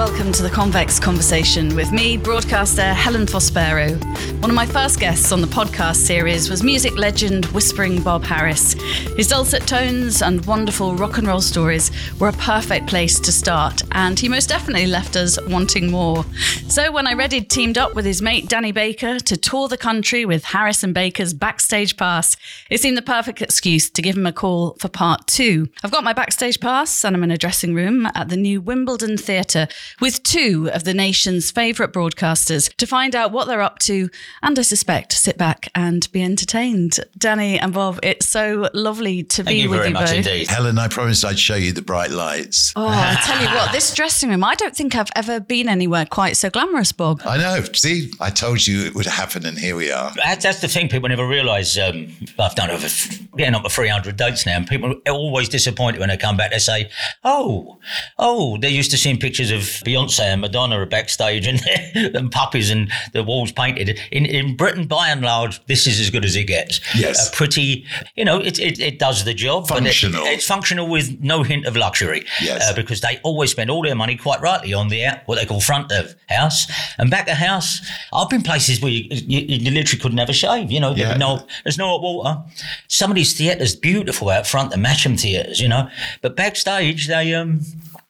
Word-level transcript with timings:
Welcome 0.00 0.32
to 0.32 0.42
the 0.42 0.48
Convex 0.48 0.98
Conversation 0.98 1.76
with 1.76 1.92
me, 1.92 2.16
broadcaster 2.16 2.94
Helen 2.94 3.26
Fospero. 3.26 4.02
One 4.40 4.48
of 4.48 4.56
my 4.56 4.64
first 4.64 4.98
guests 4.98 5.30
on 5.30 5.42
the 5.42 5.46
podcast 5.46 5.96
series 5.96 6.48
was 6.48 6.62
music 6.62 6.96
legend 6.96 7.44
Whispering 7.46 8.02
Bob 8.02 8.24
Harris. 8.24 8.72
His 9.18 9.28
dulcet 9.28 9.66
tones 9.66 10.22
and 10.22 10.42
wonderful 10.46 10.96
rock 10.96 11.18
and 11.18 11.26
roll 11.26 11.42
stories 11.42 11.90
were 12.18 12.28
a 12.28 12.32
perfect 12.32 12.86
place 12.86 13.20
to 13.20 13.30
start, 13.30 13.82
and 13.92 14.18
he 14.18 14.26
most 14.26 14.48
definitely 14.48 14.86
left 14.86 15.16
us 15.16 15.38
wanting 15.48 15.90
more. 15.90 16.24
So 16.68 16.90
when 16.90 17.06
I 17.06 17.12
read 17.12 17.32
he'd 17.32 17.50
teamed 17.50 17.76
up 17.76 17.94
with 17.94 18.06
his 18.06 18.22
mate 18.22 18.48
Danny 18.48 18.72
Baker 18.72 19.18
to 19.18 19.36
tour 19.36 19.68
the 19.68 19.76
country 19.76 20.24
with 20.24 20.44
Harris 20.44 20.82
and 20.82 20.94
Baker's 20.94 21.34
backstage 21.34 21.98
pass, 21.98 22.38
it 22.70 22.80
seemed 22.80 22.96
the 22.96 23.02
perfect 23.02 23.42
excuse 23.42 23.90
to 23.90 24.00
give 24.00 24.16
him 24.16 24.26
a 24.26 24.32
call 24.32 24.76
for 24.78 24.88
part 24.88 25.26
two. 25.26 25.68
I've 25.84 25.90
got 25.90 26.04
my 26.04 26.14
backstage 26.14 26.58
pass, 26.58 27.04
and 27.04 27.14
I'm 27.14 27.22
in 27.22 27.30
a 27.30 27.36
dressing 27.36 27.74
room 27.74 28.08
at 28.14 28.30
the 28.30 28.38
new 28.38 28.62
Wimbledon 28.62 29.18
Theatre 29.18 29.68
with 30.00 30.22
two 30.22 30.70
of 30.72 30.84
the 30.84 30.94
nation's 30.94 31.50
favourite 31.50 31.92
broadcasters 31.92 32.74
to 32.76 32.86
find 32.86 33.14
out 33.14 33.32
what 33.32 33.46
they're 33.46 33.60
up 33.62 33.78
to 33.80 34.08
and 34.42 34.58
I 34.58 34.62
suspect 34.62 35.12
sit 35.12 35.38
back 35.38 35.68
and 35.74 36.10
be 36.12 36.22
entertained. 36.22 37.00
Danny 37.16 37.58
and 37.58 37.72
Bob, 37.72 37.98
it's 38.02 38.28
so 38.28 38.68
lovely 38.74 39.22
to 39.24 39.44
Thank 39.44 39.54
be 39.56 39.62
you 39.62 39.70
with 39.70 39.78
very 39.78 39.88
you 39.88 39.94
much 39.94 40.06
both. 40.10 40.16
indeed. 40.16 40.48
Helen, 40.48 40.78
I 40.78 40.88
promised 40.88 41.24
I'd 41.24 41.38
show 41.38 41.54
you 41.56 41.72
the 41.72 41.82
bright 41.82 42.10
lights. 42.10 42.72
Oh, 42.76 42.86
I 42.86 43.18
tell 43.24 43.40
you 43.42 43.48
what, 43.48 43.72
this 43.72 43.94
dressing 44.00 44.30
room, 44.30 44.44
I 44.44 44.54
don't 44.54 44.74
think 44.76 44.94
I've 44.94 45.10
ever 45.16 45.40
been 45.40 45.68
anywhere 45.68 46.06
quite 46.06 46.36
so 46.36 46.50
glamorous, 46.50 46.92
Bob. 46.92 47.22
I 47.24 47.38
know. 47.38 47.62
See, 47.74 48.10
I 48.20 48.30
told 48.30 48.66
you 48.66 48.84
it 48.84 48.94
would 48.94 49.06
happen, 49.06 49.46
and 49.46 49.58
here 49.58 49.76
we 49.76 49.90
are. 49.90 50.12
That's, 50.16 50.42
that's 50.44 50.60
the 50.60 50.68
thing. 50.68 50.88
People 50.88 51.08
never 51.08 51.26
realise. 51.26 51.78
Um, 51.78 52.08
I've 52.38 52.54
done 52.54 52.70
over 52.70 52.88
getting 53.36 53.54
up 53.54 53.62
to 53.62 53.68
three 53.70 53.88
hundred 53.88 54.16
dates 54.16 54.46
now, 54.46 54.56
and 54.56 54.66
people 54.66 54.92
are 55.06 55.12
always 55.12 55.48
disappointed 55.48 56.00
when 56.00 56.08
they 56.08 56.16
come 56.16 56.36
back. 56.36 56.50
They 56.50 56.58
say, 56.58 56.90
"Oh, 57.24 57.78
oh, 58.18 58.58
they're 58.58 58.70
used 58.70 58.90
to 58.92 58.98
seeing 58.98 59.18
pictures 59.18 59.50
of 59.50 59.79
Beyonce 59.84 60.20
and 60.20 60.40
Madonna 60.40 60.80
are 60.80 60.86
backstage 60.86 61.46
and, 61.46 61.60
and 62.16 62.30
puppies 62.30 62.70
and 62.70 62.90
the 63.12 63.22
walls 63.24 63.52
painted." 63.52 63.98
In 64.10 64.26
in 64.26 64.56
Britain, 64.56 64.86
by 64.86 65.08
and 65.08 65.22
large, 65.22 65.64
this 65.66 65.86
is 65.86 66.00
as 66.00 66.10
good 66.10 66.24
as 66.24 66.36
it 66.36 66.44
gets. 66.44 66.80
Yes. 66.94 67.28
a 67.28 67.32
pretty. 67.32 67.84
You 68.16 68.24
know, 68.24 68.38
it 68.40 68.58
it, 68.58 68.78
it 68.80 68.98
does 68.98 69.24
the 69.24 69.34
job. 69.34 69.66
but 69.68 69.78
it- 69.78 69.84
Functional. 69.84 70.24
it's 70.26 70.46
functional 70.46 70.88
with 70.88 71.20
no 71.20 71.42
hint 71.42 71.66
of 71.66 71.76
luxury. 71.76 72.24
Yes. 72.40 72.70
Uh, 72.70 72.74
because 72.74 73.00
they 73.00 73.18
always 73.22 73.50
spend 73.50 73.70
all 73.70 73.82
their 73.82 73.94
money, 73.94 74.16
quite 74.16 74.40
rightly, 74.40 74.72
on 74.74 74.88
the 74.88 75.00
what 75.26 75.36
they 75.38 75.46
call 75.46 75.60
front 75.60 75.90
of 75.92 76.14
house 76.28 76.66
and 76.98 77.10
back 77.10 77.28
of 77.28 77.36
house. 77.36 77.80
I've 78.12 78.28
been 78.28 78.42
places 78.42 78.80
where 78.80 78.90
you, 78.92 79.04
you, 79.10 79.40
you 79.40 79.70
literally 79.70 80.00
couldn't 80.00 80.18
have 80.18 80.28
a 80.28 80.32
shave. 80.34 80.70
You 80.70 80.80
know, 80.80 80.94
Yeah. 80.94 81.06
there's 81.08 81.18
no 81.18 81.46
there's 81.64 81.78
no 81.78 81.86
hot 81.88 82.02
water. 82.02 82.42
Some 82.88 83.10
of 83.10 83.14
these 83.14 83.36
theatres 83.36 83.74
beautiful 83.74 84.28
out 84.28 84.46
front, 84.46 84.70
the 84.70 84.76
Matcham 84.76 85.18
theatres, 85.20 85.60
you 85.60 85.68
know, 85.68 85.88
but 86.22 86.36
backstage 86.36 87.06
they 87.08 87.34
um 87.34 87.60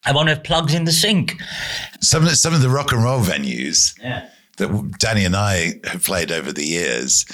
they 0.07 0.13
want 0.13 0.29
to 0.29 0.35
have 0.35 0.45
plugs 0.45 0.75
in 0.75 0.85
the 0.85 0.93
sink. 0.93 1.35
Some 2.01 2.25
of, 2.25 2.31
some 2.37 2.55
of 2.55 2.63
the 2.63 2.71
rock 2.71 2.93
and 2.93 3.03
roll 3.05 3.21
venues 3.21 3.99
Yeah. 4.03 4.29
that 4.57 4.95
Danny 4.99 5.25
and 5.25 5.37
I 5.37 5.75
have 5.85 6.05
played 6.05 6.33
over 6.33 6.53
the 6.53 6.65
years. 6.67 7.27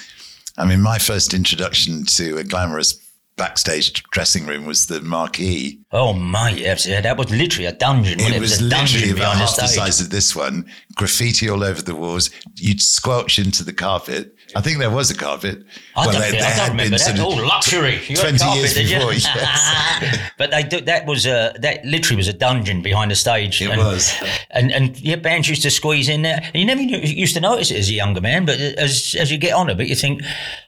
I 0.59 0.65
mean, 0.67 0.81
my 0.81 0.99
first 0.99 1.35
introduction 1.35 2.05
to 2.07 2.39
a 2.39 2.45
glamorous 2.45 2.99
backstage 3.37 4.03
dressing 4.11 4.47
room 4.47 4.65
was 4.65 4.87
the 4.87 5.01
Marquee. 5.03 5.79
Oh 5.93 6.13
my, 6.13 6.51
yes, 6.51 6.85
yeah, 6.87 7.01
that 7.01 7.17
was 7.17 7.31
literally 7.31 7.67
a 7.67 7.73
dungeon. 7.73 8.19
wasn't 8.19 8.35
It 8.37 8.41
was 8.41 8.61
a 8.61 8.69
dungeon 8.69 9.01
literally 9.03 9.11
about 9.13 9.19
behind 9.35 9.41
the 9.41 9.45
half 9.47 9.57
the 9.57 9.67
size 9.69 10.01
of 10.01 10.11
this 10.11 10.35
one. 10.35 10.67
Graffiti 10.97 11.49
all 11.49 11.63
over 11.63 11.81
the 11.81 11.95
walls. 11.95 12.29
You'd 12.57 12.81
squelch 12.83 13.39
into 13.39 13.63
the 13.63 13.73
carpet. 13.73 14.33
I 14.57 14.61
think 14.63 14.79
there 14.79 14.91
was 14.91 15.11
a 15.11 15.15
carpet. 15.17 15.65
I 15.95 16.05
don't, 16.05 16.15
there- 16.15 16.23
think- 16.31 16.43
there 16.43 16.53
I 16.53 16.57
don't 16.57 16.71
remember 16.71 16.83
been 16.83 16.91
that. 16.93 17.17
sort 17.17 17.19
Oh, 17.21 17.39
of 17.41 17.47
luxury. 17.47 18.01
You 18.09 18.17
20 18.17 18.39
carpet, 18.39 18.57
years 18.59 18.75
before, 18.75 19.13
yes. 19.13 20.31
but 20.39 20.51
they 20.51 20.63
do, 20.65 20.81
that 20.83 21.07
was 21.07 21.25
a 21.27 21.55
that 21.61 21.85
literally 21.85 22.17
was 22.17 22.29
a 22.29 22.33
dungeon 22.33 22.83
behind 22.83 23.11
the 23.11 23.15
stage. 23.17 23.61
It 23.63 23.71
and, 23.71 23.81
was. 23.81 24.13
And 24.51 24.73
and 24.73 24.99
yeah, 25.01 25.17
bands 25.17 25.49
used 25.49 25.63
to 25.63 25.71
squeeze 25.71 26.09
in 26.09 26.23
there. 26.23 26.41
And 26.43 26.55
you 26.57 26.65
never 26.65 26.83
knew, 26.83 26.99
used 26.99 27.35
to 27.35 27.41
notice 27.41 27.71
it 27.71 27.77
as 27.79 27.89
a 27.91 27.95
younger 27.95 28.21
man, 28.21 28.45
but 28.45 28.59
as 28.59 29.15
as 29.19 29.31
you 29.31 29.39
get 29.39 29.53
on 29.55 29.69
a 29.71 29.75
bit, 29.75 29.89
you 29.89 29.95
think, 29.97 30.23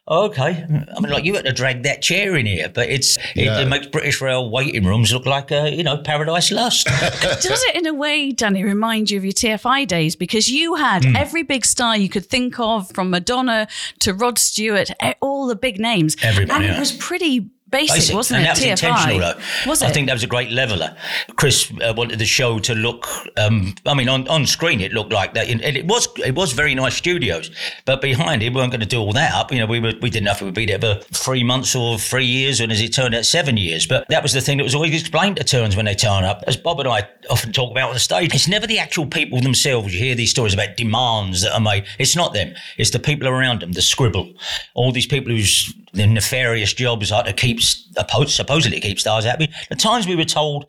oh, 0.06 0.26
okay. 0.26 0.64
I 0.96 1.00
mean, 1.00 1.10
like 1.12 1.24
you 1.24 1.34
had 1.34 1.44
to 1.44 1.52
drag 1.52 1.82
that 1.84 2.02
chair 2.02 2.36
in 2.36 2.46
here, 2.46 2.68
but 2.68 2.88
it's 2.88 3.16
Yeah. 3.34 3.58
it, 3.58 3.62
it 3.62 3.68
makes 3.68 3.86
British 3.86 4.20
Rail 4.20 4.48
waiting 4.50 4.84
rooms 4.84 5.07
look 5.12 5.26
like 5.26 5.50
a 5.50 5.70
you 5.74 5.82
know 5.82 5.98
paradise 5.98 6.50
lost. 6.50 6.86
Does 7.20 7.62
it, 7.68 7.76
in 7.76 7.86
a 7.86 7.94
way, 7.94 8.32
Danny, 8.32 8.62
remind 8.64 9.10
you 9.10 9.18
of 9.18 9.24
your 9.24 9.32
TFI 9.32 9.86
days? 9.86 10.16
Because 10.16 10.48
you 10.50 10.74
had 10.76 11.04
Hmm. 11.04 11.16
every 11.16 11.42
big 11.42 11.64
star 11.64 11.96
you 11.96 12.08
could 12.08 12.26
think 12.26 12.58
of, 12.60 12.90
from 12.92 13.10
Madonna 13.10 13.68
to 14.00 14.12
Rod 14.14 14.38
Stewart, 14.38 14.90
all 15.20 15.46
the 15.46 15.56
big 15.56 15.78
names. 15.78 16.16
Everybody, 16.22 16.66
And 16.66 16.74
it 16.76 16.78
was 16.78 16.92
pretty 16.92 17.50
basic, 17.70 17.96
Basic. 17.96 18.14
wasn't 18.14 18.40
and 18.40 18.44
it? 18.44 18.48
that 18.48 18.56
was 18.56 18.64
TFI. 18.64 18.70
intentional, 18.88 19.18
though. 19.20 19.68
Was 19.70 19.82
it? 19.82 19.86
I 19.86 19.92
think 19.92 20.06
that 20.06 20.12
was 20.14 20.22
a 20.22 20.26
great 20.28 20.50
leveler. 20.50 20.96
Chris 21.36 21.70
uh, 21.82 21.92
wanted 21.96 22.18
the 22.18 22.26
show 22.26 22.58
to 22.60 22.74
look. 22.74 23.06
Um, 23.36 23.74
I 23.86 23.94
mean, 23.94 24.08
on, 24.08 24.26
on 24.28 24.46
screen 24.46 24.80
it 24.80 24.92
looked 24.92 25.12
like 25.12 25.34
that, 25.34 25.48
and 25.48 25.60
it 25.62 25.86
was 25.86 26.08
it 26.24 26.34
was 26.34 26.52
very 26.52 26.74
nice 26.74 26.94
studios. 26.96 27.50
But 27.84 28.00
behind 28.00 28.42
it, 28.42 28.50
we 28.50 28.56
weren't 28.56 28.72
going 28.72 28.80
to 28.80 28.86
do 28.86 29.00
all 29.00 29.12
that 29.12 29.34
up. 29.34 29.52
You 29.52 29.58
know, 29.60 29.66
we 29.66 29.80
were, 29.80 29.92
we 30.00 30.10
didn't 30.10 30.24
know 30.24 30.32
if 30.32 30.42
it 30.42 30.44
would 30.44 30.54
be 30.54 30.66
there 30.66 30.78
for 30.78 31.00
three 31.12 31.44
months 31.44 31.74
or 31.74 31.98
three 31.98 32.26
years, 32.26 32.60
and 32.60 32.72
as 32.72 32.80
it 32.80 32.92
turned 32.92 33.14
out, 33.14 33.24
seven 33.24 33.56
years. 33.56 33.86
But 33.86 34.06
that 34.08 34.22
was 34.22 34.32
the 34.32 34.40
thing 34.40 34.58
that 34.58 34.64
was 34.64 34.74
always 34.74 34.98
explained 34.98 35.36
to 35.36 35.44
turns 35.44 35.76
when 35.76 35.84
they 35.84 35.94
turn 35.94 36.24
up. 36.24 36.42
As 36.46 36.56
Bob 36.56 36.80
and 36.80 36.88
I 36.88 37.08
often 37.30 37.52
talk 37.52 37.70
about 37.70 37.88
on 37.88 37.94
the 37.94 38.00
stage, 38.00 38.34
it's 38.34 38.48
never 38.48 38.66
the 38.66 38.78
actual 38.78 39.06
people 39.06 39.40
themselves. 39.40 39.92
You 39.92 40.00
hear 40.00 40.14
these 40.14 40.30
stories 40.30 40.54
about 40.54 40.76
demands 40.76 41.42
that 41.42 41.52
are 41.54 41.60
made. 41.60 41.84
It's 41.98 42.16
not 42.16 42.32
them. 42.32 42.54
It's 42.76 42.90
the 42.90 42.98
people 42.98 43.28
around 43.28 43.60
them, 43.62 43.72
the 43.72 43.82
scribble. 43.82 44.32
All 44.74 44.92
these 44.92 45.06
people 45.06 45.32
whose 45.32 45.74
nefarious 45.94 46.72
jobs 46.72 47.10
are 47.10 47.24
to 47.24 47.32
keep 47.32 47.57
supposedly 47.60 48.80
keep 48.80 48.98
stars 48.98 49.24
happy. 49.24 49.50
The 49.68 49.76
times 49.76 50.06
we 50.06 50.16
were 50.16 50.24
told, 50.24 50.66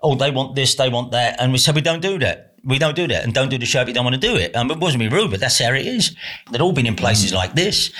oh, 0.00 0.14
they 0.14 0.30
want 0.30 0.54
this, 0.54 0.74
they 0.74 0.88
want 0.88 1.12
that, 1.12 1.40
and 1.40 1.52
we 1.52 1.58
said 1.58 1.74
we 1.74 1.80
don't 1.80 2.02
do 2.02 2.18
that. 2.18 2.51
We 2.64 2.78
don't 2.78 2.94
do 2.94 3.08
that, 3.08 3.24
and 3.24 3.34
don't 3.34 3.48
do 3.48 3.58
the 3.58 3.66
show 3.66 3.80
if 3.80 3.88
you 3.88 3.94
don't 3.94 4.04
want 4.04 4.14
to 4.14 4.20
do 4.20 4.36
it. 4.36 4.54
Um, 4.54 4.70
it 4.70 4.78
wasn't 4.78 5.00
me 5.00 5.08
rude, 5.08 5.30
but 5.30 5.40
that's 5.40 5.58
how 5.58 5.72
it 5.72 5.86
is. 5.86 6.14
They've 6.50 6.62
all 6.62 6.72
been 6.72 6.86
in 6.86 6.94
places 6.94 7.32
like 7.32 7.54
this, 7.54 7.90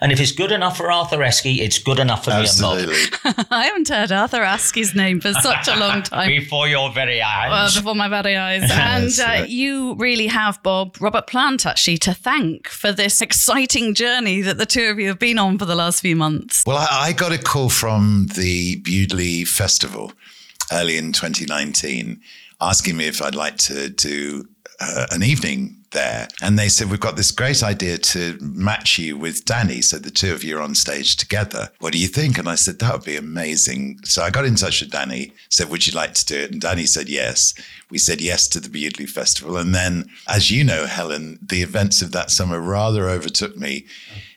and 0.00 0.12
if 0.12 0.20
it's 0.20 0.32
good 0.32 0.52
enough 0.52 0.76
for 0.76 0.90
Arthur 0.92 1.18
Askey, 1.18 1.58
it's 1.58 1.78
good 1.78 1.98
enough 1.98 2.24
for 2.24 2.30
me 2.30 2.36
and 2.36 2.48
Bob. 2.60 2.78
Absolutely. 2.78 3.44
I 3.50 3.64
haven't 3.64 3.88
heard 3.88 4.12
Arthur 4.12 4.40
Askey's 4.40 4.94
name 4.94 5.20
for 5.20 5.32
such 5.32 5.68
a 5.68 5.76
long 5.76 6.02
time. 6.02 6.28
Before 6.28 6.68
your 6.68 6.92
very 6.92 7.22
eyes. 7.22 7.50
Well, 7.50 7.64
eyes. 7.64 7.76
before 7.76 7.94
my 7.94 8.08
very 8.08 8.36
eyes. 8.36 8.70
And 8.80 9.20
uh, 9.20 9.22
right. 9.24 9.48
you 9.48 9.94
really 9.94 10.26
have, 10.26 10.62
Bob, 10.62 10.96
Robert 11.00 11.26
Plant, 11.26 11.64
actually, 11.64 11.98
to 11.98 12.14
thank 12.14 12.68
for 12.68 12.92
this 12.92 13.20
exciting 13.20 13.94
journey 13.94 14.40
that 14.42 14.58
the 14.58 14.66
two 14.66 14.88
of 14.88 14.98
you 14.98 15.08
have 15.08 15.18
been 15.18 15.38
on 15.38 15.58
for 15.58 15.64
the 15.64 15.74
last 15.74 16.00
few 16.00 16.16
months. 16.16 16.64
Well, 16.66 16.76
I, 16.76 17.08
I 17.08 17.12
got 17.12 17.32
a 17.32 17.38
call 17.38 17.68
from 17.68 18.28
the 18.36 18.80
Bewdley 18.82 19.46
Festival 19.46 20.12
early 20.72 20.96
in 20.96 21.12
2019 21.12 22.20
asking 22.60 22.96
me 22.96 23.06
if 23.06 23.22
I'd 23.22 23.34
like 23.34 23.56
to 23.58 23.88
do 23.88 24.46
uh, 24.80 25.06
an 25.10 25.22
evening 25.22 25.76
there. 25.90 26.28
And 26.40 26.58
they 26.58 26.68
said, 26.68 26.90
We've 26.90 27.00
got 27.00 27.16
this 27.16 27.30
great 27.30 27.62
idea 27.62 27.98
to 27.98 28.38
match 28.40 28.98
you 28.98 29.16
with 29.16 29.44
Danny. 29.44 29.82
So 29.82 29.98
the 29.98 30.10
two 30.10 30.32
of 30.32 30.44
you 30.44 30.58
are 30.58 30.62
on 30.62 30.74
stage 30.74 31.16
together. 31.16 31.70
What 31.80 31.92
do 31.92 31.98
you 31.98 32.06
think? 32.06 32.38
And 32.38 32.48
I 32.48 32.54
said, 32.54 32.78
That 32.78 32.92
would 32.92 33.04
be 33.04 33.16
amazing. 33.16 34.00
So 34.04 34.22
I 34.22 34.30
got 34.30 34.44
in 34.44 34.54
touch 34.54 34.80
with 34.80 34.90
Danny, 34.90 35.32
said, 35.48 35.70
Would 35.70 35.86
you 35.86 35.92
like 35.92 36.14
to 36.14 36.26
do 36.26 36.36
it? 36.36 36.52
And 36.52 36.60
Danny 36.60 36.86
said, 36.86 37.08
Yes. 37.08 37.54
We 37.90 37.98
said 37.98 38.20
yes 38.20 38.46
to 38.48 38.60
the 38.60 38.68
Bewdley 38.68 39.08
Festival. 39.08 39.56
And 39.56 39.74
then, 39.74 40.08
as 40.28 40.50
you 40.50 40.62
know, 40.62 40.86
Helen, 40.86 41.38
the 41.42 41.62
events 41.62 42.02
of 42.02 42.12
that 42.12 42.30
summer 42.30 42.60
rather 42.60 43.08
overtook 43.08 43.56
me. 43.56 43.86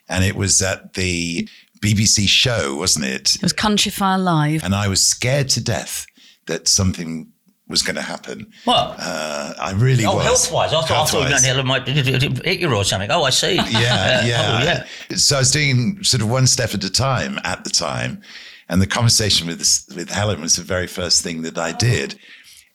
And 0.08 0.24
it 0.24 0.34
was 0.34 0.60
at 0.60 0.94
the 0.94 1.48
BBC 1.80 2.28
show, 2.28 2.74
wasn't 2.74 3.04
it? 3.04 3.36
It 3.36 3.42
was 3.42 3.52
Countryfile 3.52 4.22
Live. 4.22 4.64
And 4.64 4.74
I 4.74 4.88
was 4.88 5.06
scared 5.06 5.48
to 5.50 5.62
death 5.62 6.06
that 6.46 6.68
something 6.68 7.32
was 7.68 7.82
going 7.82 7.96
to 7.96 8.02
happen. 8.02 8.46
What? 8.64 8.96
Uh, 8.98 9.54
I 9.58 9.72
really 9.72 10.04
Oh, 10.04 10.16
was. 10.16 10.24
health 10.24 10.52
wise. 10.52 10.72
I 10.72 10.80
thought, 10.82 10.90
I 10.90 11.04
thought 11.06 11.30
Health-wise. 11.30 11.64
might 11.64 11.88
hit 11.88 12.60
you 12.60 12.74
or 12.74 12.84
something. 12.84 13.10
Oh, 13.10 13.22
I 13.24 13.30
see. 13.30 13.54
yeah, 13.54 13.62
Uh, 13.62 13.70
yeah. 14.26 14.58
oh, 14.60 14.64
yeah. 14.64 15.16
So 15.16 15.36
I 15.36 15.38
was 15.38 15.50
doing 15.50 16.02
sort 16.04 16.22
of 16.22 16.28
one 16.28 16.46
step 16.46 16.74
at 16.74 16.84
a 16.84 16.90
time 16.90 17.38
at 17.44 17.64
the 17.64 17.70
time, 17.70 18.20
and 18.68 18.82
the 18.82 18.86
conversation 18.86 19.46
with 19.46 19.60
with 19.96 20.10
Helen 20.10 20.40
was 20.42 20.56
the 20.56 20.62
very 20.62 20.86
first 20.86 21.22
thing 21.22 21.42
that 21.42 21.56
I 21.58 21.72
did. 21.72 22.18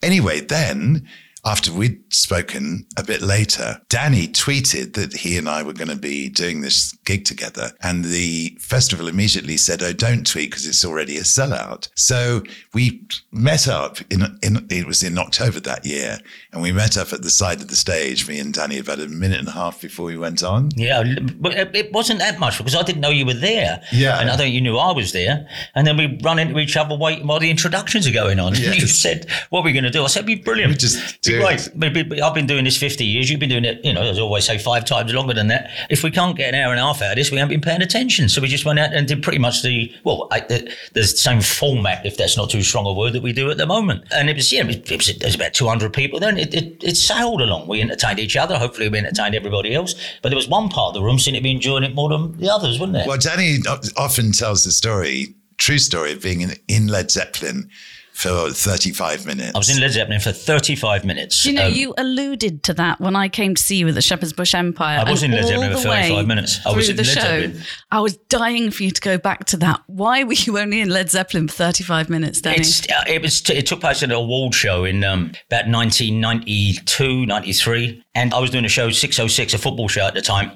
Anyway, 0.02 0.40
then 0.40 1.08
after 1.45 1.71
we'd 1.71 2.01
spoken 2.13 2.86
a 2.97 3.03
bit 3.03 3.21
later, 3.21 3.81
Danny 3.89 4.27
tweeted 4.27 4.94
that 4.94 5.13
he 5.13 5.38
and 5.38 5.47
I 5.47 5.63
were 5.63 5.74
going 5.74 5.89
to 5.89 5.95
be 5.95 6.30
doing 6.30 6.62
this 6.62 6.91
gig 7.06 7.25
together, 7.25 7.71
and 7.81 8.06
the 8.06 8.57
festival 8.59 9.07
immediately 9.07 9.57
said, 9.57 9.81
"Oh, 9.81 9.94
don't 9.94 10.25
tweet 10.25 10.51
because 10.51 10.68
it's 10.68 10.86
already 10.86 11.18
a 11.18 11.21
sellout." 11.21 11.89
So 11.95 12.44
we 12.74 13.03
met 13.31 13.68
up 13.68 14.00
in, 14.12 14.38
in 14.44 14.68
it 14.69 14.86
was 14.86 15.03
in 15.03 15.18
October 15.18 15.59
that 15.62 15.86
year, 15.86 16.19
and 16.51 16.62
we 16.62 16.71
met 16.71 16.97
up 16.97 17.13
at 17.13 17.21
the 17.21 17.30
side 17.30 17.62
of 17.62 17.68
the 17.68 17.75
stage. 17.75 18.27
Me 18.27 18.39
and 18.39 18.53
Danny 18.53 18.77
about 18.80 19.00
a 19.00 19.07
minute 19.07 19.39
and 19.39 19.47
a 19.47 19.51
half 19.51 19.81
before 19.81 20.06
we 20.06 20.18
went 20.18 20.44
on. 20.44 20.69
Yeah, 20.75 21.03
but 21.39 21.53
it 21.75 21.91
wasn't 21.91 22.19
that 22.19 22.39
much 22.39 22.57
because 22.57 22.75
I 22.75 22.83
didn't 22.83 23.01
know 23.01 23.09
you 23.09 23.25
were 23.25 23.33
there. 23.33 23.81
Yeah. 23.91 24.19
And 24.19 24.30
I 24.30 24.38
think 24.38 24.53
you 24.53 24.62
knew 24.62 24.77
I 24.77 24.91
was 24.91 25.12
there. 25.12 25.47
And 25.75 25.86
then 25.86 25.97
we 25.97 26.18
run 26.24 26.39
into 26.39 26.59
each 26.59 26.77
other 26.77 26.95
waiting 26.95 27.27
while 27.27 27.39
the 27.39 27.50
introductions 27.50 28.07
are 28.07 28.12
going 28.12 28.39
on. 28.39 28.56
And 28.56 28.57
you 28.75 28.88
said, 28.88 29.27
What 29.50 29.62
are 29.62 29.63
we 29.63 29.74
going 29.74 29.83
to 29.83 29.89
do? 29.89 30.03
I 30.03 30.07
said, 30.07 30.25
Be 30.25 30.36
brilliant. 30.36 30.71
We 30.71 30.77
just 30.77 31.21
Do 31.30 31.42
great. 31.42 31.68
it. 31.68 31.72
But- 31.76 31.94
but- 31.94 32.10
but 32.10 32.22
I've 32.22 32.34
been 32.34 32.48
doing 32.48 32.64
this 32.66 32.78
50 32.78 33.06
years. 33.06 33.30
You've 33.30 33.40
been 33.40 33.50
doing 33.50 33.66
it, 33.66 33.80
you 33.84 33.94
know, 33.94 34.02
as 34.02 34.18
I 34.18 34.22
always 34.22 34.46
say, 34.46 34.58
five 34.58 34.86
times 34.86 35.14
longer 35.14 35.34
than 35.34 35.48
that. 35.48 35.70
If 35.90 36.04
we 36.04 36.12
can't 36.12 36.36
get 36.36 36.54
an 36.54 36.60
hour 36.62 36.72
and 36.72 36.80
a 36.80 36.84
half 36.84 37.02
out 37.02 37.12
of 37.12 37.16
this, 37.18 37.31
we 37.31 37.38
haven't 37.38 37.54
been 37.54 37.62
paying 37.62 37.81
attention. 37.81 38.30
So 38.30 38.42
we 38.42 38.48
just 38.48 38.66
went 38.66 38.80
out 38.80 38.94
and 38.94 39.08
did 39.08 39.24
pretty 39.24 39.40
much 39.40 39.62
the, 39.62 39.92
well, 40.04 40.28
I, 40.31 40.42
the, 40.42 40.72
the 40.94 41.04
same 41.04 41.42
format, 41.42 42.06
if 42.06 42.18
that's 42.18 42.36
not 42.38 42.50
too 42.50 42.62
strong 42.64 42.86
a 42.86 42.94
word, 42.94 43.14
that 43.14 43.22
we 43.24 43.34
do 43.34 43.50
at 43.52 43.58
the 43.58 43.66
moment. 43.66 44.04
And 44.12 44.30
it 44.30 44.36
was, 44.36 44.52
yeah, 44.52 44.62
it 44.68 44.90
was, 44.92 45.10
it 45.10 45.24
was 45.24 45.36
about 45.36 45.54
200 45.54 45.94
people 45.94 46.20
then. 46.20 46.38
It, 46.38 46.54
it, 46.54 46.84
it 46.84 46.98
sailed 46.98 47.42
along. 47.42 47.68
We 47.68 47.82
entertained 47.82 48.20
each 48.20 48.36
other. 48.36 48.58
Hopefully 48.58 48.90
we 48.90 48.98
entertained 48.98 49.36
everybody 49.36 49.74
else. 49.75 49.96
But 50.22 50.30
there 50.30 50.38
was 50.38 50.48
one 50.48 50.70
part 50.70 50.90
of 50.90 50.94
the 50.96 51.02
room 51.04 51.20
seemed 51.20 51.38
to 51.38 51.44
be 51.44 51.52
enjoying 51.52 51.84
it 51.84 51.96
more 51.96 52.10
than 52.10 52.38
the 52.38 52.50
others, 52.52 52.80
wasn't 52.80 52.94
there? 52.94 53.08
Well, 53.08 53.18
Danny 53.18 53.60
often 53.98 54.32
tells 54.32 54.64
the 54.64 54.72
story, 54.72 55.36
true 55.58 55.78
story 55.78 56.14
of 56.14 56.22
being 56.22 56.42
in, 56.42 56.54
in 56.68 56.88
Led 56.88 57.12
Zeppelin 57.12 57.70
for 58.19 58.50
35 58.51 59.25
minutes. 59.25 59.56
I 59.56 59.57
was 59.57 59.69
in 59.69 59.80
Led 59.80 59.92
Zeppelin 59.92 60.19
for 60.19 60.33
35 60.33 61.06
minutes. 61.06 61.42
Do 61.44 61.51
you 61.51 61.56
know, 61.56 61.68
Um, 61.68 61.74
you 61.74 61.94
alluded 61.98 62.63
to 62.63 62.74
that 62.74 63.00
when 63.00 63.16
I 63.16 63.30
came 63.30 63.56
to 63.56 63.63
see 63.63 63.77
you 63.77 63.88
at 63.88 63.95
the 63.95 64.01
Shepherd's 64.01 64.33
Bush 64.33 64.54
Empire. 64.54 65.04
I 65.06 65.10
was 65.10 65.24
in 65.24 65.31
Led 65.31 65.45
Zeppelin 65.48 65.71
for 65.71 65.80
35 65.83 66.27
minutes. 66.27 66.60
I 66.66 66.74
was 66.74 66.89
in 66.89 66.98
the 66.98 67.04
Led 67.04 67.13
show. 67.13 67.21
Zeppelin. 67.21 67.62
I 67.92 68.00
was 68.01 68.18
dying 68.18 68.71
for 68.71 68.83
you 68.83 68.92
to 68.92 69.00
go 69.00 69.18
back 69.18 69.45
to 69.45 69.57
that. 69.57 69.80
Why 69.88 70.25
were 70.25 70.33
you 70.33 70.60
only 70.60 70.81
in 70.81 70.89
Led 70.89 71.10
Zeppelin 71.10 71.48
for 71.48 71.54
35 71.54 72.10
minutes, 72.10 72.42
Danny? 72.42 72.57
It's, 72.57 72.81
uh, 72.89 73.04
it 73.07 73.21
was. 73.21 73.50
It 73.50 73.66
took 73.66 73.80
place 73.80 74.04
at 74.04 74.12
a 74.12 74.16
award 74.18 74.54
show 74.54 74.83
in 74.83 75.04
um, 75.06 75.31
about 75.48 75.69
1992, 75.69 77.25
93, 77.25 78.04
and 78.15 78.33
I 78.33 78.39
was 78.39 78.50
doing 78.50 78.65
a 78.65 78.69
show 78.69 78.89
606, 78.89 79.54
a 79.54 79.57
football 79.57 79.88
show 79.88 80.06
at 80.06 80.13
the 80.13 80.22
time. 80.22 80.51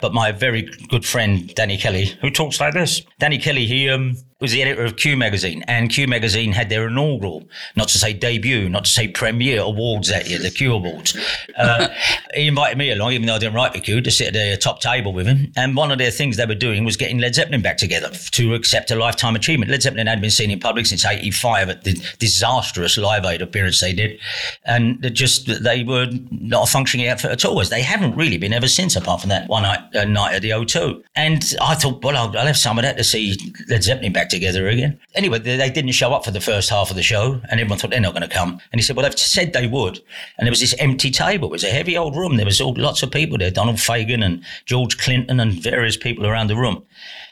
But 0.00 0.12
my 0.12 0.32
very 0.32 0.62
good 0.88 1.04
friend 1.06 1.52
Danny 1.54 1.78
Kelly, 1.78 2.06
who 2.20 2.30
talks 2.30 2.60
like 2.60 2.74
this, 2.74 3.00
Danny 3.18 3.38
Kelly, 3.38 3.66
he 3.66 3.88
um, 3.88 4.16
was 4.38 4.52
the 4.52 4.60
editor 4.60 4.84
of 4.84 4.96
Q 4.96 5.16
magazine, 5.16 5.64
and 5.66 5.88
Q 5.88 6.06
magazine 6.06 6.52
had 6.52 6.68
their 6.68 6.88
inaugural, 6.88 7.44
not 7.74 7.88
to 7.88 7.98
say 7.98 8.12
debut, 8.12 8.68
not 8.68 8.84
to 8.84 8.90
say 8.90 9.08
premiere 9.08 9.62
awards 9.62 10.08
that 10.08 10.28
year, 10.28 10.38
the 10.38 10.50
Q 10.50 10.74
Awards. 10.74 11.16
Uh, 11.56 11.88
he 12.34 12.46
invited 12.46 12.76
me 12.76 12.90
along, 12.90 13.12
even 13.12 13.26
though 13.26 13.36
I 13.36 13.38
didn't 13.38 13.54
write 13.54 13.72
for 13.72 13.80
Q, 13.80 14.02
to 14.02 14.10
sit 14.10 14.28
at 14.28 14.32
the 14.34 14.58
top 14.58 14.80
table 14.80 15.14
with 15.14 15.26
him. 15.26 15.52
And 15.56 15.74
one 15.74 15.90
of 15.90 15.96
their 15.96 16.10
things 16.10 16.36
they 16.36 16.44
were 16.44 16.54
doing 16.54 16.84
was 16.84 16.98
getting 16.98 17.18
Led 17.18 17.34
Zeppelin 17.34 17.62
back 17.62 17.78
together 17.78 18.10
to 18.10 18.54
accept 18.54 18.90
a 18.90 18.94
lifetime 18.94 19.36
achievement. 19.36 19.70
Led 19.70 19.82
Zeppelin 19.82 20.06
had 20.06 20.20
been 20.20 20.30
seen 20.30 20.50
in 20.50 20.60
public 20.60 20.84
since 20.84 21.06
'85 21.06 21.70
at 21.70 21.84
the 21.84 21.94
disastrous 22.18 22.98
Live 22.98 23.24
Aid 23.24 23.40
appearance 23.40 23.80
they 23.80 23.94
did, 23.94 24.20
and 24.66 25.02
just 25.14 25.62
they 25.64 25.82
were 25.82 26.08
not 26.30 26.68
a 26.68 26.70
functioning 26.70 27.08
outfit 27.08 27.30
at 27.30 27.44
all. 27.46 27.58
As 27.58 27.70
they 27.70 27.80
haven't 27.80 28.14
really 28.16 28.36
been 28.36 28.52
ever 28.52 28.68
since, 28.68 28.96
apart 28.96 29.22
from 29.22 29.30
that 29.30 29.48
one 29.48 29.62
night, 29.62 29.80
uh, 29.96 30.04
night 30.04 30.34
at 30.34 30.42
the 30.42 30.50
O2. 30.50 31.02
And 31.14 31.54
I 31.62 31.74
thought, 31.74 32.04
well, 32.04 32.16
I'll, 32.18 32.36
I'll 32.36 32.46
have 32.46 32.58
some 32.58 32.78
of 32.78 32.82
that 32.82 32.98
to 32.98 33.04
see 33.04 33.38
Led 33.70 33.82
Zeppelin 33.82 34.12
back 34.12 34.25
together 34.28 34.68
again. 34.68 34.98
Anyway, 35.14 35.38
they, 35.38 35.56
they 35.56 35.70
didn't 35.70 35.92
show 35.92 36.12
up 36.12 36.24
for 36.24 36.30
the 36.30 36.40
first 36.40 36.70
half 36.70 36.90
of 36.90 36.96
the 36.96 37.02
show, 37.02 37.40
and 37.50 37.60
everyone 37.60 37.78
thought 37.78 37.90
they're 37.90 38.00
not 38.00 38.14
going 38.14 38.28
to 38.28 38.34
come. 38.34 38.60
And 38.72 38.80
he 38.80 38.82
said, 38.82 38.96
well, 38.96 39.04
they've 39.04 39.18
said 39.18 39.52
they 39.52 39.66
would. 39.66 40.00
And 40.38 40.46
there 40.46 40.52
was 40.52 40.60
this 40.60 40.74
empty 40.78 41.10
table. 41.10 41.48
It 41.48 41.52
was 41.52 41.64
a 41.64 41.70
heavy 41.70 41.96
old 41.96 42.16
room. 42.16 42.36
There 42.36 42.46
was 42.46 42.60
all 42.60 42.74
lots 42.76 43.02
of 43.02 43.10
people 43.10 43.38
there, 43.38 43.50
Donald 43.50 43.76
Fagen 43.76 44.24
and 44.24 44.44
George 44.64 44.98
Clinton 44.98 45.40
and 45.40 45.52
various 45.54 45.96
people 45.96 46.26
around 46.26 46.48
the 46.48 46.56
room. 46.56 46.84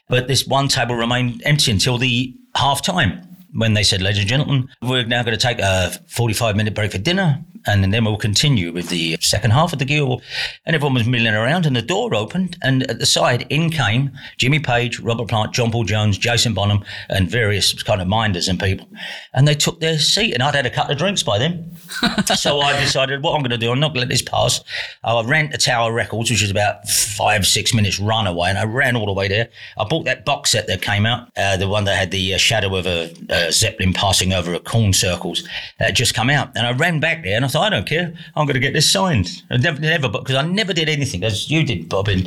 But 0.09 0.29
this 0.29 0.47
one 0.47 0.69
table 0.69 0.95
remained 0.95 1.43
empty 1.45 1.71
until 1.71 1.99
the 1.99 2.35
half 2.55 2.83
time 2.83 3.35
when 3.55 3.75
they 3.75 3.83
said, 3.83 4.03
ladies 4.03 4.21
and 4.21 4.29
gentlemen, 4.29 4.69
we're 4.83 5.07
now 5.07 5.23
going 5.23 5.37
to 5.37 5.43
take 5.43 5.61
a 5.61 5.93
45 6.09 6.57
minute 6.57 6.75
break 6.75 6.93
for 6.93 6.99
dinner. 6.99 7.43
And 7.67 7.93
then 7.93 8.05
we'll 8.05 8.17
continue 8.17 8.73
with 8.73 8.89
the 8.89 9.17
second 9.21 9.53
half 9.53 9.73
of 9.73 9.79
the 9.79 9.85
Guild. 9.85 10.23
And 10.67 10.75
everyone 10.75 10.95
was 10.95 11.07
milling 11.07 11.35
around, 11.35 11.67
and 11.67 11.75
the 11.75 11.83
door 11.83 12.15
opened. 12.15 12.57
And 12.63 12.89
at 12.91 12.99
the 12.99 13.07
side, 13.07 13.47
in 13.51 13.71
came 13.71 14.13
Jimmy 14.37 14.61
Page, 14.61 15.01
Robert 15.01 15.29
Plant, 15.29 15.53
John 15.53 15.71
Paul 15.71 15.85
Jones, 15.85 16.19
Jason 16.19 16.55
Bonham, 16.55 16.85
and 17.09 17.31
various 17.31 17.83
kind 17.83 18.01
of 18.01 18.09
minders 18.09 18.49
and 18.49 18.61
people. 18.61 18.89
And 19.33 19.49
they 19.49 19.55
took 19.55 19.81
their 19.81 19.99
seat. 19.99 20.35
And 20.35 20.43
I'd 20.43 20.55
had 20.55 20.67
a 20.67 20.71
couple 20.71 20.93
of 20.93 20.99
drinks 20.99 21.23
by 21.23 21.39
then. 21.39 21.77
so 22.37 22.61
I 22.61 22.79
decided 22.81 23.23
what 23.23 23.35
I'm 23.35 23.41
going 23.41 23.51
to 23.51 23.59
do. 23.59 23.73
I'm 23.73 23.81
not 23.81 23.89
going 23.89 23.95
to 23.95 24.01
let 24.01 24.09
this 24.09 24.23
pass. 24.23 24.63
I 25.03 25.23
ran 25.23 25.51
to 25.51 25.59
Tower 25.59 25.93
Records, 25.93 26.31
which 26.31 26.43
is 26.43 26.51
about 26.51 26.89
five, 26.89 27.47
six 27.47 27.75
minutes 27.75 27.99
run 28.01 28.27
away, 28.27 28.49
and 28.49 28.59
I 28.59 28.65
ran 28.65 28.97
all 28.97 29.07
the 29.07 29.13
way 29.13 29.29
there. 29.29 29.49
I 29.79 29.85
bought 29.85 30.05
that 30.05 30.25
box 30.25 30.51
set 30.51 30.67
that 30.67 30.83
came 30.83 31.07
out, 31.07 31.31
uh, 31.37 31.57
the 31.57 31.69
one 31.69 31.85
that 31.85 31.97
had 31.97 32.11
the 32.11 32.35
uh, 32.35 32.39
shadow 32.39 32.75
of 32.77 32.87
a, 32.87 33.15
a 33.29 33.53
zeppelin 33.53 33.93
passing 33.93 34.33
over 34.33 34.53
a 34.55 34.61
corn 34.61 34.93
circles. 34.93 35.43
That 35.79 35.87
had 35.87 35.97
just 35.97 36.15
come 36.15 36.31
out, 36.31 36.51
and 36.57 36.67
I 36.67 36.73
ran 36.73 37.01
back 37.01 37.23
there, 37.23 37.37
and 37.37 37.45
I 37.45 37.49
thought, 37.55 37.67
I 37.67 37.71
don't 37.71 37.87
care. 37.87 38.13
I'm 38.37 38.47
going 38.47 38.55
to 38.55 38.61
get 38.61 38.73
this 38.73 38.91
signed. 38.91 39.43
I 39.51 39.57
never, 39.57 39.81
never, 39.81 40.09
because 40.09 40.35
I 40.35 40.43
never 40.43 40.73
did 40.73 40.89
anything 40.89 41.25
as 41.25 41.51
you 41.51 41.65
did, 41.65 41.89
Bob, 41.89 42.09
in 42.09 42.27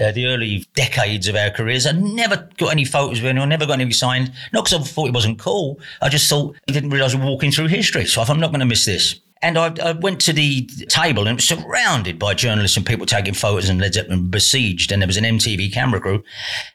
uh, 0.00 0.12
the 0.12 0.26
early 0.26 0.66
decades 0.74 1.28
of 1.28 1.36
our 1.36 1.50
careers. 1.50 1.86
I 1.86 1.92
never 1.92 2.48
got 2.56 2.72
any 2.72 2.84
photos 2.84 3.20
with 3.20 3.28
anyone. 3.28 3.48
Never 3.48 3.66
got 3.66 3.74
anything 3.74 3.92
signed. 3.92 4.32
Not 4.52 4.64
because 4.64 4.80
I 4.80 4.82
thought 4.82 5.08
it 5.08 5.14
wasn't 5.14 5.38
cool. 5.38 5.78
I 6.00 6.08
just 6.08 6.28
thought 6.28 6.56
I 6.68 6.72
didn't 6.72 6.90
realise 6.90 7.14
we 7.14 7.20
were 7.20 7.26
walking 7.26 7.52
through 7.52 7.68
history. 7.68 8.06
So 8.06 8.20
I 8.20 8.24
thought 8.24 8.34
I'm 8.34 8.40
not 8.40 8.50
going 8.50 8.60
to 8.60 8.66
miss 8.66 8.84
this. 8.84 9.20
And 9.42 9.58
I, 9.58 9.74
I 9.82 9.92
went 9.92 10.20
to 10.22 10.32
the 10.32 10.66
table 10.88 11.26
and 11.26 11.36
was 11.36 11.48
surrounded 11.48 12.18
by 12.18 12.32
journalists 12.32 12.76
and 12.76 12.86
people 12.86 13.06
taking 13.06 13.34
photos 13.34 13.68
and 13.68 13.80
Led 13.80 13.94
Zeppelin 13.94 14.28
besieged. 14.28 14.92
And 14.92 15.02
there 15.02 15.08
was 15.08 15.16
an 15.16 15.24
MTV 15.24 15.72
camera 15.72 16.00
crew. 16.00 16.22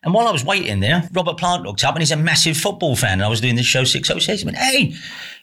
And 0.04 0.14
while 0.14 0.28
I 0.28 0.32
was 0.32 0.44
waiting 0.44 0.82
there, 0.82 1.08
Robert 1.14 1.38
Plant 1.38 1.64
looked 1.64 1.86
up 1.86 1.96
and 1.96 2.02
he's 2.02 2.12
a 2.12 2.18
massive 2.18 2.58
football 2.58 2.96
fan. 2.96 3.14
And 3.14 3.24
I 3.24 3.30
was 3.30 3.42
doing 3.42 3.56
this 3.56 3.66
show 3.66 3.86
606. 3.86 4.42
He 4.42 4.46
went, 4.46 4.58
Hey, 4.58 4.94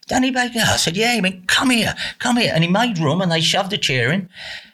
Danny 0.06 0.30
Baker. 0.30 0.60
I 0.60 0.76
said, 0.76 0.96
Yeah. 0.96 1.14
He 1.14 1.20
went, 1.20 1.48
Come 1.48 1.70
here, 1.70 1.94
come 2.18 2.36
here. 2.36 2.52
And 2.54 2.62
he 2.62 2.70
made 2.70 2.98
room 2.98 3.22
and 3.22 3.32
they 3.32 3.40
shoved 3.40 3.72
a 3.72 3.78
chair 3.78 4.12
in. 4.12 4.28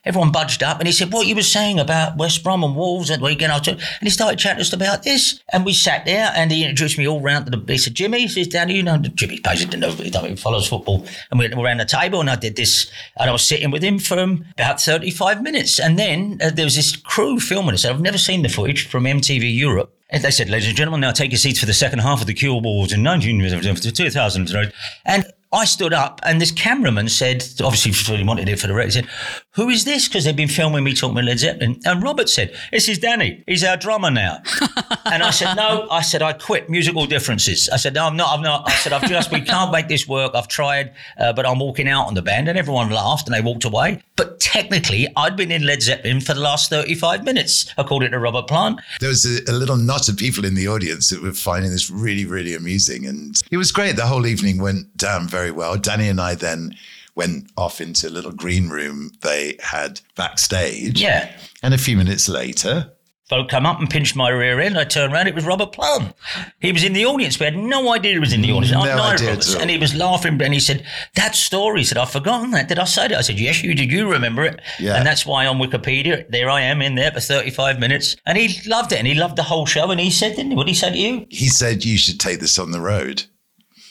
Everyone 0.05 0.32
budged 0.32 0.62
up 0.62 0.79
and 0.79 0.87
he 0.87 0.93
said, 0.93 1.12
What 1.12 1.26
you 1.26 1.35
were 1.35 1.43
saying 1.43 1.79
about 1.79 2.17
West 2.17 2.43
Brom 2.43 2.64
and 2.64 2.75
Wolves 2.75 3.11
at 3.11 3.19
the 3.19 3.25
weekend. 3.25 3.52
I 3.52 3.58
told, 3.58 3.79
and 3.79 4.02
he 4.02 4.11
started 4.11 4.38
chatting 4.38 4.61
us 4.61 4.73
about 4.73 5.02
this. 5.02 5.41
And 5.52 5.64
we 5.64 5.75
sat 5.75 6.05
there 6.05 6.32
and 6.35 6.50
he 6.50 6.64
introduced 6.64 6.97
me 6.99 7.06
all 7.06 7.20
round 7.20 7.47
to 7.47 7.50
the. 7.50 7.73
He 7.73 7.79
said, 7.79 7.94
Jimmy, 7.94 8.20
he 8.20 8.29
says, 8.29 8.49
Danny, 8.49 8.76
you 8.76 8.82
know, 8.82 8.99
Jimmy 8.99 9.41
Page 9.41 9.61
didn't 9.61 9.81
know, 9.81 9.91
he 9.91 10.11
don't- 10.11 10.38
follows 10.38 10.69
football. 10.69 11.05
And 11.31 11.38
we 11.38 11.49
went 11.49 11.61
around 11.61 11.79
the 11.79 11.85
table 11.85 12.20
and 12.20 12.31
I 12.31 12.37
did 12.37 12.56
this. 12.56 12.91
And 13.17 13.29
I 13.29 13.32
was 13.32 13.43
sitting 13.43 13.70
with 13.70 13.82
him 13.82 13.99
for 13.99 14.19
um, 14.19 14.47
about 14.55 14.81
35 14.81 15.43
minutes. 15.43 15.79
And 15.79 15.99
then 15.99 16.38
uh, 16.43 16.50
there 16.50 16.64
was 16.64 16.76
this 16.76 16.97
crew 16.97 17.38
filming 17.38 17.75
us. 17.75 17.85
I've 17.85 18.00
never 18.00 18.19
seen 18.19 18.43
the 18.43 18.49
footage 18.49 18.87
from 18.88 19.05
MTV 19.05 19.55
Europe. 19.55 19.94
And 20.08 20.25
they 20.25 20.31
said, 20.31 20.50
ladies 20.50 20.69
and 20.69 20.76
gentlemen, 20.76 21.00
now 21.00 21.12
take 21.12 21.31
your 21.31 21.38
seats 21.38 21.61
for 21.61 21.67
the 21.67 21.73
second 21.73 22.00
half 22.00 22.20
of 22.20 22.26
the 22.26 22.35
Q 22.35 22.55
Awards 22.55 22.93
in 22.93 23.02
19, 23.02 23.38
2000. 23.41 24.73
And 25.05 25.25
I 25.52 25.64
stood 25.64 25.93
up 25.93 26.20
and 26.25 26.41
this 26.41 26.52
cameraman 26.52 27.08
said, 27.08 27.44
obviously 27.62 28.17
he 28.17 28.25
wanted 28.25 28.49
it 28.49 28.58
for 28.61 28.69
the 28.69 28.75
record, 28.75 28.93
he 28.93 29.00
said, 29.00 29.08
who 29.55 29.69
is 29.69 29.85
this? 29.85 30.06
Because 30.06 30.25
they've 30.25 30.37
been 30.37 30.49
filming 30.49 30.85
me 30.85 30.94
talking 30.94 31.17
about 31.17 31.25
Led 31.25 31.41
Zeppelin. 31.41 31.81
And 31.85 32.02
Robert 32.02 32.29
said, 32.29 32.55
this 32.70 32.88
is 32.88 33.00
Danny. 33.00 33.43
He's 33.49 33.64
our 33.64 33.76
drummer 33.76 34.11
now. 34.11 34.43
and 35.06 35.25
I 35.25 35.31
said, 35.31 35.55
no. 35.55 35.88
I 35.91 36.02
said, 36.02 36.23
I 36.23 36.35
quit 36.35 36.70
musical 36.70 37.05
differences. 37.05 37.69
I 37.69 37.76
said, 37.76 37.94
no, 37.94 38.06
I'm 38.06 38.17
not. 38.17 38.32
I'm 38.32 38.43
not. 38.43 38.69
I 38.69 38.75
said, 38.75 38.93
I've 38.93 39.08
just, 39.08 39.32
we 39.32 39.41
can't 39.41 39.73
make 39.73 39.88
this 39.88 40.06
work. 40.06 40.37
I've 40.37 40.47
tried, 40.47 40.93
uh, 41.19 41.32
but 41.32 41.47
I'm 41.47 41.58
walking 41.58 41.88
out 41.88 42.06
on 42.06 42.14
the 42.14 42.23
band. 42.23 42.49
And 42.49 42.56
everyone 42.56 42.91
laughed 42.91 43.26
and 43.26 43.35
they 43.35 43.41
walked 43.41 43.64
away. 43.64 44.00
But 44.14 44.38
technically, 44.38 45.08
I'd 45.17 45.37
been 45.37 45.50
in 45.50 45.67
Led 45.67 45.82
Zeppelin 45.82 46.20
for 46.20 46.35
the 46.35 46.41
last 46.41 46.70
35 46.70 47.25
minutes, 47.25 47.75
according 47.76 48.12
to 48.12 48.20
Robert 48.20 48.47
Plant. 48.47 48.81
There 49.00 49.08
was 49.08 49.26
a, 49.26 49.50
a 49.50 49.55
little 49.55 49.76
knot 49.76 50.08
of 50.08 50.17
people 50.17 50.44
in 50.44 50.55
the 50.55 50.69
audience 50.69 51.11
that 51.11 51.23
were 51.23 51.32
finding 51.32 51.73
this 51.73 51.90
really, 51.90 52.25
really 52.25 52.54
amusing. 52.54 53.04
And 53.04 53.35
it 53.50 53.57
was 53.57 53.73
great. 53.73 53.97
The 53.97 54.07
whole 54.07 54.26
evening 54.26 54.62
went 54.62 54.97
down 54.97 55.26
very 55.26 55.50
well. 55.50 55.76
Danny 55.76 56.09
and 56.09 56.21
I 56.21 56.37
then 56.37 56.76
went 57.20 57.50
off 57.54 57.82
into 57.82 58.08
a 58.08 58.14
little 58.16 58.32
green 58.32 58.70
room 58.70 59.10
they 59.20 59.58
had 59.60 60.00
backstage. 60.16 60.98
Yeah. 60.98 61.30
And 61.62 61.74
a 61.74 61.78
few 61.78 61.94
minutes 61.94 62.30
later, 62.30 62.92
Folk 63.28 63.48
come 63.48 63.64
up 63.64 63.78
and 63.78 63.88
pinched 63.88 64.16
my 64.16 64.28
rear 64.28 64.58
end. 64.58 64.76
I 64.76 64.82
turned 64.82 65.12
around, 65.12 65.28
it 65.28 65.36
was 65.36 65.44
Robert 65.44 65.70
Plant. 65.70 66.16
He 66.58 66.72
was 66.72 66.82
in 66.82 66.94
the 66.94 67.06
audience. 67.06 67.38
We 67.38 67.44
had 67.44 67.56
no 67.56 67.92
idea 67.94 68.14
he 68.14 68.18
was 68.18 68.32
in 68.32 68.40
the 68.40 68.50
audience. 68.50 68.72
No 68.72 68.80
idea 68.80 69.34
us. 69.34 69.54
And 69.54 69.70
he 69.70 69.78
was 69.78 69.94
laughing 69.94 70.42
and 70.42 70.52
he 70.52 70.58
said, 70.58 70.84
That 71.14 71.36
story. 71.36 71.80
He 71.80 71.84
said, 71.84 71.96
I've 71.96 72.10
forgotten 72.10 72.50
that. 72.52 72.66
Did 72.66 72.80
I 72.80 72.84
say 72.86 73.06
that? 73.06 73.16
I 73.16 73.20
said, 73.20 73.38
Yes, 73.38 73.62
you 73.62 73.72
did. 73.72 73.92
You 73.92 74.10
remember 74.10 74.44
it. 74.44 74.60
Yeah. 74.80 74.96
And 74.96 75.06
that's 75.06 75.24
why 75.24 75.46
on 75.46 75.58
Wikipedia, 75.58 76.28
there 76.28 76.50
I 76.50 76.62
am 76.62 76.82
in 76.82 76.96
there 76.96 77.12
for 77.12 77.20
35 77.20 77.78
minutes. 77.78 78.16
And 78.26 78.36
he 78.36 78.68
loved 78.68 78.90
it 78.90 78.98
and 78.98 79.06
he 79.06 79.14
loved 79.14 79.36
the 79.36 79.44
whole 79.44 79.66
show. 79.66 79.92
And 79.92 80.00
he 80.00 80.10
said, 80.10 80.34
didn't 80.34 80.50
he? 80.50 80.56
What 80.56 80.66
did 80.66 80.72
he 80.72 80.80
say 80.80 80.90
to 80.90 80.98
you? 80.98 81.26
he 81.28 81.46
said 81.46 81.84
you 81.84 81.98
should 81.98 82.18
take 82.18 82.40
this 82.40 82.58
on 82.58 82.72
the 82.72 82.80
road. 82.80 83.26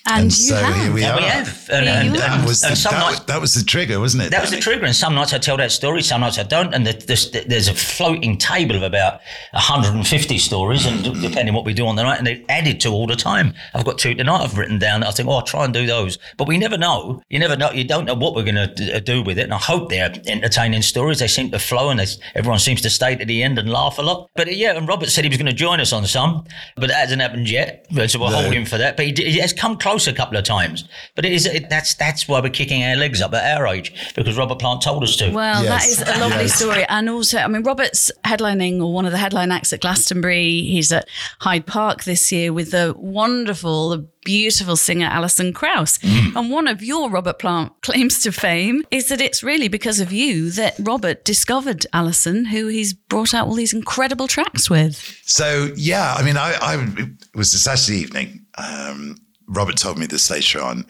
And, 0.06 0.24
And 0.24 0.26
you 0.26 0.32
so 0.32 0.56
have. 0.56 0.76
here 0.84 0.94
we 0.94 1.04
And 1.04 1.12
are. 1.14 1.18
we 1.22 1.24
have. 1.28 1.70
And, 1.72 1.86
Here 1.86 1.94
and, 1.96 2.06
you 2.08 2.14
and- 2.14 2.20
That 2.22 2.48
was, 2.48 2.64
and 2.64 2.72
the, 2.72 2.76
some 2.76 2.94
that, 2.94 3.00
nights- 3.12 3.20
that 3.26 3.42
was 3.42 3.54
the 3.54 3.64
trigger, 3.64 4.00
wasn't 4.00 4.24
it? 4.24 4.32
That 4.32 4.42
was 4.42 4.50
the 4.52 4.60
trigger, 4.60 4.86
and 4.86 4.96
some 4.96 5.14
nights 5.14 5.34
I 5.34 5.38
tell 5.38 5.58
that 5.58 5.72
story, 5.72 6.02
some 6.02 6.22
nights 6.22 6.40
I 6.40 6.44
don't. 6.44 6.74
And 6.74 6.88
the, 6.88 6.94
the, 6.94 7.46
there's 7.48 7.68
a 7.68 7.74
floating 7.74 8.38
table 8.38 8.76
of 8.76 8.84
about 8.84 9.20
150 9.52 10.38
stories, 10.38 10.86
and 10.86 11.04
depending 11.22 11.54
what 11.54 11.66
we 11.66 11.74
do 11.74 11.86
on 11.86 11.96
the 11.96 12.04
night, 12.04 12.18
and 12.18 12.26
they're 12.28 12.42
added 12.50 12.80
to 12.82 12.90
all 12.90 13.08
the 13.08 13.16
time. 13.16 13.54
I've 13.74 13.86
got 13.86 13.98
two 13.98 14.16
tonight 14.16 14.42
I've 14.42 14.58
written 14.58 14.80
down. 14.80 15.04
I 15.04 15.12
think, 15.12 15.28
oh, 15.30 15.34
I'll 15.34 15.42
try 15.42 15.66
and 15.66 15.74
do 15.74 15.86
those, 15.86 16.18
but 16.38 16.48
we 16.48 16.58
never 16.58 16.78
know. 16.78 17.22
You 17.30 17.40
never 17.40 17.56
know. 17.58 17.72
You 17.72 17.84
don't 17.84 18.06
know 18.06 18.16
what 18.16 18.36
we're 18.36 18.44
going 18.44 18.56
to 18.76 19.02
do 19.02 19.22
with 19.22 19.38
it. 19.38 19.44
And 19.44 19.54
I 19.54 19.58
hope 19.58 19.90
they're 19.90 20.12
entertaining 20.28 20.82
stories. 20.82 21.20
They 21.20 21.28
seem 21.28 21.52
to 21.52 21.60
flow, 21.60 21.90
and 21.90 22.00
they, 22.00 22.08
everyone 22.36 22.60
seems 22.60 22.82
to 22.82 22.90
stay 22.90 23.16
to 23.16 23.26
the 23.26 23.44
end 23.44 23.60
and 23.60 23.70
laugh 23.70 23.98
a 23.98 24.02
lot. 24.02 24.30
But 24.36 24.48
uh, 24.48 24.52
yeah, 24.52 24.76
and 24.78 24.88
Robert 24.88 25.10
said 25.10 25.24
he 25.26 25.30
was 25.30 25.38
going 25.38 25.46
to 25.48 25.54
join 25.54 25.80
us 25.80 25.92
on 25.94 26.06
some, 26.06 26.46
but 26.76 26.88
that 26.88 26.96
hasn't 26.98 27.22
happened 27.22 27.50
yet. 27.50 27.86
So 28.08 28.20
we'll 28.20 28.32
No. 28.32 28.42
hold 28.42 28.54
him 28.54 28.66
for 28.66 28.78
that. 28.78 28.96
But 28.98 29.06
he, 29.06 29.14
he 29.32 29.40
has 29.40 29.52
come 29.54 29.78
close 29.78 29.89
close 29.90 30.08
a 30.08 30.14
couple 30.14 30.38
of 30.38 30.44
times. 30.44 30.84
But 31.16 31.26
it 31.26 31.32
is 31.34 31.46
it, 31.46 31.70
that's 31.70 31.96
that's 31.96 32.28
why 32.28 32.40
we're 32.42 32.50
kicking 32.50 32.84
our 32.84 32.96
legs 32.96 33.22
up 33.22 33.34
at 33.34 33.58
our 33.58 33.68
age 33.68 34.14
because 34.16 34.38
Robert 34.38 34.60
Plant 34.60 34.82
told 34.82 35.04
us 35.04 35.16
to. 35.18 35.32
Well, 35.32 35.64
Yes. 35.64 35.98
that 35.98 36.08
is 36.08 36.16
a 36.16 36.20
lovely 36.20 36.44
Yes. 36.46 36.56
story. 36.56 36.86
And 36.88 37.10
also, 37.10 37.38
I 37.40 37.48
mean, 37.48 37.64
Robert's 37.64 38.12
headlining 38.26 38.80
or 38.82 38.94
one 38.94 39.06
of 39.06 39.12
the 39.12 39.18
headline 39.18 39.52
acts 39.52 39.74
at 39.74 39.82
Glastonbury. 39.82 40.62
He's 40.62 40.92
at 40.92 41.08
Hyde 41.42 41.66
Park 41.66 42.04
this 42.04 42.32
year 42.32 42.54
with 42.54 42.72
the 42.72 42.94
wonderful, 42.98 43.90
the 43.90 44.08
beautiful 44.26 44.76
singer 44.76 45.08
Alison 45.08 45.54
Krauss. 45.54 45.98
Mm. 46.00 46.36
And 46.36 46.52
one 46.52 46.68
of 46.68 46.84
your 46.84 47.10
Robert 47.10 47.40
Plant 47.40 47.72
claims 47.82 48.22
to 48.24 48.32
fame 48.32 48.84
is 48.92 49.08
that 49.10 49.22
it's 49.22 49.42
really 49.44 49.68
because 49.70 50.00
of 50.00 50.12
you 50.12 50.52
that 50.52 50.76
Robert 50.80 51.26
discovered 51.26 51.86
Alison, 51.94 52.46
who 52.46 52.68
he's 52.68 52.94
brought 52.94 53.34
out 53.34 53.48
all 53.48 53.56
these 53.56 53.74
incredible 53.74 54.28
tracks 54.28 54.70
with. 54.70 55.20
So 55.26 55.72
yeah, 55.76 56.14
I 56.16 56.24
mean, 56.24 56.38
I, 56.38 56.54
I 56.62 56.76
it 56.98 57.10
was 57.36 57.54
a 57.54 57.60
Saturday 57.60 58.00
evening. 58.00 58.46
Um, 58.58 59.16
Robert 59.50 59.78
told 59.78 59.98
me 59.98 60.06
this 60.06 60.30
later 60.30 60.62
on. 60.62 60.86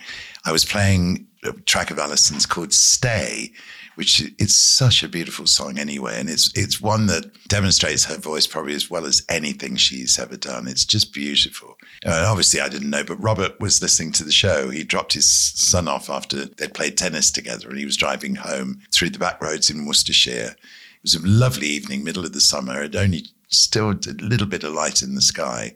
I 0.46 0.51
was 0.51 0.66
playing 0.66 1.28
a 1.44 1.54
track 1.54 1.89
of 1.89 1.98
Alison's 1.98 2.46
called 2.46 2.74
"Stay," 2.74 3.54
which 3.96 4.22
it's 4.38 4.56
such 4.56 5.01
a 5.01 5.08
beautiful 5.08 5.48
song 5.48 5.80
anyway, 5.80 6.20
and 6.20 6.30
it's 6.30 6.51
it's 6.56 6.82
one 6.82 7.06
that 7.08 7.32
demonstrates 7.48 8.06
her 8.06 8.18
voice 8.18 8.46
probably 8.46 8.75
as 8.75 8.89
well 8.89 9.06
as 9.06 9.24
anything 9.30 9.78
she's 9.78 10.20
ever 10.20 10.36
done. 10.36 10.68
It's 10.68 10.86
just 10.86 11.13
beautiful. 11.13 11.78
Uh, 12.06 12.25
obviously, 12.28 12.60
I 12.60 12.68
didn't 12.68 12.89
know, 12.89 13.04
but 13.06 13.24
Robert 13.24 13.60
was 13.62 13.82
listening 13.82 14.12
to 14.13 14.25
the 14.25 14.32
show. 14.32 14.70
He 14.70 14.84
dropped 14.84 15.13
his 15.13 15.32
son 15.32 15.88
off 15.88 16.10
after 16.10 16.46
they'd 16.46 16.74
played 16.74 16.98
tennis 16.98 17.32
together, 17.32 17.70
and 17.70 17.80
he 17.80 17.86
was 17.86 17.98
driving 17.98 18.36
home 18.36 18.82
through 18.94 19.12
the 19.12 19.20
back 19.20 19.42
roads 19.42 19.70
in 19.70 19.86
Worcestershire. 19.86 20.56
It 20.58 21.04
was 21.04 21.16
a 21.16 21.25
lovely 21.25 21.68
evening, 21.68 22.04
middle 22.04 22.25
of 22.25 22.34
the 22.34 22.42
summer. 22.42 22.84
It 22.84 22.96
only 22.96 23.28
still 23.48 23.92
a 23.92 24.12
little 24.20 24.48
bit 24.48 24.66
of 24.66 24.74
light 24.74 25.01
in 25.01 25.16
the 25.16 25.22
sky. 25.22 25.75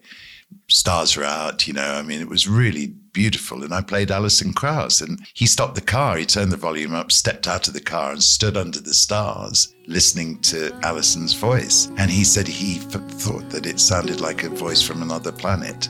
Stars 0.68 1.16
were 1.16 1.24
out, 1.24 1.66
you 1.66 1.72
know. 1.72 1.94
I 1.94 2.02
mean, 2.02 2.20
it 2.20 2.28
was 2.28 2.48
really 2.48 2.88
beautiful. 3.12 3.62
And 3.62 3.72
I 3.72 3.80
played 3.80 4.10
Alison 4.10 4.52
Krauss, 4.52 5.00
and 5.00 5.20
he 5.34 5.46
stopped 5.46 5.74
the 5.74 5.80
car. 5.80 6.16
He 6.16 6.26
turned 6.26 6.52
the 6.52 6.56
volume 6.56 6.94
up, 6.94 7.12
stepped 7.12 7.46
out 7.46 7.68
of 7.68 7.74
the 7.74 7.80
car, 7.80 8.12
and 8.12 8.22
stood 8.22 8.56
under 8.56 8.80
the 8.80 8.94
stars 8.94 9.74
listening 9.86 10.40
to 10.40 10.74
Alison's 10.82 11.34
voice. 11.34 11.88
And 11.98 12.10
he 12.10 12.24
said 12.24 12.48
he 12.48 12.78
f- 12.78 12.92
thought 13.10 13.50
that 13.50 13.66
it 13.66 13.78
sounded 13.78 14.20
like 14.20 14.42
a 14.42 14.48
voice 14.48 14.82
from 14.82 15.02
another 15.02 15.32
planet. 15.32 15.88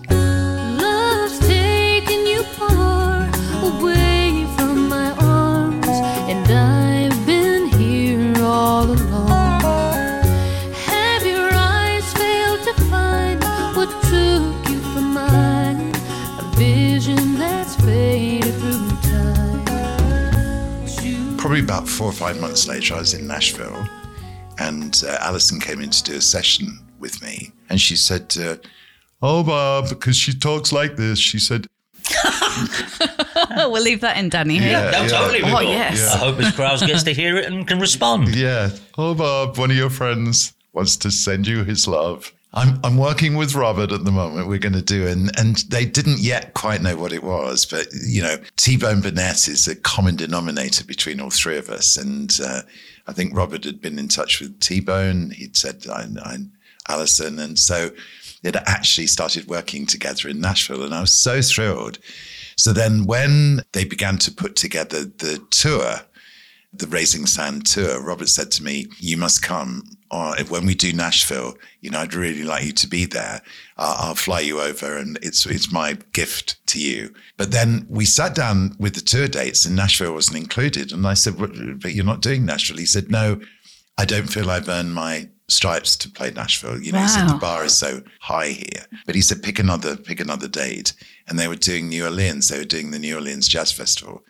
About 21.64 21.88
four 21.88 22.09
or 22.09 22.12
five 22.12 22.38
months 22.40 22.68
later, 22.68 22.94
I 22.94 22.99
was 22.99 23.14
in 23.14 23.26
Nashville, 23.26 23.88
and 24.59 25.02
uh, 25.09 25.16
Alison 25.21 25.59
came 25.59 25.80
in 25.80 25.88
to 25.88 26.02
do 26.04 26.16
a 26.16 26.21
session 26.21 26.78
with 26.99 27.23
me, 27.23 27.52
and 27.71 27.80
she 27.80 27.97
said, 27.97 28.35
uh, 28.38 28.56
"Oh, 29.23 29.42
Bob, 29.42 29.88
because 29.88 30.14
she 30.14 30.35
talks 30.35 30.73
like 30.73 30.97
this." 30.97 31.18
She 31.18 31.38
said, 31.38 31.66
we'll 33.56 33.83
leave 33.83 34.02
that 34.02 34.18
in, 34.18 34.28
Danny. 34.28 34.59
here. 34.59 34.73
Yeah. 34.73 34.90
No, 34.90 35.09
totally. 35.09 35.42
Oh, 35.42 35.54
will. 35.54 35.62
yes. 35.62 36.14
I 36.14 36.18
hope 36.18 36.37
Miss 36.38 36.54
Krauss 36.54 36.85
gets 36.85 37.02
to 37.04 37.14
hear 37.14 37.37
it 37.38 37.47
and 37.47 37.66
can 37.66 37.78
respond. 37.80 38.35
Yeah. 38.37 38.71
Oh, 38.99 39.14
Bob, 39.14 39.56
one 39.56 39.71
of 39.71 39.76
your 39.76 39.88
friends 39.90 40.52
wants 40.75 40.97
to 40.99 41.11
send 41.11 41.47
you 41.47 41.64
his 41.64 41.88
love. 41.88 42.30
I'm, 42.54 42.78
I'm 42.84 42.96
working 42.96 43.34
with 43.34 43.56
Robert 43.56 43.90
at 43.90 44.04
the 44.04 44.12
moment. 44.12 44.46
We're 44.46 44.58
going 44.58 44.75
to 44.75 44.82
do, 44.82 45.06
and 45.08 45.37
and 45.38 45.56
they 45.68 45.84
didn't 45.84 46.20
yet 46.20 46.54
quite 46.54 46.82
know 46.82 46.96
what 46.96 47.12
it 47.12 47.25
was, 47.25 47.66
but 47.66 47.87
you 48.06 48.23
know, 48.23 48.37
T 48.56 48.76
Bone 48.76 49.00
Burnett 49.00 49.49
is 49.49 49.66
a 49.66 49.75
common 49.75 50.14
denominator 50.14 50.84
between 50.84 51.20
all 51.20 51.30
three 51.30 51.58
of 51.58 51.68
us, 51.68 51.96
and 51.96 52.38
uh, 52.42 52.62
I 53.08 53.12
think 53.12 53.37
Robert 53.37 53.64
had 53.64 53.80
been 53.80 53.99
in 53.99 54.08
touch 54.08 54.40
with 54.40 54.61
T 54.61 54.80
Bone. 54.80 55.32
He'd 55.32 55.56
said, 55.56 55.84
I, 55.90 56.06
I, 56.25 56.37
Alison, 56.88 57.40
and 57.40 57.58
so 57.58 57.90
it 58.44 58.54
actually 58.66 59.08
started 59.08 59.49
working 59.49 59.84
together 59.84 60.28
in 60.28 60.40
Nashville, 60.40 60.84
and 60.84 60.94
I 60.94 61.00
was 61.00 61.12
so 61.12 61.42
thrilled. 61.42 61.99
So 62.56 62.73
then, 62.73 63.04
when 63.04 63.62
they 63.73 63.84
began 63.84 64.16
to 64.18 64.30
put 64.30 64.54
together 64.54 65.04
the 65.04 65.44
tour, 65.50 66.02
the 66.73 66.87
Raising 66.87 67.26
Sand 67.26 67.66
tour, 67.66 68.00
Robert 68.00 68.28
said 68.28 68.52
to 68.52 68.62
me, 68.62 68.87
"You 68.99 69.16
must 69.16 69.42
come. 69.42 69.82
Uh, 70.14 70.35
if, 70.38 70.49
when 70.49 70.64
we 70.64 70.76
do 70.76 70.92
Nashville, 70.92 71.59
you 71.80 71.90
know, 71.90 71.99
I'd 71.99 72.14
really 72.14 72.44
like 72.44 72.64
you 72.64 72.73
to 72.73 72.87
be 72.87 73.04
there. 73.04 73.42
I'll, 73.76 74.11
I'll 74.11 74.14
fly 74.14 74.38
you 74.40 74.61
over, 74.61 74.97
and 74.97 75.18
it's 75.23 75.44
it's 75.44 75.73
my 75.73 75.99
gift 76.12 76.64
to 76.68 76.80
you." 76.80 77.12
But 77.37 77.50
then 77.50 77.85
we 77.88 78.04
sat 78.04 78.33
down 78.33 78.76
with 78.78 78.94
the 78.94 79.00
tour 79.00 79.26
dates, 79.26 79.66
and 79.66 79.75
Nashville 79.75 80.14
wasn't 80.14 80.38
included. 80.38 80.92
And 80.92 81.04
I 81.04 81.14
said, 81.14 81.37
"But 81.37 81.80
but 81.80 81.94
you're 81.94 82.04
not 82.04 82.23
doing 82.23 82.44
Nashville." 82.44 82.76
He 82.76 82.87
said, 82.87 83.11
"No, 83.11 83.40
I 83.99 84.04
don't 84.04 84.28
feel 84.28 84.50
I've 84.50 84.68
earned 84.68 84.94
my." 84.94 85.28
stripes 85.47 85.94
to 85.94 86.09
play 86.09 86.30
Nashville 86.30 86.80
you 86.80 86.90
know 86.90 87.00
he 87.00 87.06
said 87.06 87.28
the 87.28 87.35
bar 87.35 87.66
is 87.66 87.76
so 87.76 88.00
high 88.21 88.49
here 88.49 88.87
but 89.04 89.14
he 89.14 89.21
said 89.21 89.42
pick 89.42 89.59
another 89.59 89.94
pick 89.94 90.18
another 90.18 90.49
date 90.49 90.94
and 91.28 91.38
they 91.38 91.47
were 91.47 91.54
doing 91.54 91.90
New 91.90 92.02
Orleans 92.02 92.49
they 92.49 92.56
were 92.56 92.64
doing 92.64 92.92
the 92.92 92.99
New 92.99 93.14
Orleans 93.14 93.47
Jazz 93.47 93.71
Festival 93.71 94.25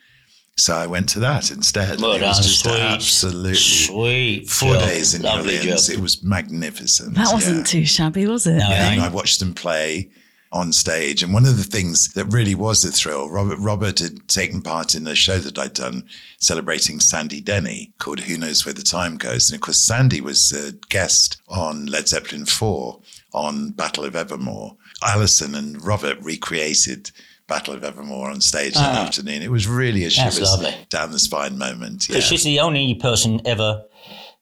so 0.56 0.74
I 0.74 0.86
went 0.86 1.08
to 1.10 1.20
that 1.20 1.50
instead. 1.50 2.00
Well 2.00 2.12
it 2.12 2.22
was 2.22 2.38
just 2.38 2.60
sweet. 2.60 2.78
absolutely 2.78 3.54
Sweet. 3.54 4.48
four 4.48 4.74
job. 4.74 4.88
days 4.88 5.14
in 5.14 5.22
New 5.22 5.28
Lovely 5.28 5.58
Orleans. 5.58 5.90
It 5.90 6.00
was 6.00 6.22
magnificent. 6.22 7.14
That 7.14 7.32
wasn't 7.32 7.58
yeah. 7.58 7.64
too 7.64 7.84
shabby, 7.84 8.26
was 8.26 8.46
it? 8.46 8.58
No, 8.58 8.68
Yeah, 8.68 8.92
and. 8.92 9.00
I 9.00 9.08
watched 9.08 9.40
them 9.40 9.54
play 9.54 10.10
on 10.54 10.72
stage. 10.72 11.22
And 11.22 11.34
one 11.34 11.44
of 11.44 11.56
the 11.56 11.64
things 11.64 12.12
that 12.14 12.26
really 12.26 12.54
was 12.54 12.84
a 12.84 12.92
thrill, 12.92 13.28
Robert 13.28 13.58
Robert 13.58 13.98
had 13.98 14.26
taken 14.28 14.62
part 14.62 14.94
in 14.94 15.06
a 15.08 15.14
show 15.14 15.38
that 15.38 15.58
I'd 15.58 15.74
done 15.74 16.04
celebrating 16.38 17.00
Sandy 17.00 17.40
Denny 17.40 17.92
called 17.98 18.20
Who 18.20 18.38
Knows 18.38 18.64
Where 18.64 18.72
the 18.72 18.82
Time 18.82 19.16
Goes. 19.16 19.50
And 19.50 19.56
of 19.56 19.62
course, 19.62 19.78
Sandy 19.78 20.20
was 20.20 20.52
a 20.52 20.72
guest 20.88 21.42
on 21.48 21.86
Led 21.86 22.06
Zeppelin 22.08 22.46
4 22.46 23.00
on 23.34 23.70
Battle 23.70 24.04
of 24.04 24.14
Evermore. 24.14 24.76
Alison 25.02 25.56
and 25.56 25.84
Robert 25.84 26.18
recreated 26.22 27.10
Battle 27.46 27.74
of 27.74 27.84
Evermore 27.84 28.30
on 28.30 28.40
stage 28.40 28.74
that 28.74 28.94
afternoon. 28.94 29.42
It 29.42 29.50
was 29.50 29.66
really 29.68 30.04
a 30.04 30.06
Ah. 30.06 30.30
Shivers 30.30 30.56
down 30.88 31.12
the 31.12 31.18
spine 31.18 31.58
moment. 31.58 32.08
Yeah. 32.08 32.14
Because 32.14 32.28
she's 32.28 32.44
the 32.44 32.60
only 32.60 32.94
person 32.94 33.40
ever 33.44 33.82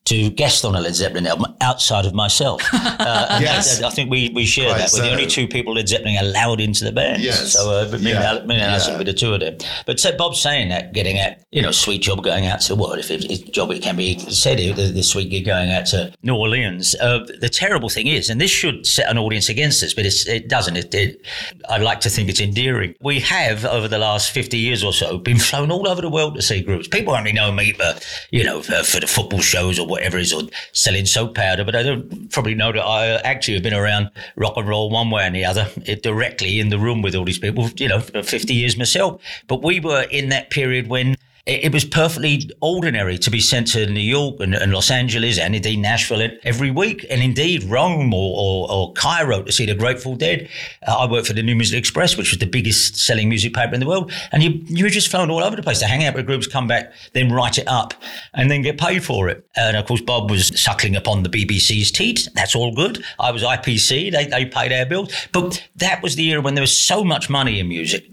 to 0.04 0.30
guest 0.30 0.64
on 0.64 0.74
a 0.74 0.80
Led 0.80 0.94
Zeppelin 0.94 1.26
album 1.26 1.54
outside 1.60 2.04
of 2.06 2.14
myself. 2.14 2.62
Uh, 3.02 3.38
Yes. 3.42 3.82
I, 3.82 3.88
I 3.88 3.90
think 3.90 4.10
we, 4.10 4.30
we 4.34 4.44
share 4.44 4.68
Quite 4.68 4.78
that. 4.78 4.90
We're 4.92 5.02
the 5.02 5.10
only 5.10 5.26
two 5.26 5.48
people 5.48 5.74
Led 5.74 5.88
Zeppelin 5.88 6.16
allowed 6.20 6.60
into 6.60 6.84
the 6.84 6.92
band. 6.92 7.22
Yes. 7.22 7.52
So 7.52 7.70
uh, 7.70 7.90
but 7.90 8.00
me, 8.00 8.10
Yeah. 8.10 8.16
and, 8.16 8.38
Al- 8.40 8.46
me 8.46 8.54
and 8.56 8.64
Alison 8.64 8.92
Yeah. 8.92 8.98
with 8.98 9.06
the 9.08 9.12
two 9.12 9.34
of 9.34 9.40
them. 9.40 9.56
But 9.86 9.98
so 9.98 10.16
Bob's 10.16 10.40
saying 10.40 10.68
that, 10.68 10.92
getting 10.92 11.18
at, 11.18 11.44
you 11.50 11.62
know, 11.62 11.70
sweet 11.72 12.02
job 12.02 12.22
going 12.22 12.46
out 12.46 12.60
to, 12.62 12.74
what, 12.76 12.98
if 12.98 13.10
it, 13.10 13.24
it's 13.30 13.42
job 13.50 13.70
it 13.72 13.82
can 13.82 13.96
be 13.96 14.18
said, 14.18 14.58
here, 14.60 14.72
the, 14.74 14.82
the 14.92 15.02
sweet 15.02 15.30
gig 15.30 15.44
going 15.46 15.70
out 15.70 15.86
to 15.86 16.12
New 16.22 16.34
Orleans. 16.36 16.94
Uh, 16.96 17.26
the 17.40 17.48
terrible 17.48 17.88
thing 17.88 18.06
is, 18.06 18.28
and 18.30 18.40
this 18.40 18.50
should 18.50 18.86
set 18.86 19.08
an 19.10 19.18
audience 19.18 19.48
against 19.48 19.82
us, 19.82 19.94
but 19.94 20.06
it's, 20.06 20.26
it 20.28 20.48
doesn't. 20.48 20.76
It, 20.76 20.94
it, 20.94 21.26
I'd 21.68 21.82
like 21.82 22.00
to 22.00 22.10
think 22.10 22.28
it's 22.28 22.40
endearing. 22.40 22.94
We 23.00 23.18
have, 23.20 23.64
over 23.64 23.88
the 23.88 23.98
last 23.98 24.30
50 24.30 24.56
years 24.58 24.84
or 24.84 24.92
so, 24.92 25.18
been 25.18 25.38
flown 25.38 25.70
all 25.72 25.88
over 25.88 26.00
the 26.02 26.10
world 26.10 26.34
to 26.36 26.42
see 26.42 26.62
groups. 26.62 26.86
People 26.88 27.14
only 27.14 27.32
know 27.32 27.50
me 27.52 27.74
but, 27.76 28.06
you 28.30 28.44
know, 28.44 28.62
for, 28.62 28.82
for 28.84 29.00
the 29.00 29.06
football 29.06 29.40
shows 29.40 29.78
or 29.78 29.88
whatever 29.92 30.18
it 30.18 30.22
is, 30.22 30.32
or 30.32 30.42
selling 30.72 31.06
soap 31.06 31.34
powder, 31.34 31.64
but 31.64 31.76
I 31.76 31.82
don't 31.82 32.30
probably 32.30 32.54
know 32.54 32.72
that 32.72 32.82
I 32.84 33.16
actually 33.18 33.54
have 33.54 33.62
been 33.62 33.74
around 33.74 34.10
rock 34.36 34.54
and 34.56 34.68
roll 34.68 34.90
one 34.90 35.10
way 35.10 35.24
and 35.24 35.34
the 35.34 35.44
other, 35.44 35.70
it, 35.86 36.02
directly 36.02 36.58
in 36.60 36.68
the 36.68 36.78
room 36.78 37.02
with 37.02 37.14
all 37.14 37.24
these 37.24 37.38
people, 37.38 37.68
you 37.76 37.88
know, 37.88 38.00
50 38.00 38.52
years 38.52 38.76
myself. 38.76 39.22
But 39.46 39.62
we 39.62 39.80
were 39.80 40.02
in 40.10 40.28
that 40.30 40.50
period 40.50 40.88
when 40.88 41.16
it, 41.46 41.64
it 41.64 41.72
was 41.72 41.84
perfectly 41.84 42.50
ordinary 42.60 43.18
to 43.18 43.30
be 43.30 43.40
sent 43.40 43.68
to 43.68 43.86
New 43.86 44.00
York 44.00 44.36
and, 44.40 44.54
and 44.54 44.72
Los 44.72 44.90
Angeles 44.90 45.38
and 45.38 45.54
indeed 45.54 45.78
Nashville 45.78 46.28
every 46.44 46.70
week, 46.70 47.04
and 47.10 47.22
indeed 47.22 47.64
Rome 47.64 48.14
or, 48.14 48.34
or, 48.36 48.70
or 48.70 48.92
Cairo 48.92 49.42
to 49.42 49.52
see 49.52 49.66
the 49.66 49.74
Grateful 49.74 50.14
Dead. 50.14 50.48
Uh, 50.86 50.98
I 50.98 51.10
worked 51.10 51.26
for 51.26 51.32
the 51.32 51.42
New 51.42 51.56
Music 51.56 51.78
Express, 51.78 52.16
which 52.16 52.30
was 52.30 52.38
the 52.38 52.46
biggest 52.46 52.96
selling 52.96 53.28
music 53.28 53.54
paper 53.54 53.74
in 53.74 53.80
the 53.80 53.86
world, 53.86 54.12
and 54.30 54.42
you 54.42 54.60
you 54.66 54.84
were 54.84 54.90
just 54.90 55.08
flown 55.08 55.30
all 55.30 55.42
over 55.42 55.56
the 55.56 55.62
place 55.62 55.80
to 55.80 55.86
hang 55.86 56.04
out 56.04 56.14
with 56.14 56.26
groups, 56.26 56.46
come 56.46 56.68
back, 56.68 56.92
then 57.12 57.32
write 57.32 57.58
it 57.58 57.66
up, 57.66 57.94
and 58.34 58.50
then 58.50 58.62
get 58.62 58.78
paid 58.78 59.04
for 59.04 59.28
it. 59.28 59.44
And 59.56 59.76
of 59.76 59.86
course, 59.86 60.00
Bob 60.00 60.30
was 60.30 60.60
suckling 60.60 60.96
upon 60.96 61.22
the 61.22 61.28
BBC's 61.28 61.90
teat. 61.90 62.28
That's 62.34 62.54
all 62.54 62.74
good. 62.74 63.02
I 63.18 63.30
was 63.30 63.42
IPC; 63.42 64.12
they 64.12 64.26
they 64.26 64.46
paid 64.46 64.72
our 64.72 64.86
bills, 64.86 65.12
but 65.32 65.66
that 65.76 66.02
was 66.02 66.14
the 66.14 66.28
era 66.30 66.40
when 66.40 66.54
there 66.54 66.62
was 66.62 66.76
so 66.76 67.02
much 67.02 67.28
money 67.28 67.58
in 67.58 67.68
music 67.68 68.08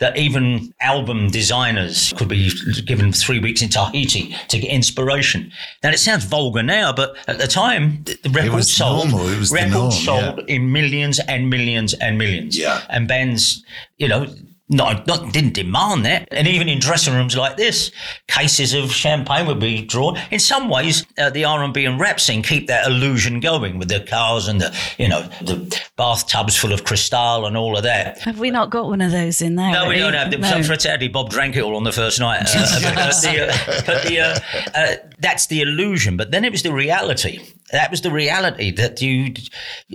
that 0.00 0.16
even 0.16 0.74
album 0.80 1.28
designers 1.28 2.12
could 2.16 2.28
be 2.28 2.50
given 2.86 3.12
three 3.12 3.38
weeks 3.38 3.62
in 3.62 3.68
Tahiti 3.68 4.34
to 4.48 4.58
get 4.58 4.70
inspiration. 4.70 5.52
Now 5.82 5.90
it 5.90 5.98
sounds 5.98 6.24
vulgar 6.24 6.62
now, 6.62 6.92
but 6.92 7.16
at 7.28 7.38
the 7.38 7.46
time, 7.46 8.02
the 8.04 8.30
record 8.30 8.54
was 8.54 8.74
sold. 8.74 9.10
normal. 9.10 9.28
It 9.28 9.38
was 9.38 9.50
the 9.50 9.56
records 9.56 9.74
norm, 10.06 10.34
sold 10.36 10.48
in 10.48 10.72
millions 10.72 11.20
and 11.20 11.48
millions 11.48 11.94
and 11.94 12.18
millions. 12.18 12.58
Yeah. 12.58 12.82
And 12.88 13.06
bands, 13.06 13.62
you 13.98 14.08
know, 14.08 14.26
not, 14.70 15.06
not 15.06 15.32
didn't 15.32 15.54
demand 15.54 16.04
that. 16.06 16.28
And 16.30 16.46
even 16.46 16.68
in 16.68 16.78
dressing 16.78 17.14
rooms 17.14 17.36
like 17.36 17.56
this, 17.56 17.90
cases 18.28 18.72
of 18.72 18.92
champagne 18.92 19.46
would 19.46 19.58
be 19.58 19.84
drawn. 19.84 20.18
In 20.30 20.38
some 20.38 20.68
ways, 20.68 21.04
uh, 21.18 21.28
the 21.30 21.44
R 21.44 21.62
and 21.62 21.74
B 21.74 21.84
and 21.84 21.98
rap 22.00 22.20
scene 22.20 22.42
keep 22.42 22.68
that 22.68 22.86
illusion 22.86 23.40
going 23.40 23.78
with 23.78 23.88
the 23.88 24.00
cars 24.00 24.48
and 24.48 24.60
the 24.60 24.74
you 24.96 25.08
know 25.08 25.22
the 25.42 25.80
bathtubs 25.96 26.56
full 26.56 26.72
of 26.72 26.84
crystal 26.84 27.46
and 27.46 27.56
all 27.56 27.76
of 27.76 27.82
that. 27.82 28.18
Have 28.20 28.38
we 28.38 28.50
not 28.50 28.70
got 28.70 28.86
one 28.86 29.00
of 29.00 29.10
those 29.10 29.42
in 29.42 29.56
there? 29.56 29.72
No, 29.72 29.88
we 29.88 29.98
don't 29.98 30.14
have 30.14 30.30
them. 30.30 30.40
No. 30.40 30.62
So 30.62 31.08
Bob 31.08 31.30
drank 31.30 31.56
it 31.56 31.62
all 31.62 31.76
on 31.76 31.84
the 31.84 31.92
first 31.92 32.20
night. 32.20 32.48
Uh, 32.60 32.78
but 32.82 32.94
but 32.94 33.22
the, 33.22 33.82
but 33.86 34.02
the, 34.02 35.10
that's 35.18 35.46
the 35.46 35.60
illusion. 35.60 36.16
But 36.16 36.30
then 36.30 36.44
it 36.44 36.52
was 36.52 36.62
the 36.62 36.72
reality. 36.72 37.40
That 37.72 37.90
was 37.90 38.00
the 38.00 38.10
reality 38.10 38.70
that 38.72 39.00
you. 39.00 39.34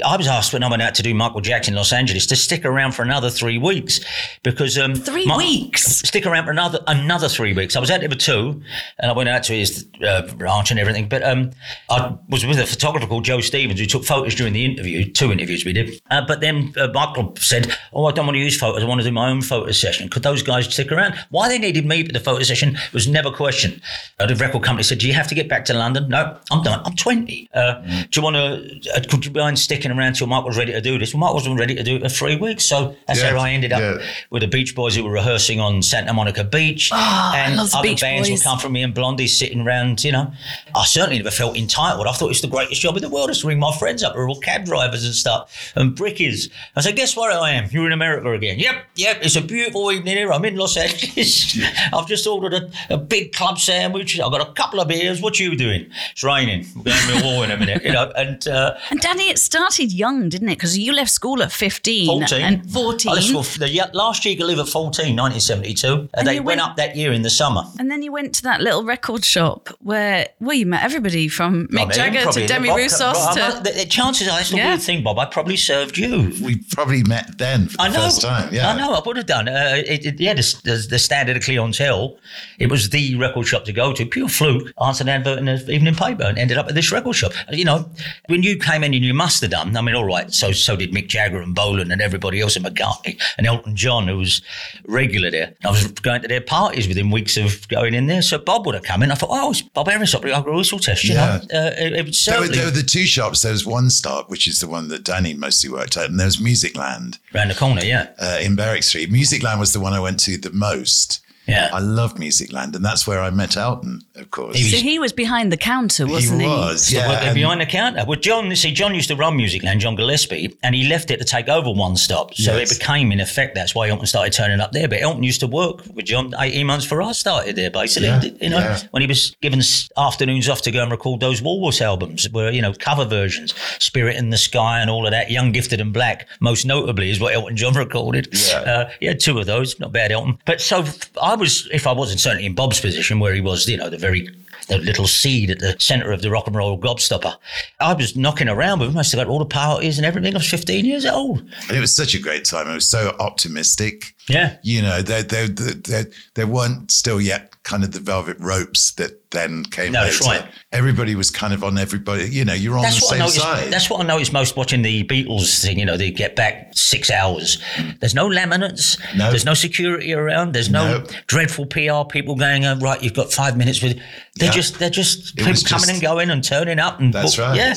I 0.04 0.16
was 0.16 0.28
asked 0.28 0.54
when 0.54 0.64
I 0.64 0.70
went 0.70 0.82
out 0.82 0.96
to 0.96 1.04
do 1.04 1.14
Michael 1.14 1.42
Jackson 1.42 1.74
in 1.74 1.78
Los 1.78 1.92
Angeles 1.92 2.26
to 2.28 2.36
stick 2.36 2.66
around 2.66 2.94
for 2.94 3.04
another 3.04 3.30
three 3.30 3.58
weeks 3.58 4.00
because 4.44 4.65
um, 4.80 4.96
Three 4.96 5.26
my- 5.26 5.38
weeks? 5.38 5.84
Stick 6.08 6.26
around 6.26 6.46
for 6.46 6.52
another 6.52 6.80
another 6.88 7.28
three 7.30 7.54
weeks. 7.54 7.76
I 7.76 7.80
was 7.80 7.92
out 7.92 8.00
there 8.02 8.10
for 8.10 8.16
two, 8.16 8.62
and 9.00 9.12
I 9.12 9.14
went 9.14 9.30
out 9.30 9.44
to 9.44 9.54
his 9.54 9.88
uh, 10.06 10.28
ranch 10.38 10.72
and 10.72 10.80
everything. 10.80 11.08
But 11.10 11.24
um, 11.24 11.52
I 11.90 12.16
was 12.30 12.46
with 12.46 12.60
a 12.60 12.66
photographer 12.66 13.08
called 13.08 13.26
Joe 13.26 13.42
Stevens 13.42 13.80
who 13.80 13.86
took 13.86 14.04
photos 14.06 14.36
during 14.36 14.54
the 14.54 14.66
interview. 14.66 15.12
Two 15.12 15.32
interviews 15.32 15.66
we 15.66 15.74
did. 15.74 16.02
Uh, 16.12 16.26
but 16.28 16.42
then 16.42 16.74
uh, 16.78 16.88
Michael 16.94 17.34
said, 17.40 17.74
"Oh, 17.94 18.06
I 18.06 18.12
don't 18.12 18.26
want 18.26 18.36
to 18.36 18.42
use 18.42 18.58
photos. 18.58 18.84
I 18.84 18.86
want 18.88 19.02
to 19.02 19.08
do 19.08 19.12
my 19.14 19.30
own 19.30 19.42
photo 19.42 19.72
session. 19.72 20.10
Could 20.10 20.24
those 20.24 20.42
guys 20.44 20.72
stick 20.74 20.92
around? 20.92 21.16
Why 21.30 21.48
they 21.50 21.60
needed 21.60 21.86
me 21.86 22.06
for 22.06 22.12
the 22.14 22.20
photo 22.20 22.44
session 22.44 22.78
was 22.94 23.08
never 23.08 23.32
questioned. 23.32 23.82
Uh, 24.20 24.26
the 24.26 24.36
record 24.36 24.64
company 24.64 24.84
said, 24.84 25.00
"Do 25.00 25.08
you 25.08 25.14
have 25.14 25.28
to 25.28 25.36
get 25.36 25.48
back 25.50 25.66
to 25.66 25.74
London?" 25.74 26.08
No, 26.10 26.38
I'm 26.52 26.64
done. 26.64 26.82
I'm 26.86 26.96
20. 26.96 27.50
Uh, 27.54 27.74
Do 27.82 28.08
you 28.16 28.22
want 28.22 28.36
to? 28.36 28.92
Uh, 28.96 29.02
could 29.10 29.26
you 29.26 29.32
mind 29.32 29.60
sticking 29.60 29.92
around 29.92 30.14
till 30.14 30.28
Mike 30.28 30.46
was 30.46 30.58
ready 30.58 30.72
to 30.72 30.82
do 30.82 30.98
this? 30.98 31.14
Well, 31.14 31.22
Mike 31.22 31.34
wasn't 31.34 31.60
ready 31.60 31.76
to 31.76 31.84
do 31.84 31.96
it 31.98 32.02
for 32.04 32.10
three 32.10 32.36
weeks, 32.36 32.64
so 32.66 32.96
that's 33.08 33.22
Yeah, 33.22 33.32
how 33.32 33.40
I 33.40 33.52
ended 33.52 33.74
up 33.74 33.82
yeah. 33.82 34.06
with 34.30 34.42
the 34.42 34.48
Beach 34.56 34.74
Boys 34.74 34.96
who 34.96 35.04
were 35.04 35.12
rehearsing 35.12 35.60
on 35.60 35.82
Santa 35.82 36.14
Monica 36.14 36.42
Beach, 36.46 36.90
and 36.94 37.58
love 37.58 37.72
the 37.72 37.78
other 37.78 37.90
Beach 37.90 38.00
bands 38.00 38.30
Boys. 38.30 38.40
would 38.40 38.44
come 38.46 38.58
from 38.58 38.72
me 38.72 38.84
and 38.84 38.94
Blondie 38.94 39.28
sitting 39.28 39.60
around. 39.60 40.02
You 40.02 40.14
know, 40.14 40.32
I 40.74 40.86
certainly 40.86 41.18
never 41.18 41.30
felt 41.30 41.58
entitled. 41.58 42.08
I 42.08 42.14
thought 42.14 42.28
it 42.28 42.30
was 42.30 42.42
the 42.42 42.48
greatest 42.48 42.80
job 42.80 42.96
in 42.96 43.02
the 43.02 43.10
world. 43.10 43.34
To 43.34 43.48
ring 43.48 43.60
my 43.60 43.76
friends 43.78 44.02
up, 44.02 44.14
who 44.14 44.22
are 44.22 44.30
all 44.30 44.40
cab 44.40 44.64
drivers 44.64 45.04
and 45.04 45.14
stuff, 45.14 45.74
and 45.76 45.94
brickies. 45.94 46.50
I 46.74 46.80
said, 46.80 46.96
"Guess 46.96 47.18
where 47.18 47.32
I 47.38 47.52
am? 47.52 47.68
You're 47.70 47.86
in 47.86 47.92
America 47.92 48.32
again." 48.32 48.58
Yep, 48.58 48.76
yep. 48.96 49.18
It's 49.24 49.36
a 49.36 49.42
beautiful 49.42 49.92
evening 49.92 50.16
here. 50.16 50.32
I'm 50.32 50.46
in 50.46 50.56
Los 50.56 50.78
Angeles. 50.78 51.60
I've 51.94 52.08
just 52.08 52.26
ordered 52.26 52.54
a, 52.54 52.94
a 52.94 52.98
big 52.98 53.34
club 53.34 53.60
sandwich. 53.60 54.18
I've 54.22 54.32
got 54.32 54.40
a 54.48 54.54
couple 54.54 54.80
of 54.80 54.88
beers. 54.88 55.22
What 55.22 55.38
you 55.38 55.58
doing? 55.58 55.90
It's 56.14 56.24
raining. 56.24 56.66
We're 56.78 56.84
going 56.84 57.20
to 57.20 57.26
war 57.26 57.44
in 57.44 57.52
a 57.52 57.58
minute. 57.58 57.84
You 57.84 57.92
know, 57.92 58.10
and. 58.16 58.48
Uh, 58.48 58.76
And 58.90 59.02
Danny, 59.02 59.28
it 59.28 59.38
started 59.38 59.92
young, 59.92 60.30
didn't 60.30 60.48
it? 60.48 60.56
Because 60.56 60.78
you 60.78 60.94
left 60.94 61.12
school 61.12 61.44
at 61.44 61.52
15 61.52 62.08
14. 62.08 62.42
and 62.42 62.72
14. 62.72 63.12
I 63.12 63.16
left 63.16 63.28
school 63.28 63.44
the 63.44 63.90
last 63.92 64.24
year 64.24 64.36
you 64.50 64.56
could 64.56 64.58
live 64.60 64.68
at 64.68 64.72
14, 64.72 65.16
1972. 65.16 65.88
And, 65.94 66.10
And 66.14 66.28
they 66.28 66.36
went 66.40 66.46
went- 66.46 66.62
up 66.62 66.78
that 66.78 66.96
year 66.96 67.12
in 67.12 67.22
the 67.22 67.30
summer. 67.30 67.64
And 67.80 67.90
then 67.92 68.02
you 68.04 68.12
went 68.12 68.34
to 68.36 68.44
that 68.44 68.62
little 68.62 68.84
record 68.84 69.24
shop 69.26 69.70
where, 69.80 70.28
well, 70.40 70.54
you 70.56 70.66
met 70.66 70.84
everybody 70.84 71.28
from 71.28 71.68
Mick 71.68 71.80
I 71.82 71.86
mean, 71.86 71.92
Jagger 71.92 72.32
to 72.32 72.48
Demi 72.48 72.70
Bob- 72.70 72.80
Roussos 72.80 73.14
Bob- 73.14 73.36
to. 73.36 73.64
the, 73.64 73.78
the 73.80 73.86
chances 73.86 74.28
are, 74.28 74.38
that's 74.38 74.50
the 74.52 74.58
Yeah. 74.58 74.70
weird 74.70 74.82
thing, 74.82 75.04
Bob. 75.04 75.20
I 75.20 75.26
probably 75.26 75.58
served 75.58 75.98
you. 75.98 76.34
We 76.44 76.58
probably 76.72 77.04
met 77.04 77.38
then 77.38 77.68
for 77.68 77.78
the 77.78 77.84
I 77.84 77.88
know. 77.90 78.00
first 78.02 78.22
time. 78.22 78.54
Yeah. 78.54 78.72
I 78.72 78.78
know. 78.78 78.94
I 78.94 79.02
would 79.06 79.18
have 79.18 79.26
done. 79.26 79.48
Uh, 79.48 79.74
it, 79.86 80.06
it, 80.06 80.20
yeah, 80.20 80.34
the, 80.34 80.56
the, 80.64 80.88
the 80.92 81.00
standard 81.00 81.38
of 81.38 81.44
clientele. 81.44 82.18
It 82.60 82.70
was 82.70 82.90
the 82.90 83.16
record 83.16 83.48
shop 83.48 83.66
to 83.66 83.74
go 83.74 83.94
to. 83.94 84.06
Pure 84.06 84.30
fluke. 84.30 84.72
Answered 84.82 85.08
an 85.08 85.10
advert 85.10 85.40
in 85.40 85.48
an 85.48 85.70
evening 85.70 85.96
paper 85.96 86.24
and 86.24 86.38
ended 86.38 86.58
up 86.58 86.68
at 86.68 86.76
this 86.76 86.92
record 86.92 87.14
shop. 87.16 87.32
You 87.52 87.66
know, 87.66 87.90
when 88.28 88.44
you 88.44 88.58
came 88.58 88.84
in 88.84 88.94
and 88.94 89.04
you 89.04 89.14
must 89.14 89.42
have 89.42 89.52
done. 89.52 89.76
I 89.76 89.82
mean, 89.82 89.96
all 89.96 90.06
right. 90.06 90.32
So 90.34 90.52
so 90.52 90.76
did 90.76 90.92
Mick 90.92 91.08
Jagger 91.08 91.42
and 91.42 91.54
Bolan 91.56 91.92
and 91.92 92.02
everybody 92.02 92.42
else 92.42 92.56
and 92.56 92.66
McCartney 92.66 93.20
and 93.38 93.48
Elton 93.48 93.76
John, 93.76 94.08
who 94.08 94.18
was 94.26 94.42
regular 94.88 95.32
there. 95.32 95.54
I 95.64 95.70
was 95.72 95.88
going 95.88 96.22
to 96.22 96.28
their 96.28 96.42
parties 96.42 96.88
within 96.88 97.12
weeks 97.12 97.38
of 97.38 97.68
going 97.68 97.94
in 97.94 98.08
there. 98.08 98.22
So 98.22 98.38
Bob 98.38 98.66
would 98.66 98.76
have 98.76 98.84
come 98.84 99.04
in. 99.04 99.12
I 99.12 99.16
thought, 99.16 99.30
oh, 99.32 99.52
it's 99.52 99.62
Bob 99.62 99.88
up 99.88 100.02
at 100.02 100.46
the 100.46 100.52
whistle 100.52 100.80
test. 100.80 101.04
You 101.04 101.14
Yeah. 101.14 101.42
know, 101.52 101.60
uh, 101.60 101.72
it, 101.78 101.94
it 101.94 102.06
was 102.06 102.26
There 102.26 102.40
were, 102.40 102.48
there 102.48 102.66
were 102.66 102.72
the 102.72 102.84
two 102.84 103.06
shops. 103.06 103.42
There 103.42 103.52
was 103.52 103.66
One 103.66 103.90
Stop, 103.90 104.30
which 104.30 104.48
is 104.48 104.60
the 104.60 104.68
one 104.68 104.88
that 104.90 105.04
Danny 105.04 105.34
mostly 105.34 105.70
worked 105.70 105.96
at, 105.98 106.10
and 106.10 106.20
there 106.20 106.28
was 106.28 106.38
Musicland 106.38 107.20
around 107.34 107.50
the 107.50 107.56
corner. 107.56 107.84
Yeah. 107.84 108.08
uh, 108.20 108.40
in 108.42 108.56
Berwick 108.56 108.84
Street. 108.84 109.12
Musicland 109.12 109.60
was 109.60 109.74
the 109.74 109.80
one 109.80 109.94
I 109.94 110.00
went 110.00 110.20
to 110.22 110.38
the 110.38 110.52
most. 110.52 111.22
Yeah. 111.48 111.70
I 111.74 111.80
loved 111.80 112.18
Musicland, 112.18 112.76
and 112.76 112.84
that's 112.84 113.06
where 113.06 113.22
I 113.22 113.30
met 113.30 113.56
Elton, 113.58 114.02
of 114.16 114.32
course. 114.32 114.58
He 114.58 114.64
so 114.70 114.78
he 114.78 115.00
was 115.00 115.14
behind 115.14 115.52
the 115.52 115.58
counter, 115.58 116.08
wasn't 116.08 116.42
he? 116.42 116.48
he 116.48 116.54
was, 116.54 116.92
Yeah, 116.92 117.12
yeah. 117.12 117.26
work 117.26 117.34
behind 117.36 117.62
the 117.62 117.66
counter. 117.66 118.04
Well, 118.08 118.20
John, 118.20 118.56
see, 118.56 118.72
John 118.72 118.96
used 118.96 119.10
to 119.10 119.16
run 119.16 119.38
Musicland, 119.38 119.80
John 119.80 119.96
Gillespie, 119.96 120.58
and 120.64 120.74
he 120.76 120.88
left 120.88 121.12
it 121.12 121.18
to 121.18 121.24
take 121.26 121.48
over 121.48 121.72
One 121.72 121.96
Stop. 121.98 122.34
So 122.34 122.56
Yes. 122.58 122.72
it 122.72 122.80
became, 122.80 123.12
in 123.12 123.20
effect, 123.20 123.56
that's 123.56 123.76
why 123.76 123.90
Elton 123.90 124.08
started 124.08 124.34
turning 124.34 124.60
up 124.60 124.72
there. 124.72 124.88
But 124.88 125.02
Elton 125.02 125.24
used 125.24 125.40
to 125.42 125.48
work 125.48 125.82
with 125.94 126.06
John 126.06 126.34
18 126.38 126.66
months 126.66 126.86
before 126.86 127.02
I 127.04 127.12
started 127.12 127.56
there, 127.56 127.70
basically. 127.72 128.08
Yeah, 128.10 128.24
You 128.42 128.50
know, 128.50 128.60
yeah. 128.60 128.80
when 128.92 129.02
he 129.02 129.08
was 129.08 129.36
given 129.42 129.62
afternoons 129.98 130.50
off 130.50 130.62
to 130.64 130.72
go 130.72 130.82
and 130.82 130.92
record 130.92 131.20
those 131.20 131.42
Walrus 131.42 131.82
albums, 131.82 132.30
where, 132.32 132.52
you 132.52 132.62
know, 132.62 132.74
cover 132.74 133.06
versions, 133.06 133.54
Spirit 133.80 134.16
in 134.16 134.30
the 134.30 134.38
Sky 134.38 134.80
and 134.80 134.90
all 134.90 135.06
of 135.06 135.12
that, 135.12 135.30
Young, 135.32 135.52
Gifted 135.52 135.80
and 135.82 135.94
Black, 135.94 136.28
most 136.40 136.66
notably, 136.66 137.10
is 137.10 137.20
what 137.20 137.34
Elton 137.34 137.56
John 137.56 137.74
recorded. 137.76 138.28
Yeah. 138.50 138.58
Uh, 138.58 138.90
he 139.00 139.06
had 139.06 139.20
two 139.20 139.38
of 139.40 139.46
those, 139.46 139.80
not 139.80 139.92
bad, 139.92 140.12
Elton. 140.12 140.38
But 140.46 140.62
so 140.62 140.84
I 141.22 141.35
was, 141.36 141.68
if 141.72 141.88
I 141.88 141.92
wasn't 141.92 142.20
certainly 142.20 142.46
in 142.46 142.56
Bob's 142.56 142.80
position, 142.80 143.20
where 143.20 143.34
he 143.34 143.42
was, 143.42 143.68
you 143.68 143.78
know, 143.78 143.90
the 143.90 143.98
very 143.98 144.30
the 144.68 144.78
little 144.80 145.08
seed 145.08 145.52
at 145.52 145.60
the 145.60 145.76
centre 145.80 146.12
of 146.12 146.22
the 146.22 146.30
rock 146.30 146.48
and 146.48 146.56
roll 146.56 146.80
gobstopper. 146.80 147.36
I 147.80 147.94
was 147.94 148.16
knocking 148.16 148.50
around 148.50 148.80
with 148.80 148.90
him. 148.90 148.98
I 148.98 149.02
used 149.02 149.12
to 149.12 149.18
go 149.18 149.24
to 149.24 149.30
all 149.30 149.40
the 149.40 149.46
parties 149.46 149.98
and 149.98 150.06
everything. 150.06 150.34
I 150.34 150.40
was 150.40 150.50
15 150.50 150.86
years 150.86 151.06
old. 151.06 151.40
And 151.68 151.78
it 151.78 151.80
was 151.80 151.96
such 151.96 152.16
a 152.16 152.20
great 152.20 152.46
time. 152.46 152.68
It 152.68 152.74
was 152.74 152.88
so 152.88 153.16
optimistic. 153.20 154.16
Yeah. 154.28 154.58
You 154.64 154.82
know, 154.82 155.02
there, 155.02 155.24
there, 155.24 155.48
there, 155.48 156.06
there 156.34 156.48
weren't 156.48 156.92
still 156.92 157.22
yet 157.22 157.55
kind 157.66 157.84
of 157.84 157.92
the 157.92 158.00
velvet 158.00 158.38
ropes 158.40 158.92
that 158.94 159.32
then 159.32 159.66
came 159.66 159.92
No, 159.92 160.02
later. 160.02 160.14
that's 160.14 160.26
right. 160.28 160.46
Everybody 160.72 161.16
was 161.16 161.32
kind 161.32 161.52
of 161.52 161.64
on 161.64 161.80
everybody, 161.80 162.30
you 162.30 162.46
know, 162.46 162.54
you're 162.54 162.76
on 162.78 162.84
That's 162.84 163.00
the 163.00 163.06
what 163.08 163.14
I 163.14 163.16
same 163.16 163.20
noticed. 163.20 163.42
side. 163.42 163.74
That's 163.74 163.90
what 163.90 164.02
I 164.02 164.04
noticed 164.08 164.32
most 164.32 164.56
watching 164.56 164.84
the 164.84 165.04
Beatles 165.06 165.62
thing. 165.64 165.80
You 165.80 165.86
know, 165.86 165.98
they 165.98 166.12
get 166.12 166.36
back 166.36 166.70
six 166.76 167.10
hours. 167.10 167.58
There's 168.00 168.14
no 168.14 168.30
laminates. 168.30 169.00
No. 169.18 169.32
There's 169.32 169.46
no 169.46 169.56
security 169.56 170.14
around. 170.14 170.54
There's 170.54 170.70
no, 170.70 171.00
No. 171.00 171.06
dreadful 171.26 171.66
PR 171.66 172.04
people 172.08 172.36
going, 172.36 172.64
oh, 172.66 172.78
right, 172.78 173.02
you've 173.02 173.16
got 173.16 173.34
five 173.34 173.58
minutes 173.58 173.82
with. 173.82 174.00
They're 174.36 174.52
just 174.52 174.78
they're 174.80 174.90
just 174.92 175.36
coming 175.36 175.56
just- 175.56 175.90
and 175.90 176.00
going 176.02 176.30
and 176.30 176.44
turning 176.44 176.78
up 176.80 177.00
and 177.00 177.12
That's 177.12 177.36
book- 177.36 177.48
right. 177.48 177.58
Yeah. 177.58 177.74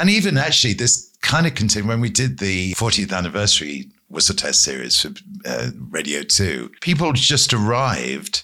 And 0.00 0.10
even 0.10 0.36
actually, 0.36 0.74
this 0.74 1.10
kind 1.22 1.46
of 1.46 1.54
continued 1.54 1.86
when 1.88 2.00
we 2.00 2.10
did 2.10 2.38
the 2.40 2.72
40th 2.74 3.12
anniversary 3.16 3.88
Whistle 4.08 4.34
Test 4.34 4.62
series 4.64 5.00
for 5.00 5.12
uh, 5.46 5.68
Radio 5.90 6.22
2. 6.24 6.72
People 6.80 7.12
just 7.12 7.54
arrived 7.54 8.42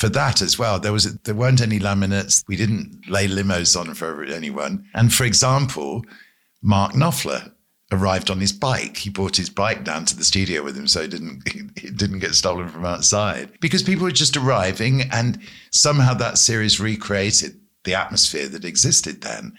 for 0.00 0.08
that 0.08 0.40
as 0.40 0.58
well. 0.58 0.80
There 0.80 0.94
was 0.94 1.12
there 1.24 1.34
weren't 1.34 1.60
any 1.60 1.78
laminates. 1.78 2.42
We 2.48 2.56
didn't 2.56 3.06
lay 3.08 3.28
limos 3.28 3.78
on 3.78 3.92
for 3.92 4.24
anyone. 4.24 4.86
And 4.94 5.12
for 5.12 5.24
example, 5.24 6.06
Mark 6.62 6.92
Knopfler 6.92 7.52
arrived 7.92 8.30
on 8.30 8.40
his 8.40 8.50
bike. 8.52 8.96
He 8.96 9.10
brought 9.10 9.36
his 9.36 9.50
bike 9.50 9.84
down 9.84 10.06
to 10.06 10.16
the 10.16 10.24
studio 10.24 10.62
with 10.62 10.74
him 10.74 10.88
so 10.88 11.02
it 11.02 11.10
didn't 11.10 11.42
it 11.76 11.98
didn't 11.98 12.20
get 12.20 12.34
stolen 12.34 12.70
from 12.70 12.86
outside. 12.86 13.60
Because 13.60 13.82
people 13.82 14.04
were 14.04 14.10
just 14.10 14.38
arriving 14.38 15.02
and 15.12 15.38
somehow 15.70 16.14
that 16.14 16.38
series 16.38 16.80
recreated 16.80 17.60
the 17.84 17.94
atmosphere 17.94 18.48
that 18.48 18.64
existed 18.64 19.20
then. 19.20 19.52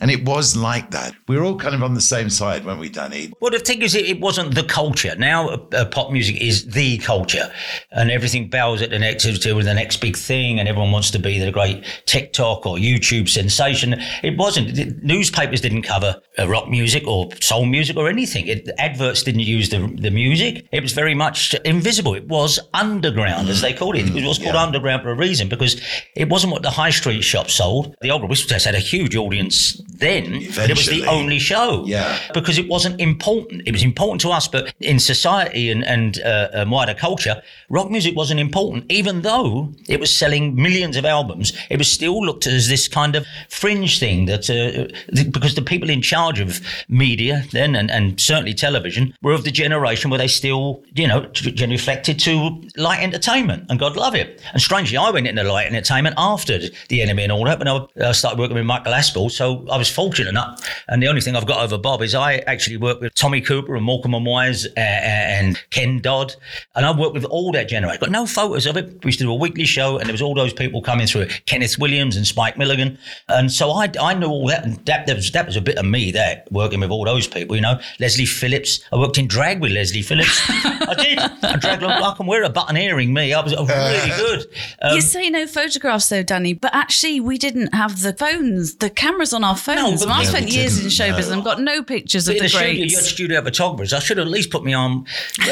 And 0.00 0.10
it 0.10 0.24
was 0.24 0.56
like 0.56 0.90
that. 0.90 1.14
We 1.28 1.36
were 1.36 1.44
all 1.44 1.56
kind 1.56 1.74
of 1.74 1.82
on 1.82 1.94
the 1.94 2.00
same 2.00 2.28
side, 2.28 2.64
weren't 2.64 2.80
we, 2.80 2.88
Danny? 2.88 3.32
Well, 3.40 3.50
the 3.50 3.58
thing 3.58 3.80
is, 3.82 3.94
it, 3.94 4.20
wasn't 4.20 4.54
the 4.54 4.64
culture. 4.64 5.14
Now, 5.16 5.48
uh, 5.48 5.84
pop 5.86 6.10
music 6.10 6.40
is 6.40 6.66
the 6.66 6.98
culture, 6.98 7.52
and 7.92 8.10
everything 8.10 8.48
bows 8.48 8.80
at 8.82 8.90
the 8.90 8.98
next 8.98 9.24
to 9.24 9.62
the 9.62 9.74
next 9.74 9.98
big 9.98 10.16
thing, 10.16 10.58
and 10.58 10.68
everyone 10.68 10.92
wants 10.92 11.10
to 11.12 11.18
be 11.18 11.38
the 11.38 11.52
great 11.52 11.84
TikTok 12.06 12.66
or 12.66 12.76
YouTube 12.76 13.28
sensation. 13.28 13.94
It 14.22 14.36
wasn't. 14.36 14.74
The 14.74 14.96
newspapers 15.02 15.60
didn't 15.60 15.82
cover 15.82 16.20
uh, 16.38 16.48
rock 16.48 16.68
music 16.68 17.06
or 17.06 17.28
soul 17.40 17.66
music 17.66 17.96
or 17.96 18.08
anything. 18.08 18.46
It, 18.46 18.70
adverts 18.78 19.22
didn't 19.22 19.40
use 19.40 19.68
the 19.68 19.94
the 19.98 20.10
music. 20.10 20.66
It 20.72 20.82
was 20.82 20.92
very 20.92 21.14
much 21.14 21.54
invisible. 21.64 22.14
It 22.14 22.26
was 22.28 22.58
underground, 22.72 23.48
as 23.48 23.60
they 23.60 23.72
called 23.72 23.96
it. 23.96 24.08
It 24.08 24.26
was 24.26 24.38
called 24.38 24.54
Yeah. 24.54 24.62
underground 24.62 25.02
for 25.02 25.10
a 25.10 25.14
reason 25.16 25.48
because 25.48 25.80
it 26.16 26.28
wasn't 26.28 26.52
what 26.52 26.62
the 26.62 26.70
high 26.70 26.90
street 26.90 27.22
shops 27.22 27.54
sold. 27.54 27.94
The 28.00 28.10
Old 28.10 28.28
Whistle 28.28 28.48
Test 28.48 28.64
had 28.64 28.74
a 28.74 28.80
huge 28.80 29.14
audience 29.16 29.80
then, 29.98 30.40
but 30.56 30.70
it 30.70 30.76
was 30.76 30.86
the 30.86 31.04
only 31.06 31.38
show 31.38 31.84
Yeah. 31.86 32.18
because 32.34 32.58
it 32.58 32.68
wasn't 32.68 33.00
important. 33.00 33.62
It 33.66 33.72
was 33.72 33.82
important 33.82 34.20
to 34.22 34.30
us, 34.30 34.48
but 34.48 34.72
in 34.80 34.98
society 34.98 35.70
and, 35.70 35.84
and 35.84 36.20
uh, 36.22 36.48
um, 36.54 36.70
wider 36.70 36.94
culture, 36.94 37.40
rock 37.70 37.90
music 37.90 38.16
wasn't 38.16 38.40
important. 38.40 38.84
Even 38.90 39.22
though 39.22 39.72
it 39.88 40.00
was 40.00 40.10
selling 40.12 40.54
millions 40.56 40.96
of 40.96 41.04
albums, 41.04 41.52
it 41.70 41.78
was 41.78 41.90
still 41.90 42.24
looked 42.24 42.46
at 42.46 42.52
as 42.52 42.68
this 42.68 42.88
kind 42.88 43.14
of 43.16 43.26
fringe 43.48 43.98
thing 43.98 44.26
that, 44.26 44.50
uh, 44.50 44.88
th- 45.14 45.30
because 45.32 45.54
the 45.54 45.62
people 45.62 45.88
in 45.90 46.02
charge 46.02 46.40
of 46.40 46.60
media 46.88 47.44
then 47.52 47.76
and, 47.76 47.90
and 47.90 48.20
certainly 48.20 48.54
television 48.54 49.14
were 49.22 49.32
of 49.32 49.44
the 49.44 49.50
generation 49.50 50.10
where 50.10 50.18
they 50.18 50.28
still, 50.28 50.82
you 50.94 51.06
know, 51.06 51.26
g- 51.26 51.50
g- 51.52 51.66
reflected 51.66 52.18
to 52.18 52.60
light 52.76 53.00
entertainment 53.02 53.64
and 53.68 53.78
God 53.78 53.96
love 53.96 54.14
it. 54.14 54.40
And 54.52 54.60
strangely, 54.60 54.96
I 54.96 55.10
went 55.10 55.26
into 55.26 55.42
light 55.44 55.66
entertainment 55.68 56.14
after 56.18 56.58
the 56.58 57.00
NME 57.00 57.22
and 57.22 57.32
all 57.32 57.44
that 57.44 57.58
when 57.58 57.68
I 57.68 57.86
uh, 58.00 58.12
started 58.12 58.38
working 58.38 58.56
with 58.56 58.64
Michael 58.66 58.92
Aspel. 58.92 59.30
So 59.30 59.66
I 59.70 59.76
was 59.76 59.83
was 59.84 59.94
fortunate 59.94 60.28
enough. 60.30 60.66
And 60.88 61.02
the 61.02 61.08
only 61.08 61.20
thing 61.20 61.36
I've 61.36 61.46
got 61.46 61.62
over 61.62 61.76
Bob 61.76 62.00
is 62.00 62.14
I 62.14 62.36
actually 62.46 62.78
worked 62.78 63.02
with 63.02 63.14
Tommy 63.14 63.40
Cooper 63.40 63.76
and 63.76 63.84
Morecambe 63.84 64.14
and 64.14 64.26
Wise 64.26 64.66
uh, 64.66 64.70
and 64.80 65.62
Ken 65.70 66.00
Dodd. 66.00 66.34
And 66.74 66.86
I've 66.86 66.98
worked 66.98 67.14
with 67.14 67.24
all 67.26 67.52
that 67.52 67.68
generation. 67.68 68.00
Got 68.00 68.10
no 68.10 68.26
photos 68.26 68.66
of 68.66 68.76
it. 68.76 69.04
We 69.04 69.08
used 69.08 69.18
to 69.18 69.24
do 69.24 69.30
a 69.30 69.34
weekly 69.34 69.66
show 69.66 69.98
and 69.98 70.06
there 70.06 70.14
was 70.14 70.22
all 70.22 70.34
those 70.34 70.54
people 70.54 70.80
coming 70.80 71.06
through 71.06 71.22
it. 71.22 71.42
Kenneth 71.46 71.78
Williams 71.78 72.16
and 72.16 72.26
Spike 72.26 72.56
Milligan. 72.56 72.98
And 73.28 73.52
so 73.52 73.70
I, 73.72 73.90
I 74.00 74.14
knew 74.14 74.28
all 74.28 74.46
that. 74.48 74.64
And 74.64 74.76
that, 74.86 75.06
that, 75.06 75.16
was, 75.16 75.30
that 75.32 75.46
was 75.46 75.56
a 75.56 75.60
bit 75.60 75.76
of 75.76 75.84
me 75.84 76.10
there, 76.10 76.42
working 76.50 76.80
with 76.80 76.90
all 76.90 77.04
those 77.04 77.26
people, 77.26 77.56
you 77.56 77.62
know. 77.62 77.78
Leslie 78.00 78.26
Phillips. 78.26 78.80
I 78.90 78.96
worked 78.96 79.18
in 79.18 79.28
drag 79.28 79.60
with 79.60 79.72
Leslie 79.72 80.02
Phillips. 80.02 80.40
I 80.48 80.94
did. 80.96 81.18
I 81.18 81.56
drag 81.56 81.82
like 81.82 82.02
I 82.02 82.14
can 82.16 82.26
wear 82.26 82.42
a 82.42 82.50
button 82.50 82.76
earring, 82.76 83.12
me. 83.12 83.34
I 83.34 83.40
was 83.42 83.54
really 83.54 84.16
good. 84.16 84.46
Um, 84.80 84.94
you 84.94 85.02
say 85.02 85.28
no 85.28 85.46
photographs 85.46 86.08
though, 86.08 86.22
Danny, 86.22 86.54
but 86.54 86.74
actually 86.74 87.20
we 87.20 87.38
didn't 87.38 87.74
have 87.74 88.00
the 88.00 88.14
phones, 88.14 88.76
the 88.76 88.90
cameras 88.90 89.32
on 89.32 89.44
our 89.44 89.56
phones. 89.56 89.73
But- 89.74 90.02
and 90.02 90.12
I 90.12 90.24
spent 90.24 90.48
years 90.48 90.78
in 90.78 90.88
didn't, 90.88 90.92
showbiz 91.18 91.28
no. 91.28 91.34
and 91.34 91.44
got 91.44 91.60
no 91.60 91.82
pictures 91.82 92.28
of 92.28 92.36
in 92.36 92.42
the 92.42 92.44
the 92.44 92.48
studio, 92.48 92.84
you 92.84 92.96
had 92.96 93.04
studio 93.04 93.42
photographers. 93.42 93.92
I 93.92 93.98
should 93.98 94.18
have 94.18 94.26
at 94.26 94.30
least 94.32 94.50
put 94.50 94.64
my 94.64 94.74
arm 94.74 95.04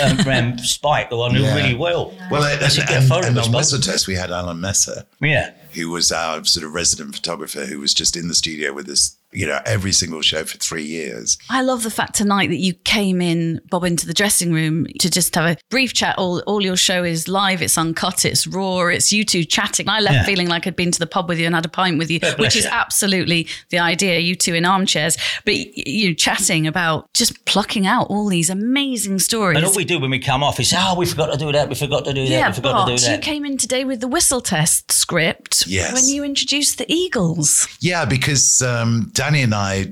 um, 0.03 0.21
around 0.27 0.61
Spike, 0.65 1.11
who 1.11 1.23
I 1.23 1.33
knew 1.33 1.43
Yeah. 1.43 1.55
really 1.57 1.75
well. 1.75 2.15
Well, 2.31 2.43
I 2.43 2.53
and, 2.53 2.73
should 2.73 2.85
a 2.89 2.97
and, 2.97 3.05
and 3.27 3.39
on 3.39 3.53
both. 3.53 3.85
Test, 3.85 4.07
we 4.07 4.15
had 4.15 4.31
Alan 4.31 4.61
Messer, 4.61 5.05
Yeah. 5.21 5.53
who 5.73 5.91
was 5.91 6.11
our 6.13 6.45
sort 6.45 6.65
of 6.67 6.73
resident 6.75 7.15
photographer, 7.15 7.67
who 7.67 7.79
was 7.81 7.95
just 7.95 8.17
in 8.17 8.29
the 8.29 8.35
studio 8.35 8.73
with 8.73 8.89
us, 8.89 9.17
you 9.33 9.47
know, 9.47 9.61
every 9.67 9.93
single 9.93 10.21
show 10.23 10.45
for 10.45 10.59
three 10.59 10.85
years. 10.85 11.39
I 11.51 11.63
love 11.63 11.83
the 11.83 11.91
fact 11.91 12.15
tonight 12.15 12.49
that 12.51 12.59
you 12.59 12.75
came 12.75 13.21
in, 13.21 13.61
Bob, 13.71 13.85
into 13.85 14.07
the 14.07 14.15
dressing 14.15 14.53
room 14.53 14.87
to 15.01 15.11
just 15.11 15.35
have 15.35 15.45
a 15.47 15.57
brief 15.71 15.93
chat. 15.95 16.17
All, 16.19 16.41
all 16.41 16.63
your 16.63 16.77
show 16.77 17.03
is 17.05 17.29
live, 17.29 17.63
it's 17.63 17.79
uncut, 17.79 18.25
it's 18.25 18.47
raw, 18.47 18.87
it's 18.87 19.13
you 19.13 19.25
two 19.25 19.45
chatting. 19.45 19.89
I 19.89 20.01
left 20.01 20.15
Yeah. 20.15 20.25
feeling 20.25 20.49
like 20.49 20.67
I'd 20.67 20.77
been 20.77 20.93
to 20.93 20.99
the 20.99 21.07
pub 21.07 21.29
with 21.29 21.39
you 21.39 21.47
and 21.47 21.55
had 21.55 21.65
a 21.65 21.69
pint 21.71 21.99
with 21.99 22.11
you, 22.11 22.21
bless 22.21 22.39
which 22.39 22.57
is 22.57 22.65
you. 22.65 22.71
absolutely 22.73 23.49
the 23.71 23.79
idea, 23.79 24.19
you 24.19 24.35
two 24.35 24.55
in 24.55 24.65
armchairs. 24.65 25.17
But 25.45 25.55
y- 25.55 25.73
you 25.77 26.15
chatting 26.15 26.67
about 26.67 27.09
just 27.15 27.45
plucking 27.47 27.87
out 27.87 28.09
all 28.09 28.29
these 28.29 28.51
amazing 28.51 29.19
stories. 29.19 29.57
And 29.57 29.67
all 29.67 29.75
we 29.75 29.85
do 29.85 29.99
when 29.99 30.11
we 30.11 30.19
come 30.19 30.43
off 30.43 30.61
is, 30.61 30.75
oh, 30.77 30.95
we 30.99 31.07
forgot 31.07 31.33
to 31.33 31.39
do 31.39 31.51
that, 31.53 31.69
we 31.69 31.75
forgot 31.75 32.05
to 32.05 32.13
do 32.13 32.23
that, 32.25 32.31
yeah, 32.31 32.49
we 32.49 32.55
forgot 32.55 32.73
but 32.73 32.85
to 32.87 32.97
do 32.97 33.03
that. 33.07 33.13
you 33.17 33.19
came 33.23 33.45
in 33.45 33.57
today 33.57 33.85
with 33.85 34.01
the 34.01 34.09
whistle 34.09 34.41
test 34.41 34.93
script 34.93 35.67
Yes. 35.67 35.93
when 35.95 36.07
you 36.09 36.23
introduced 36.25 36.79
the 36.79 36.93
Eagles. 36.93 37.67
Yeah, 37.81 38.05
because 38.05 38.61
um, 38.63 39.11
Danny 39.23 39.43
and 39.43 39.55
I, 39.55 39.85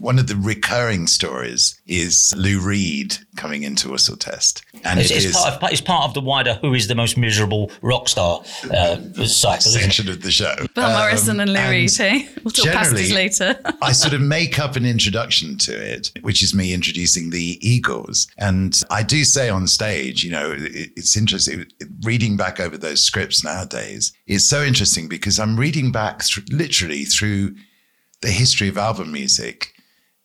one 0.00 0.18
of 0.18 0.26
the 0.26 0.36
recurring 0.36 1.06
stories 1.06 1.80
is 1.86 2.34
Lou 2.36 2.60
Reed 2.60 3.16
coming 3.36 3.62
into 3.62 3.88
Whistle 3.88 4.18
Test. 4.18 4.62
And 4.84 5.00
It's, 5.00 5.10
it 5.10 5.16
it's, 5.16 5.24
is 5.24 5.34
part 5.34 5.62
of, 5.62 5.72
it's 5.72 5.80
part 5.80 6.04
of 6.04 6.12
the 6.12 6.20
wider 6.20 6.58
who 6.60 6.74
is 6.74 6.86
the 6.86 6.94
most 6.94 7.16
miserable 7.16 7.72
rock 7.80 8.06
star 8.06 8.42
uh, 8.70 8.96
cycle, 9.24 9.70
section 9.70 10.10
of 10.10 10.20
the 10.20 10.30
show. 10.30 10.54
Bill 10.74 10.90
Morrison 10.90 11.40
and 11.40 11.50
Lou 11.50 11.58
and 11.58 11.70
Reed, 11.70 11.96
hey? 11.96 12.28
We'll 12.44 12.50
talk 12.50 12.66
pasties 12.66 13.08
generally- 13.08 13.28
later. 13.30 13.58
I 13.82 13.92
sort 13.92 14.12
of 14.12 14.20
make 14.20 14.58
up 14.58 14.76
an 14.76 14.84
introduction 14.84 15.56
to 15.56 15.72
it, 15.72 16.10
which 16.20 16.42
is 16.42 16.54
me 16.54 16.74
introducing 16.74 17.30
the 17.30 17.58
Eagles. 17.66 18.28
And 18.36 18.78
I 18.90 19.02
do 19.02 19.24
say 19.24 19.48
on 19.48 19.68
stage, 19.68 20.22
you 20.22 20.32
know, 20.32 20.52
it, 20.52 20.92
it's 20.98 21.16
interesting 21.16 21.64
reading 22.02 22.36
back 22.36 22.60
over 22.60 22.76
those 22.76 23.02
scripts 23.02 23.42
nowadays. 23.42 24.12
It's 24.26 24.44
so 24.44 24.62
interesting 24.62 25.08
because 25.08 25.40
I'm 25.40 25.56
reading 25.56 25.92
back 25.92 26.22
thr 26.24 26.40
literally 26.50 27.06
through 27.06 27.54
the 28.22 28.30
history 28.30 28.68
of 28.68 28.78
album 28.78 29.12
music 29.12 29.72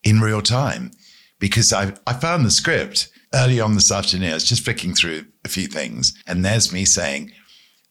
in 0.03 0.19
real 0.19 0.41
time 0.41 0.91
because 1.39 1.73
I, 1.73 1.93
I 2.07 2.13
found 2.13 2.45
the 2.45 2.51
script 2.51 3.09
early 3.33 3.59
on 3.59 3.75
this 3.75 3.91
afternoon. 3.91 4.31
I 4.31 4.35
was 4.35 4.43
just 4.43 4.63
flicking 4.63 4.93
through 4.93 5.25
a 5.43 5.49
few 5.49 5.67
things, 5.67 6.13
and 6.25 6.43
there's 6.43 6.71
me 6.71 6.85
saying, 6.85 7.31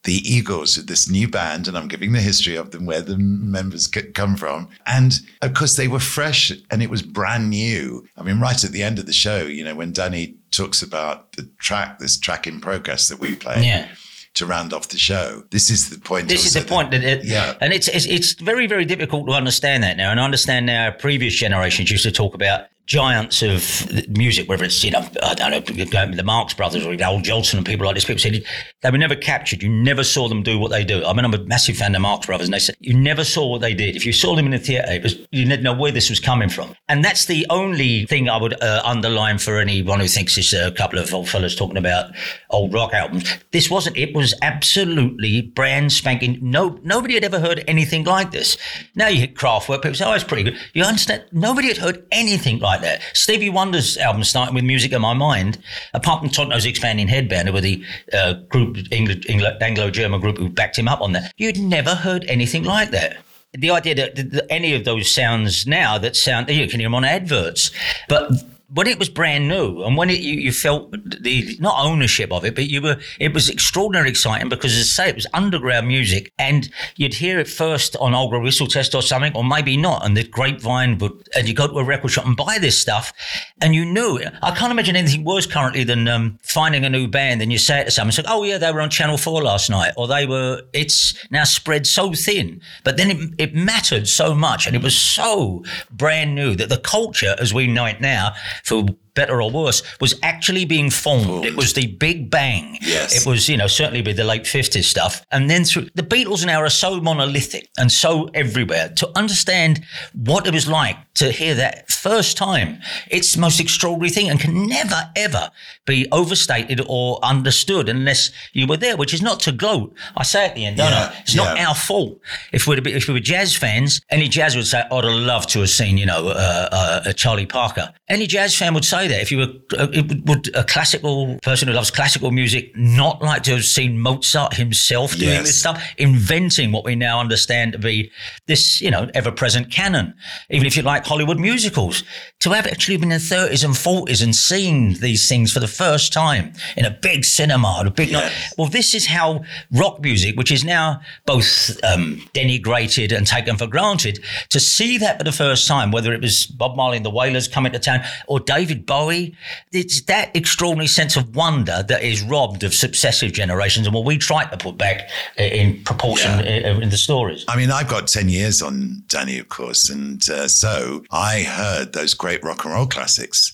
the 0.05 0.17
Eagles 0.31 0.77
are 0.77 0.83
this 0.83 1.09
new 1.09 1.27
band, 1.27 1.67
and 1.67 1.77
I'm 1.77 1.89
giving 1.89 2.13
the 2.13 2.21
history 2.21 2.57
of 2.57 2.71
them, 2.71 2.85
where 2.85 3.01
the 3.01 3.17
members 3.17 3.87
come 3.87 4.37
from. 4.37 4.69
And 4.87 5.19
of 5.41 5.55
course, 5.55 5.77
they 5.77 5.89
were 5.89 5.99
fresh 5.99 6.53
and 6.71 6.83
it 6.83 6.91
was 6.91 7.03
brand 7.03 7.49
new. 7.49 8.07
I 8.17 8.23
mean, 8.23 8.39
right 8.39 8.63
at 8.63 8.71
the 8.71 8.83
end 8.83 8.99
of 8.99 9.07
the 9.07 9.15
show, 9.15 9.45
you 9.47 9.65
know, 9.65 9.75
when 9.75 9.93
Danny 9.93 10.37
talks 10.51 10.83
about 10.83 11.33
the 11.33 11.51
track, 11.59 11.99
this 11.99 12.19
track 12.19 12.47
in 12.47 12.61
progress 12.61 13.09
that 13.09 13.19
we 13.19 13.35
play 13.35 13.65
Yeah. 13.65 13.89
To 14.35 14.47
round 14.47 14.73
off 14.73 14.89
the 14.89 14.99
show, 14.99 15.45
this 15.51 15.71
is 15.71 15.91
the 15.91 15.99
point. 15.99 16.29
This 16.29 16.45
is 16.45 16.55
the 16.55 16.63
point 16.69 16.91
that 16.91 17.03
it, 17.05 17.25
Yeah. 17.25 17.55
and 17.61 17.73
it's, 17.73 17.89
it's 17.89 18.07
it's 18.07 18.33
very 18.35 18.67
very 18.67 18.85
difficult 18.85 19.27
to 19.29 19.33
understand 19.33 19.83
that 19.85 19.97
now. 19.97 20.11
And 20.11 20.21
I 20.21 20.25
understand 20.25 20.67
now 20.67 20.91
previous 20.91 21.35
generations 21.35 21.91
used 21.91 22.03
to 22.05 22.13
talk 22.13 22.35
about 22.35 22.67
giants 22.87 23.43
of 23.43 24.09
music, 24.11 24.49
whether 24.49 24.65
it's 24.65 24.83
you 24.85 24.91
know 24.91 25.07
I 25.23 25.35
don't 25.35 25.51
know 25.51 25.61
the 25.61 26.23
Marx 26.23 26.55
Brothers 26.55 26.85
or 26.85 26.93
Al 27.01 27.21
Jolson 27.21 27.59
and 27.59 27.67
people 27.67 27.87
like 27.87 27.95
this. 27.95 28.05
People 28.05 28.21
said 28.21 28.45
they 28.83 28.91
were 28.91 28.99
never 28.99 29.17
captured. 29.17 29.63
You 29.63 29.69
never 29.69 30.05
saw 30.05 30.29
them 30.29 30.43
do 30.43 30.59
what 30.59 30.71
they 30.71 30.85
do. 30.85 31.05
I 31.05 31.13
mean, 31.13 31.25
I'm 31.25 31.35
a 31.35 31.39
massive 31.45 31.77
fan 31.77 31.93
of 31.93 31.95
the 31.95 32.01
Marx 32.01 32.27
Brothers, 32.27 32.47
and 32.47 32.55
they 32.55 32.59
said 32.59 32.77
you 32.81 32.95
never 32.95 33.25
saw 33.25 33.47
what 33.47 33.61
they 33.61 33.75
did. 33.75 33.97
If 33.97 34.05
you 34.05 34.13
saw 34.13 34.35
them 34.37 34.47
in 34.47 34.53
the 34.53 34.59
theatre, 34.59 34.91
it 34.91 35.03
was 35.03 35.15
you 35.31 35.45
didn't 35.47 35.63
know 35.63 35.73
where 35.73 35.93
this 35.93 36.11
was 36.11 36.21
coming 36.21 36.49
from. 36.49 36.75
And 36.89 37.05
that's 37.05 37.25
the 37.27 37.47
only 37.51 38.07
thing 38.07 38.29
I 38.29 38.37
would 38.37 38.61
uh, 38.63 38.83
underline 38.85 39.39
for 39.39 39.59
anyone 39.59 40.01
who 40.01 40.09
thinks 40.09 40.37
it's 40.37 40.53
a 40.53 40.71
couple 40.73 40.99
of 40.99 41.13
old 41.15 41.29
fellas 41.29 41.57
talking 41.57 41.79
about 41.79 42.15
old 42.51 42.73
rock 42.73 42.93
albums. 42.93 43.33
This 43.53 43.71
wasn't. 43.71 43.97
It 43.97 44.15
was 44.15 44.35
absolutely 44.43 45.43
brand 45.43 45.93
spanking. 45.93 46.39
No, 46.43 46.79
nobody 46.83 47.15
had 47.15 47.25
ever 47.25 47.41
heard 47.41 47.65
anything 47.67 48.05
like 48.05 48.31
this. 48.31 48.57
Now 48.95 49.09
you 49.09 49.21
hit 49.21 49.35
Kraftwerk, 49.35 49.83
people 49.83 49.95
say, 49.95 50.05
"Oh, 50.05 50.13
it's 50.13 50.25
pretty 50.25 50.43
good." 50.43 50.59
You 50.75 50.85
understand? 50.85 51.25
Nobody 51.33 51.69
had 51.69 51.79
heard 51.79 52.05
anything 52.13 52.59
like 52.59 52.74
that. 52.83 53.03
Stevie 53.13 53.51
Wonder's 53.51 53.97
album 53.97 54.25
starting 54.25 54.55
with 54.55 54.65
"Music 54.65 54.93
in 54.93 55.01
My 55.03 55.15
Mind," 55.15 55.59
apart 55.93 56.21
from 56.21 56.31
Tonto's 56.31 56.67
expanding 56.67 57.09
headband, 57.09 57.53
were 57.53 57.61
the 57.61 57.85
uh, 58.13 58.35
group 58.49 58.77
Engl- 58.77 59.63
Anglo-German 59.63 60.21
group 60.21 60.39
who 60.39 60.49
backed 60.49 60.79
him 60.79 60.89
up 60.89 61.01
on 61.01 61.13
that. 61.13 61.33
You'd 61.37 61.59
never 61.59 61.95
heard 61.95 62.25
anything 62.29 62.65
like 62.65 62.91
that. 62.91 63.19
The 63.53 63.71
idea 63.71 63.95
that 63.95 64.47
any 64.51 64.75
of 64.75 64.85
those 64.85 65.11
sounds 65.11 65.67
now 65.67 65.97
that 65.99 66.17
sound 66.17 66.49
you 66.49 66.69
can 66.69 66.81
hear 66.81 66.87
them 66.87 66.95
on 66.95 67.05
adverts, 67.05 67.71
but 68.09 68.33
when 68.75 68.89
it 68.89 68.99
was 68.99 69.09
brand 69.09 69.49
new 69.49 69.83
and 69.83 69.97
when 69.97 70.11
it, 70.11 70.21
you, 70.21 70.35
you 70.35 70.53
felt 70.53 70.91
the 71.23 71.57
not 71.61 71.77
ownership 71.79 72.33
of 72.33 72.45
it, 72.45 72.55
but 72.55 72.69
you 72.69 72.83
were 72.83 72.97
it 73.21 73.33
was 73.33 73.49
extraordinarily 73.49 74.11
exciting 74.11 74.49
because 74.49 74.73
as 74.73 74.81
I 74.81 75.05
say 75.05 75.09
it 75.09 75.15
was 75.15 75.27
underground 75.33 75.87
music 75.87 76.33
and 76.39 76.69
you'd 76.97 77.15
hear 77.15 77.39
it 77.39 77.49
first 77.49 77.97
on 77.97 78.15
Old 78.15 78.31
Grey 78.31 78.41
Whistle 78.41 78.67
Test 78.67 78.95
or 78.95 79.03
something, 79.03 79.35
or 79.37 79.45
maybe 79.45 79.77
not, 79.77 80.05
and 80.05 80.17
the 80.17 80.25
grapevine 80.25 80.99
would 80.99 81.13
and 81.37 81.49
you 81.49 81.55
go 81.55 81.69
to 81.69 81.79
a 81.79 81.85
record 81.85 82.11
shop 82.11 82.27
and 82.27 82.37
buy 82.37 82.59
this 82.61 82.79
stuff 82.79 83.13
and 83.61 83.75
you 83.75 83.85
knew 83.85 84.17
it. 84.17 84.33
I 84.43 84.51
can't 84.51 84.73
imagine 84.73 84.97
anything 84.97 85.25
worse 85.25 85.47
currently 85.47 85.85
than 85.85 86.09
um, 86.09 86.39
finding 86.43 86.85
a 86.85 86.91
new 86.91 87.07
band 87.07 87.43
and 87.43 87.53
you 87.53 87.59
say 87.59 87.81
it 87.81 87.85
to 87.85 87.91
someone, 87.93 88.15
like, 88.17 88.27
oh 88.29 88.43
yeah, 88.43 88.59
they 88.59 88.73
were 88.73 88.81
on 88.81 88.91
Channel 88.91 89.19
4 89.19 89.43
last 89.43 89.71
night, 89.71 89.93
or 89.97 90.09
they 90.09 90.27
were 90.27 90.63
it's 90.73 91.15
now 91.31 91.45
spread 91.45 91.87
so 91.87 92.13
thin. 92.13 92.61
But 92.83 92.97
then 92.97 93.11
it, 93.11 93.35
it 93.39 93.55
mattered 93.55 94.09
so 94.09 94.35
much 94.35 94.67
and 94.67 94.75
it 94.75 94.83
was 94.83 94.97
so 94.97 95.65
brand 95.93 96.35
new 96.35 96.57
that 96.57 96.69
the 96.69 96.79
culture 96.79 97.37
as 97.39 97.55
we 97.55 97.69
know 97.69 97.85
it 97.85 98.01
now, 98.01 98.35
for 98.65 98.87
better 99.15 99.41
or 99.41 99.51
worse, 99.51 99.83
was 100.01 100.15
actually 100.23 100.65
being 100.65 100.91
formed. 100.91 101.45
It 101.45 101.57
was 101.57 101.73
the 101.73 101.87
Big 101.87 102.31
Bang. 102.31 102.79
Yes. 102.81 103.15
It 103.15 103.29
was, 103.29 103.49
you 103.49 103.57
know, 103.57 103.67
certainly 103.67 104.03
with 104.03 104.17
the 104.17 104.25
late 104.25 104.43
50s 104.45 104.85
stuff. 104.85 105.25
And 105.31 105.49
then 105.49 105.65
through 105.65 105.89
the 105.95 106.03
Beatles 106.03 106.45
now 106.45 106.61
are 106.61 106.69
so 106.71 107.01
monolithic 107.01 107.69
and 107.79 107.91
so 107.91 108.29
everywhere. 108.35 108.91
To 108.97 109.11
understand 109.19 109.85
what 110.15 110.47
it 110.47 110.53
was 110.55 110.69
like 110.69 110.97
to 111.15 111.31
hear 111.31 111.55
that 111.55 111.91
first 111.91 112.37
time, 112.37 112.81
it's 113.11 113.35
the 113.35 113.41
most 113.41 113.61
extraordinary 113.61 114.11
thing 114.11 114.29
and 114.29 114.41
can 114.41 114.67
never, 114.67 115.11
ever 115.17 115.51
be 115.87 116.07
overstated 116.13 116.81
or 116.89 117.19
understood 117.25 117.89
unless 117.89 118.31
you 118.53 118.67
were 118.67 118.77
there, 118.77 118.97
which 118.97 119.15
is 119.15 119.23
not 119.23 119.41
to 119.41 119.53
gloat. 119.53 119.95
I 120.17 120.23
say 120.25 120.47
at 120.47 120.55
the 120.55 120.65
end, 120.67 120.77
don't 120.79 120.91
Yeah, 120.91 121.13
I? 121.15 121.21
It's 121.21 121.35
not 121.35 121.59
our 121.59 121.75
fault. 121.75 122.19
If 122.53 122.67
we, 122.67 122.77
were, 122.77 122.89
if 122.89 123.07
we 123.09 123.15
were 123.15 123.21
jazz 123.21 123.55
fans, 123.55 124.01
any 124.11 124.29
jazz 124.29 124.57
would 124.57 124.67
say, 124.67 124.83
I'd 124.91 125.05
have 125.05 125.13
loved 125.13 125.51
to 125.51 125.61
have 125.61 125.71
seen, 125.71 125.99
you 125.99 126.07
know, 126.07 126.29
uh, 126.29 126.69
uh, 127.05 127.13
Charlie 127.13 127.47
Parker. 127.47 127.93
Any 128.09 128.27
jazz 128.27 128.57
fan 128.57 128.75
would 128.75 128.85
say 128.85 129.04
that. 129.09 129.21
If 129.21 129.31
you 129.33 129.39
were, 129.39 129.53
uh, 129.79 129.89
it 129.93 130.25
would, 130.27 130.55
a 130.55 130.65
classical 130.65 131.39
person 131.43 131.69
who 131.69 131.75
loves 131.75 131.91
classical 131.91 132.31
music 132.31 132.73
not 132.77 133.23
like 133.23 133.43
to 133.45 133.53
have 133.53 133.65
seen 133.65 133.99
Mozart 134.01 134.55
himself 134.55 135.13
doing 135.17 135.31
Yes. 135.33 135.47
this 135.47 135.59
stuff, 135.61 135.83
inventing 135.99 136.73
what 136.73 136.85
we 136.85 136.95
now 136.95 137.21
understand 137.21 137.73
to 137.73 137.79
be 137.79 138.11
this, 138.47 138.81
you 138.81 138.91
know, 138.91 139.09
ever 139.15 139.31
present 139.33 139.71
canon? 139.71 140.15
Even 140.51 140.67
if 140.67 140.77
you 140.77 140.83
like 140.83 141.05
Hollywood 141.07 141.39
musicals, 141.39 142.03
to 142.41 142.51
have 142.51 142.67
actually 142.67 142.97
been 142.97 143.11
in 143.13 143.19
the 143.19 143.25
30s 143.25 143.65
and 143.65 143.75
40s 143.75 144.23
and 144.23 144.35
seen 144.35 144.95
these 144.95 145.29
things 145.29 145.53
for 145.53 145.61
the 145.61 145.69
first 145.69 146.13
time 146.13 146.53
in 146.77 146.85
a 146.85 146.91
big 146.91 147.25
cinema, 147.25 147.83
a 147.85 147.91
big 147.91 148.13
night. 148.13 148.25
Yes. 148.25 148.55
Well, 148.59 148.69
this 148.69 148.95
is 148.95 149.07
how 149.07 149.45
rock 149.73 150.01
music, 150.01 150.37
which 150.37 150.51
is 150.53 150.65
now 150.65 151.01
both 151.27 151.71
um, 151.85 152.23
denigrated 152.35 153.17
and 153.17 153.27
taken 153.27 153.57
for 153.57 153.67
granted, 153.67 154.23
to 154.51 154.61
see 154.61 154.99
that 154.99 155.19
for 155.19 155.25
the 155.25 155.33
first 155.33 155.67
time, 155.67 155.91
whether 155.91 156.13
it 156.13 156.21
was 156.21 156.47
Bob 156.47 156.77
Marley 156.77 156.97
and 156.97 157.07
the 157.07 157.11
Wailers 157.11 157.49
coming 157.49 157.73
to 157.73 157.79
town 157.79 158.01
or 158.29 158.41
David 158.41 158.87
Bowie, 158.99 159.35
it's 159.73 160.03
that 160.03 160.35
extraordinary 160.37 160.87
sense 160.87 161.17
of 161.17 161.35
wonder 161.35 161.83
that 161.89 162.03
is 162.05 162.23
robbed 162.23 162.63
of 162.63 162.73
successive 162.73 163.33
generations 163.33 163.87
and 163.89 163.95
what 163.95 164.05
we 164.05 164.17
try 164.19 164.45
to 164.45 164.57
put 164.57 164.79
back 164.79 165.09
in 165.37 165.83
proportion 165.83 166.31
i- 166.31 166.81
in 166.85 166.91
the 166.91 166.97
stories. 166.97 167.45
I 167.49 167.57
mean, 167.57 167.71
I've 167.73 167.89
got 167.89 168.07
10 168.07 168.29
years 168.29 168.63
on 168.63 169.03
Danny, 169.09 169.39
of 169.41 169.49
course. 169.49 169.89
And 169.91 170.23
uh, 170.31 170.47
so 170.47 171.03
I 171.11 171.43
heard 171.43 171.93
those 171.93 172.15
great 172.15 172.45
rock 172.45 172.65
and 172.65 172.73
roll 172.75 172.87
classics 172.87 173.53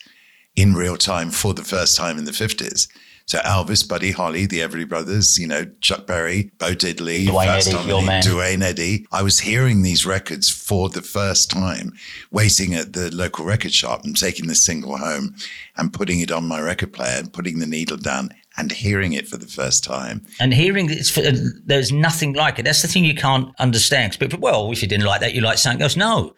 in 0.57 0.75
real 0.75 0.99
time 0.99 1.31
for 1.31 1.55
the 1.55 1.65
first 1.65 1.97
time 1.97 2.19
in 2.19 2.25
the 2.27 2.33
50s. 2.33 2.87
So 3.31 3.39
Elvis, 3.43 3.89
Buddy 3.89 4.11
Holly, 4.11 4.47
the 4.47 4.59
Everly 4.59 4.89
Brothers, 4.89 5.39
you 5.39 5.47
know, 5.47 5.65
Chuck 5.81 6.05
Berry, 6.05 6.51
Bo 6.59 6.75
Diddley, 6.75 7.27
Duane 7.27 7.47
Fats 7.47 7.69
Eddy, 7.69 7.77
Domino, 7.77 7.99
your 7.99 8.05
man. 8.05 8.23
Duane 8.25 8.61
Eddy. 8.61 9.07
I 9.13 9.23
was 9.23 9.39
hearing 9.39 9.83
these 9.83 10.05
records 10.05 10.51
for 10.51 10.89
the 10.89 11.01
first 11.01 11.49
time, 11.49 11.93
waiting 12.33 12.75
at 12.75 12.93
the 12.93 13.15
local 13.15 13.45
record 13.45 13.73
shop 13.73 14.05
and 14.05 14.19
taking 14.19 14.49
the 14.49 14.57
single 14.57 14.97
home 14.97 15.37
and 15.77 15.93
putting 15.93 16.19
it 16.19 16.33
on 16.33 16.49
my 16.49 16.61
record 16.61 16.93
player 16.93 17.19
and 17.21 17.33
putting 17.33 17.61
the 17.61 17.67
needle 17.67 17.99
down 17.99 18.31
and 18.57 18.73
hearing 18.73 19.13
it 19.13 19.29
for 19.29 19.37
the 19.37 19.47
first 19.47 19.85
time. 19.85 20.27
And 20.41 20.53
hearing 20.53 20.91
it's 20.91 21.17
uh, 21.17 21.33
there's 21.65 21.93
nothing 21.93 22.33
like 22.35 22.59
it. 22.59 22.65
That's 22.65 22.83
the 22.83 22.89
thing 22.89 23.05
you 23.05 23.15
can't 23.15 23.49
understand. 23.59 24.17
But 24.19 24.39
well, 24.41 24.71
if 24.73 24.83
you 24.83 24.89
didn't 24.89 25.07
like 25.07 25.21
that, 25.21 25.35
you 25.35 25.41
like 25.41 25.59
something 25.59 25.83
else. 25.83 25.97
No, 25.97 26.35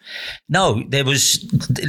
no, 0.47 0.83
there 0.87 1.03
was 1.03 1.43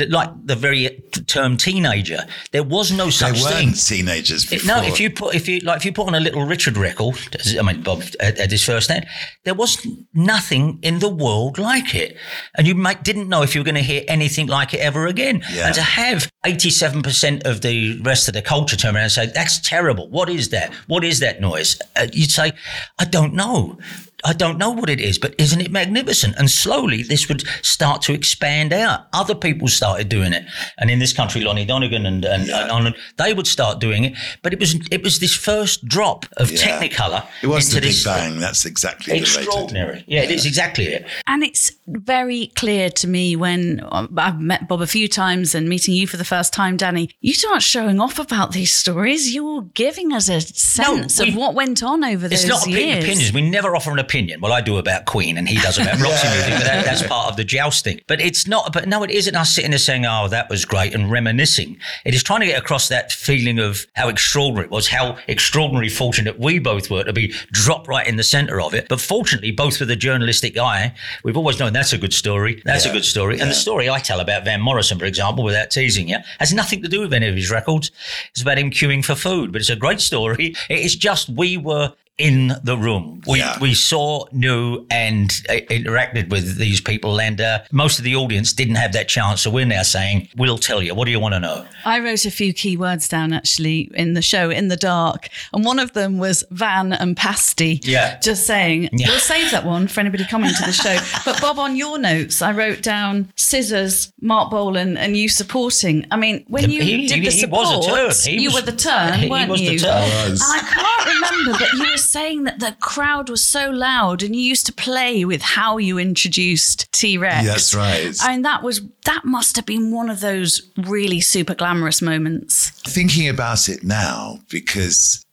like 0.09 0.31
the 0.45 0.57
very 0.57 1.03
term 1.27 1.57
teenager. 1.57 2.25
There 2.53 2.63
was 2.63 2.91
no 2.91 3.11
such 3.11 3.43
weren't 3.43 3.55
thing. 3.55 3.73
teenagers 3.73 4.45
It- 4.45 4.63
before. 4.63 4.77
No, 4.77 4.83
if 4.83 4.99
you 4.99 5.11
put 5.11 5.35
if 5.35 5.49
you 5.49 5.61
like 5.61 5.79
if 5.79 5.85
you 5.85 5.93
put 5.93 6.07
on 6.07 6.15
a 6.15 6.21
little 6.21 6.45
Richard 6.45 6.77
record, 6.77 7.17
I 7.59 7.63
mean 7.63 7.83
Bob 7.83 8.03
at, 8.21 8.39
at 8.39 8.51
his 8.51 8.65
first 8.65 8.89
name, 8.89 9.05
there 9.45 9.55
was 9.55 9.87
nothing 10.15 10.79
in 10.83 10.99
the 11.01 11.09
world 11.09 11.59
like 11.59 11.95
it, 11.95 12.17
and 12.57 12.67
you 12.67 12.75
might, 12.75 13.05
didn't 13.05 13.29
know 13.29 13.43
if 13.43 13.55
you 13.55 13.61
were 13.61 13.65
going 13.65 13.75
to 13.75 13.83
hear 13.83 14.03
anything 14.09 14.47
like 14.47 14.73
it 14.75 14.81
ever 14.81 15.07
again. 15.07 15.45
Yeah. 15.53 15.67
And 15.67 15.75
to 15.75 15.83
have 15.83 16.31
eighty 16.47 16.71
seven 16.71 17.03
percent 17.03 17.45
of 17.45 17.61
the 17.61 18.01
rest 18.01 18.29
of 18.29 18.35
the 18.35 18.43
culture 18.43 18.77
turn 18.77 18.95
around 18.95 19.05
and 19.05 19.13
say 19.13 19.27
that's 19.27 19.59
terrible. 19.61 20.09
What 20.15 20.31
is 20.31 20.51
that? 20.51 20.73
What 20.87 21.03
is 21.03 21.19
that 21.19 21.41
noise? 21.41 21.77
Uh, 21.97 22.07
you'd 22.13 22.31
say, 22.31 22.53
I 23.01 23.05
don't 23.05 23.35
know. 23.35 23.79
I 24.25 24.33
don't 24.33 24.59
know 24.59 24.71
what 24.71 24.89
it 24.89 25.01
is, 25.01 25.19
but 25.19 25.35
isn't 25.39 25.61
it 25.61 25.71
magnificent? 25.71 26.35
And 26.39 26.51
slowly 26.51 27.03
this 27.03 27.29
would 27.29 27.43
start 27.63 28.01
to 28.03 28.13
expand 28.15 28.73
out. 28.73 29.07
Other 29.13 29.35
people 29.35 29.69
started 29.69 30.09
doing 30.09 30.33
it. 30.33 30.45
And 30.79 30.91
in 30.91 30.99
this 30.99 31.13
country, 31.13 31.43
Lonnie 31.43 31.65
Donegan 31.67 32.07
and, 32.07 32.25
and, 32.25 32.49
and 32.49 32.71
on, 32.71 32.95
they 33.19 33.35
would 33.35 33.47
start 33.47 33.81
doing 33.81 34.05
it. 34.05 34.15
But 34.43 34.53
it 34.55 34.61
was 34.61 34.75
it 34.91 35.03
was 35.03 35.19
this 35.21 35.35
first 35.37 35.85
drop 35.87 36.25
of 36.39 36.51
Yeah. 36.51 36.81
Technicolor 36.81 37.27
it 37.43 37.49
was 37.49 37.67
into 37.69 37.81
the 37.87 37.93
Big 37.93 38.05
Bang. 38.05 38.41
That's 38.41 38.65
exactly 38.65 39.13
the 39.15 39.21
rated. 39.21 39.37
extraordinary. 39.45 40.05
Yeah, 40.07 40.23
it 40.23 40.31
is 40.31 40.47
exactly 40.47 40.87
it. 40.87 41.07
And 41.27 41.43
it's 41.43 41.71
very 41.87 42.47
clear 42.57 42.89
to 42.91 43.07
me 43.07 43.37
when 43.37 43.81
uh, 43.93 44.07
I've 44.17 44.41
met 44.41 44.69
Bob 44.69 44.81
a 44.81 44.87
few 44.87 45.07
times 45.09 45.55
and 45.55 45.69
meeting 45.69 45.95
you 45.95 46.07
for 46.07 46.17
the 46.17 46.25
first 46.25 46.53
time, 46.55 46.77
Danny, 46.79 47.11
you 47.21 47.35
aren't 47.51 47.63
showing 47.63 48.01
off 48.01 48.19
about 48.19 48.53
these 48.53 48.73
stories. 48.73 49.35
You're 49.35 49.63
giving 49.75 50.13
us 50.15 50.31
a 50.31 50.41
sense 50.41 51.21
we- 51.21 51.29
of 51.29 51.37
what 51.37 51.55
went 51.55 51.83
on 51.83 52.03
over 52.05 52.25
It's 52.27 52.43
those 52.43 52.49
not 52.49 52.63
opinion, 52.63 52.89
years. 52.89 53.05
opinions. 53.05 53.33
We 53.35 53.43
never 53.51 53.77
offer 53.77 53.91
an 53.91 53.99
opinion. 53.99 54.14
Well, 54.41 54.53
I 54.53 54.61
do 54.61 54.77
about 54.77 55.07
Queen, 55.07 55.37
and 55.39 55.49
he 55.49 55.57
does 55.57 55.79
about 55.79 56.01
Roxy 56.01 56.29
music. 56.29 56.55
But 56.55 56.65
that, 56.65 56.85
that's 56.85 57.03
part 57.07 57.31
of 57.31 57.37
the 57.37 57.45
jousting. 57.45 58.01
But 58.07 58.21
it's 58.21 58.47
not. 58.47 58.73
But 58.73 58.89
no, 58.89 59.03
it 59.03 59.11
isn't 59.11 59.35
us 59.35 59.55
sitting 59.55 59.71
there 59.71 59.79
saying, 59.79 60.07
"Oh, 60.07 60.29
that 60.29 60.49
was 60.49 60.65
great," 60.65 60.95
and 60.95 61.11
reminiscing. 61.11 61.79
It 62.05 62.15
is 62.15 62.23
trying 62.23 62.41
to 62.41 62.47
get 62.47 62.59
across 62.59 62.89
that 62.89 63.13
feeling 63.13 63.59
of 63.59 63.87
how 63.95 64.09
extraordinary 64.09 64.67
it 64.67 64.71
was, 64.71 64.89
how 64.89 65.19
extraordinarily 65.29 65.89
fortunate 65.89 66.39
we 66.39 66.59
both 66.59 66.91
were 66.91 67.05
to 67.05 67.13
be 67.13 67.35
dropped 67.51 67.89
right 67.89 68.07
in 68.07 68.17
the 68.17 68.23
centre 68.23 68.61
of 68.61 68.75
it. 68.75 68.87
But 68.89 69.01
fortunately, 69.01 69.51
both 69.51 69.81
with 69.81 69.91
a 69.91 69.97
journalistic 69.97 70.57
eye, 70.57 70.95
we've 71.25 71.37
always 71.37 71.59
known 71.59 71.73
that's 71.73 71.93
a 71.93 71.99
good 71.99 72.15
story. 72.15 72.63
That's 72.65 72.87
a 72.87 72.93
good 72.93 73.05
story. 73.05 73.41
And 73.41 73.51
the 73.51 73.55
story 73.55 73.91
I 73.91 73.99
tell 73.99 74.21
about 74.21 74.45
Van 74.45 74.61
Morrison, 74.61 74.99
for 74.99 75.07
example, 75.07 75.43
without 75.45 75.71
teasing 75.71 76.09
you, 76.09 76.19
has 76.39 76.53
nothing 76.53 76.83
to 76.83 76.89
do 76.89 77.01
with 77.01 77.13
any 77.13 77.27
of 77.27 77.35
his 77.35 77.51
records. 77.51 77.91
It's 78.31 78.43
about 78.43 78.59
him 78.59 78.71
queuing 78.71 79.05
for 79.05 79.15
food. 79.15 79.53
But 79.53 79.61
it's 79.61 79.71
a 79.71 79.77
great 79.77 80.01
story. 80.01 80.55
It 80.69 80.79
is 80.79 80.97
just 80.97 81.29
we 81.29 81.57
were 81.57 81.93
in 82.19 82.53
the 82.63 82.77
room. 82.77 83.23
We 83.27 83.39
Yeah. 83.41 83.59
we 83.61 83.75
saw, 83.75 84.27
knew, 84.33 84.87
and 84.91 85.33
uh, 85.49 85.55
interacted 85.71 86.29
with 86.29 86.57
these 86.59 86.81
people, 86.81 87.21
and 87.21 87.41
uh, 87.41 87.61
most 87.73 87.99
of 87.99 88.05
the 88.05 88.15
audience 88.15 88.53
didn't 88.53 88.77
have 88.77 88.93
that 88.93 89.09
chance. 89.09 89.43
So 89.43 89.51
we're 89.51 89.65
now 89.67 89.83
saying, 89.83 90.29
"We'll 90.37 90.59
tell 90.59 90.81
you. 90.83 90.95
What 90.95 91.07
do 91.07 91.11
you 91.11 91.19
want 91.19 91.35
to 91.35 91.41
know?" 91.41 91.65
I 91.85 91.99
wrote 91.99 92.25
a 92.25 92.31
few 92.31 92.53
key 92.53 92.77
words 92.77 93.09
down 93.09 93.33
actually 93.33 93.91
in 93.95 94.15
the 94.15 94.23
show 94.23 94.51
in 94.51 94.69
the 94.69 94.77
dark, 94.77 95.29
and 95.53 95.65
one 95.65 95.79
of 95.79 95.93
them 95.95 96.19
was 96.19 96.45
van 96.51 96.93
and 96.93 97.17
pasty. 97.17 97.81
Yeah. 97.83 98.19
Just 98.21 98.47
saying, 98.47 98.91
Yeah. 98.93 99.09
we'll 99.09 99.19
save 99.19 99.51
that 99.51 99.65
one 99.67 99.89
for 99.89 100.01
anybody 100.01 100.25
coming 100.25 100.53
to 100.55 100.63
the 100.65 100.73
show. 100.73 100.99
But 101.25 101.41
Bob, 101.41 101.59
on 101.59 101.75
your 101.77 101.99
notes, 101.99 102.43
I 102.43 102.53
wrote 102.53 102.83
down 102.83 103.33
scissors, 103.37 104.13
Marc 104.21 104.51
Bolan, 104.51 104.97
and 104.97 105.17
you 105.17 105.29
supporting. 105.29 106.07
I 106.11 106.17
mean, 106.17 106.45
when 106.49 106.71
you 106.71 106.83
He- 106.83 107.07
did 107.09 107.19
he- 107.19 107.25
the 107.25 107.31
he 107.31 107.41
support, 107.41 107.67
was 107.67 107.87
a 107.87 107.91
turn. 107.91 108.33
He 108.35 108.41
you 108.43 108.49
was- 108.53 108.57
were 108.65 108.71
the 108.71 108.77
turn, 108.77 109.15
he 109.19 109.29
weren't 109.29 109.51
was 109.51 109.61
the 109.61 109.67
you? 109.73 109.79
turn. 109.79 109.91
And 110.05 110.39
I 110.41 110.61
can't 110.61 111.15
remember, 111.15 111.59
but 111.59 111.73
you 111.73 111.91
were 111.91 111.97
saying 112.05 112.45
that 112.45 112.61
the 112.61 112.77
crowd 112.81 113.29
was 113.29 113.45
so 113.45 113.71
loud, 113.71 114.23
and 114.23 114.35
you 114.35 114.43
used 114.43 114.67
to 114.67 114.73
play 114.73 115.25
with 115.25 115.43
how 115.43 115.79
you 115.79 115.99
introduced 115.99 116.91
T 116.93 117.19
Rex. 117.19 117.47
That's 117.47 117.75
right. 117.75 118.17
And 118.27 118.45
that 118.45 118.63
was 118.63 118.83
that 119.05 119.25
must 119.25 119.57
have 119.57 119.67
been 119.67 119.93
one 119.93 120.11
of 120.11 120.21
those 120.21 120.71
really 120.77 121.21
super 121.21 121.55
glamorous 121.55 122.01
moments. 122.01 122.71
thinking 122.87 123.29
about 123.29 123.69
it 123.69 123.83
now 123.83 124.39
because 124.49 125.25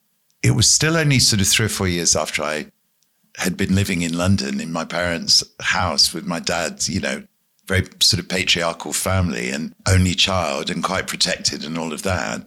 it 0.43 0.51
was 0.51 0.69
still 0.69 0.97
only 0.97 1.19
sort 1.19 1.41
of 1.41 1.47
three 1.47 1.67
or 1.67 1.69
four 1.69 1.87
years 1.87 2.15
after 2.15 2.43
I 2.43 2.67
had 3.37 3.55
been 3.55 3.75
living 3.75 4.01
in 4.01 4.17
London 4.17 4.59
in 4.59 4.71
my 4.71 4.85
parents' 4.85 5.43
house 5.61 6.13
with 6.13 6.25
my 6.25 6.39
dad, 6.39 6.87
you 6.87 6.99
know, 6.99 7.23
very 7.67 7.87
sort 8.01 8.19
of 8.19 8.27
patriarchal 8.27 8.91
family 8.91 9.49
and 9.49 9.73
only 9.87 10.13
child 10.13 10.69
and 10.69 10.83
quite 10.83 11.07
protected 11.07 11.63
and 11.63 11.77
all 11.77 11.93
of 11.93 12.03
that. 12.03 12.45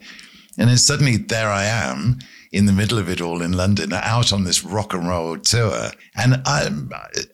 And 0.58 0.68
then 0.68 0.76
suddenly 0.76 1.16
there 1.16 1.48
I 1.48 1.64
am 1.64 2.18
in 2.54 2.66
the 2.66 2.72
middle 2.72 2.98
of 2.98 3.08
it 3.08 3.20
all 3.20 3.42
in 3.42 3.52
London, 3.52 3.92
out 3.92 4.32
on 4.32 4.44
this 4.44 4.64
rock 4.64 4.94
and 4.94 5.08
roll 5.08 5.36
tour. 5.38 5.90
And 6.14 6.40
I, 6.46 6.68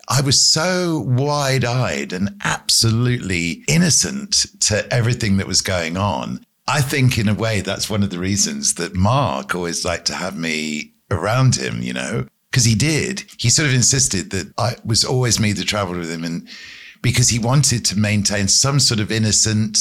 I 0.09 0.23
was 0.23 0.41
so 0.41 1.05
wide 1.07 1.65
eyed 1.65 2.15
and 2.15 2.41
absolutely 2.43 3.63
innocent 3.69 4.47
to 4.61 4.93
everything 4.93 5.37
that 5.37 5.47
was 5.47 5.61
going 5.61 5.99
on. 5.99 6.45
I 6.67 6.81
think, 6.81 7.19
in 7.19 7.29
a 7.29 7.35
way, 7.35 7.61
that's 7.61 7.91
one 7.91 8.03
of 8.03 8.11
the 8.11 8.19
reasons 8.19 8.75
that 8.75 8.95
Mark 8.95 9.55
always 9.55 9.85
liked 9.85 10.07
to 10.07 10.15
have 10.15 10.39
me 10.39 10.95
around 11.11 11.57
him, 11.57 11.83
you 11.83 11.93
know, 11.93 12.27
because 12.51 12.65
he 12.65 12.75
did. 12.75 13.25
He 13.37 13.51
sort 13.51 13.69
of 13.69 13.75
insisted 13.75 14.31
that 14.31 14.53
I 14.57 14.77
was 14.85 15.05
always 15.05 15.39
me 15.39 15.53
that 15.53 15.67
traveled 15.67 15.99
with 15.99 16.11
him. 16.11 16.25
And 16.25 16.49
because 17.03 17.29
he 17.29 17.39
wanted 17.39 17.85
to 17.87 17.99
maintain 17.99 18.49
some 18.49 18.81
sort 18.81 19.01
of 19.01 19.13
innocent, 19.13 19.79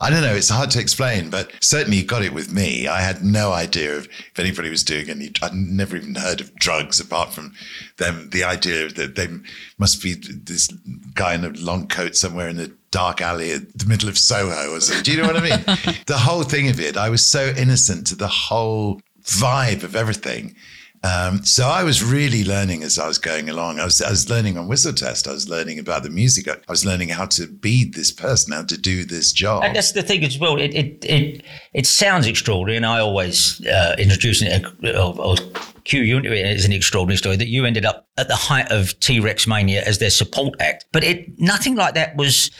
I 0.00 0.10
don't 0.10 0.22
know, 0.22 0.34
it's 0.34 0.48
hard 0.48 0.70
to 0.72 0.80
explain, 0.80 1.30
but 1.30 1.50
certainly 1.60 1.98
you 1.98 2.04
got 2.04 2.24
it 2.24 2.34
with 2.34 2.52
me. 2.52 2.88
I 2.88 3.00
had 3.00 3.22
no 3.22 3.52
idea 3.52 3.96
of 3.96 4.06
if 4.06 4.38
anybody 4.38 4.68
was 4.68 4.82
doing 4.82 5.08
any, 5.08 5.30
I'd 5.40 5.54
never 5.54 5.96
even 5.96 6.16
heard 6.16 6.40
of 6.40 6.54
drugs 6.56 6.98
apart 6.98 7.32
from 7.32 7.54
them, 7.98 8.28
the 8.30 8.42
idea 8.42 8.88
that 8.88 9.14
they 9.14 9.28
must 9.78 10.02
be 10.02 10.14
this 10.14 10.68
guy 11.14 11.34
in 11.34 11.44
a 11.44 11.50
long 11.50 11.86
coat 11.86 12.16
somewhere 12.16 12.48
in 12.48 12.58
a 12.58 12.68
dark 12.90 13.20
alley 13.20 13.52
at 13.52 13.78
the 13.78 13.86
middle 13.86 14.08
of 14.08 14.18
Soho 14.18 14.74
or 14.74 14.80
something. 14.80 15.04
Do 15.04 15.12
you 15.12 15.22
know 15.22 15.28
what 15.28 15.36
I 15.36 15.40
mean? 15.40 15.98
the 16.06 16.18
whole 16.18 16.42
thing 16.42 16.68
of 16.68 16.80
it, 16.80 16.96
I 16.96 17.08
was 17.08 17.24
so 17.24 17.54
innocent 17.56 18.06
to 18.08 18.16
the 18.16 18.28
whole 18.28 19.00
vibe 19.22 19.84
of 19.84 19.94
everything. 19.94 20.56
Um, 21.04 21.44
so 21.44 21.68
I 21.68 21.84
was 21.84 22.02
really 22.02 22.44
learning 22.44 22.82
as 22.82 22.98
I 22.98 23.06
was 23.06 23.18
going 23.18 23.50
along. 23.50 23.78
I 23.78 23.84
was, 23.84 24.00
I 24.00 24.08
was 24.08 24.30
learning 24.30 24.56
on 24.56 24.68
Whistle 24.68 24.94
Test. 24.94 25.28
I 25.28 25.32
was 25.32 25.50
learning 25.50 25.78
about 25.78 26.02
the 26.02 26.08
music. 26.08 26.48
I 26.48 26.56
was 26.66 26.86
learning 26.86 27.10
how 27.10 27.26
to 27.26 27.46
be 27.46 27.84
this 27.84 28.10
person, 28.10 28.54
how 28.54 28.64
to 28.64 28.78
do 28.78 29.04
this 29.04 29.30
job. 29.30 29.64
And 29.64 29.76
that's 29.76 29.92
the 29.92 30.02
thing 30.02 30.24
as 30.24 30.38
well. 30.38 30.58
It 30.58 30.74
it 30.74 31.04
it, 31.04 31.42
it 31.74 31.86
sounds 31.86 32.26
extraordinary, 32.26 32.78
and 32.78 32.86
I 32.86 33.00
always 33.00 33.64
uh, 33.66 33.96
introduce 33.98 34.40
it 34.40 34.64
or, 34.96 35.20
or 35.20 35.36
cue 35.84 36.00
you 36.00 36.16
into 36.16 36.32
it 36.32 36.46
as 36.46 36.64
an 36.64 36.72
extraordinary 36.72 37.18
story 37.18 37.36
that 37.36 37.48
you 37.48 37.66
ended 37.66 37.84
up 37.84 38.08
at 38.16 38.28
the 38.28 38.36
height 38.36 38.70
of 38.70 38.98
T 39.00 39.18
Rex 39.20 39.46
mania 39.46 39.82
as 39.84 39.98
their 39.98 40.10
support 40.10 40.54
act. 40.60 40.86
But 40.92 41.02
it 41.04 41.38
nothing 41.40 41.74
like 41.74 41.94
that 41.94 42.16
was 42.16 42.50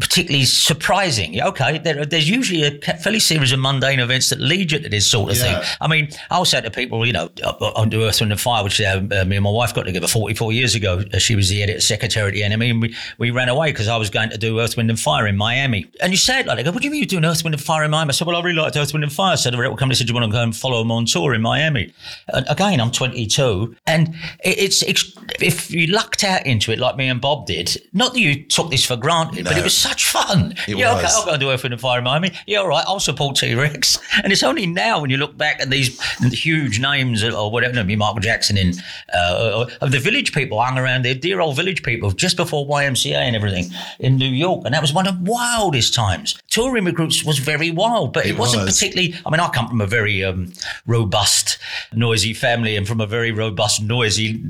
particularly 0.00 0.44
surprising. 0.44 1.40
Okay, 1.40 1.78
there, 1.78 2.04
there's 2.04 2.28
usually 2.28 2.64
a 2.64 2.72
fairly 2.96 3.20
series 3.20 3.52
of 3.52 3.60
mundane 3.60 4.00
events 4.00 4.28
that 4.30 4.40
lead 4.40 4.72
you 4.72 4.80
to 4.80 4.88
this 4.88 5.08
sort 5.08 5.30
of 5.30 5.36
Yeah. 5.36 5.60
thing. 5.60 5.76
I 5.80 5.86
mean, 5.86 6.08
I'll 6.30 6.44
say 6.44 6.60
to 6.60 6.68
people, 6.68 7.06
you 7.06 7.12
know, 7.12 7.30
on 7.60 7.90
Do 7.90 8.02
Earth, 8.04 8.18
Wind 8.18 8.32
and 8.32 8.40
Fire, 8.40 8.64
which 8.64 8.80
uh, 8.80 9.00
me 9.02 9.36
and 9.36 9.44
my 9.44 9.50
wife 9.50 9.72
got 9.72 9.84
together 9.84 10.08
44 10.08 10.52
years 10.52 10.74
ago. 10.74 11.04
Uh, 11.12 11.18
She 11.18 11.36
was 11.36 11.48
the 11.48 11.62
editor 11.62 11.80
secretary 11.80 12.26
at 12.26 12.34
the 12.34 12.56
NME, 12.56 12.70
and 12.70 12.82
we, 12.82 12.96
we 13.18 13.30
ran 13.30 13.48
away 13.48 13.70
because 13.70 13.86
I 13.86 13.96
was 13.96 14.10
going 14.10 14.30
to 14.30 14.36
do 14.38 14.58
Earth, 14.58 14.76
Wind 14.76 14.90
and 14.90 14.98
Fire 14.98 15.28
in 15.28 15.36
Miami. 15.36 15.86
And 16.02 16.10
you 16.12 16.16
say 16.18 16.40
it 16.40 16.46
like, 16.46 16.64
go, 16.64 16.72
what 16.72 16.80
do 16.82 16.86
you 16.88 16.90
mean 16.90 17.00
you're 17.00 17.06
doing 17.06 17.24
Earth, 17.24 17.44
Wind 17.44 17.54
and 17.54 17.62
Fire 17.62 17.84
in 17.84 17.92
Miami? 17.92 18.08
I 18.08 18.12
said, 18.12 18.26
well, 18.26 18.36
I 18.36 18.40
really 18.42 18.60
liked 18.60 18.76
Earth, 18.76 18.92
Wind 18.92 19.04
and 19.04 19.12
Fire. 19.12 19.36
So 19.36 19.52
the 19.52 19.58
record 19.58 19.78
company 19.78 19.94
said, 19.94 20.08
do 20.08 20.12
you 20.12 20.18
want 20.18 20.30
to 20.30 20.36
go 20.36 20.42
and 20.42 20.56
follow 20.56 20.80
them 20.80 20.90
on 20.90 21.06
tour 21.06 21.34
in 21.34 21.40
Miami? 21.42 21.92
And 22.32 22.44
again, 22.48 22.80
I'm 22.80 22.90
22. 22.90 23.76
And 23.86 24.08
it, 24.44 24.58
it's, 24.58 24.82
it's, 24.82 25.03
if 25.40 25.70
you 25.70 25.86
lucked 25.86 26.24
out 26.24 26.46
into 26.46 26.72
it 26.72 26.78
like 26.78 26.96
me 26.96 27.08
and 27.08 27.20
Bob 27.20 27.46
did, 27.46 27.76
not 27.92 28.12
that 28.14 28.20
you 28.20 28.44
took 28.44 28.70
this 28.70 28.84
for 28.84 28.96
granted, 28.96 29.44
but 29.44 29.56
it 29.56 29.64
was 29.64 29.76
such 29.76 30.06
fun. 30.06 30.54
It 30.68 30.76
yeah, 30.76 30.92
okay, 30.94 31.02
was. 31.04 31.16
I'll 31.16 31.24
go 31.24 31.32
and 31.32 31.40
do 31.40 31.50
Earth, 31.50 31.64
and 31.64 31.80
Fire 31.80 31.98
in 31.98 32.04
Miami. 32.04 32.30
Yeah, 32.46 32.58
all 32.58 32.68
right, 32.68 32.84
I'll 32.86 33.00
support 33.00 33.36
T 33.36 33.54
Rex. 33.54 33.98
And 34.22 34.32
it's 34.32 34.42
only 34.42 34.66
now 34.66 35.00
when 35.00 35.10
you 35.10 35.16
look 35.16 35.36
back 35.36 35.60
at 35.60 35.70
these 35.70 36.00
huge 36.32 36.80
names 36.80 37.24
or 37.24 37.50
whatever, 37.50 37.74
maybe 37.74 37.96
Michael 37.96 38.20
Jackson 38.20 38.56
in 38.56 38.74
uh, 39.12 39.66
of 39.80 39.90
the 39.90 39.98
village 39.98 40.32
people 40.32 40.60
hung 40.60 40.78
around 40.78 41.04
there, 41.04 41.14
dear 41.14 41.40
old 41.40 41.56
village 41.56 41.82
people, 41.82 42.10
just 42.10 42.36
before 42.36 42.66
YMCA 42.66 43.14
and 43.14 43.34
everything 43.36 43.66
in 43.98 44.16
New 44.16 44.28
York. 44.28 44.62
And 44.64 44.74
that 44.74 44.82
was 44.82 44.92
one 44.92 45.06
of 45.06 45.24
the 45.24 45.30
wildest 45.30 45.94
times. 45.94 46.36
Touring 46.50 46.84
with 46.84 46.94
groups 46.94 47.24
was 47.24 47.38
very 47.38 47.70
wild, 47.70 48.12
but 48.12 48.26
it, 48.26 48.30
It 48.30 48.38
wasn't 48.38 48.64
was. 48.64 48.74
particularly. 48.74 49.14
I 49.26 49.30
mean, 49.30 49.40
I 49.40 49.48
come 49.48 49.68
from 49.68 49.80
a 49.80 49.86
very 49.86 50.24
um, 50.24 50.52
robust, 50.86 51.58
noisy 51.92 52.34
family 52.34 52.76
and 52.76 52.86
from 52.86 53.00
a 53.00 53.06
very 53.06 53.32
robust, 53.32 53.82
noisy 53.82 54.42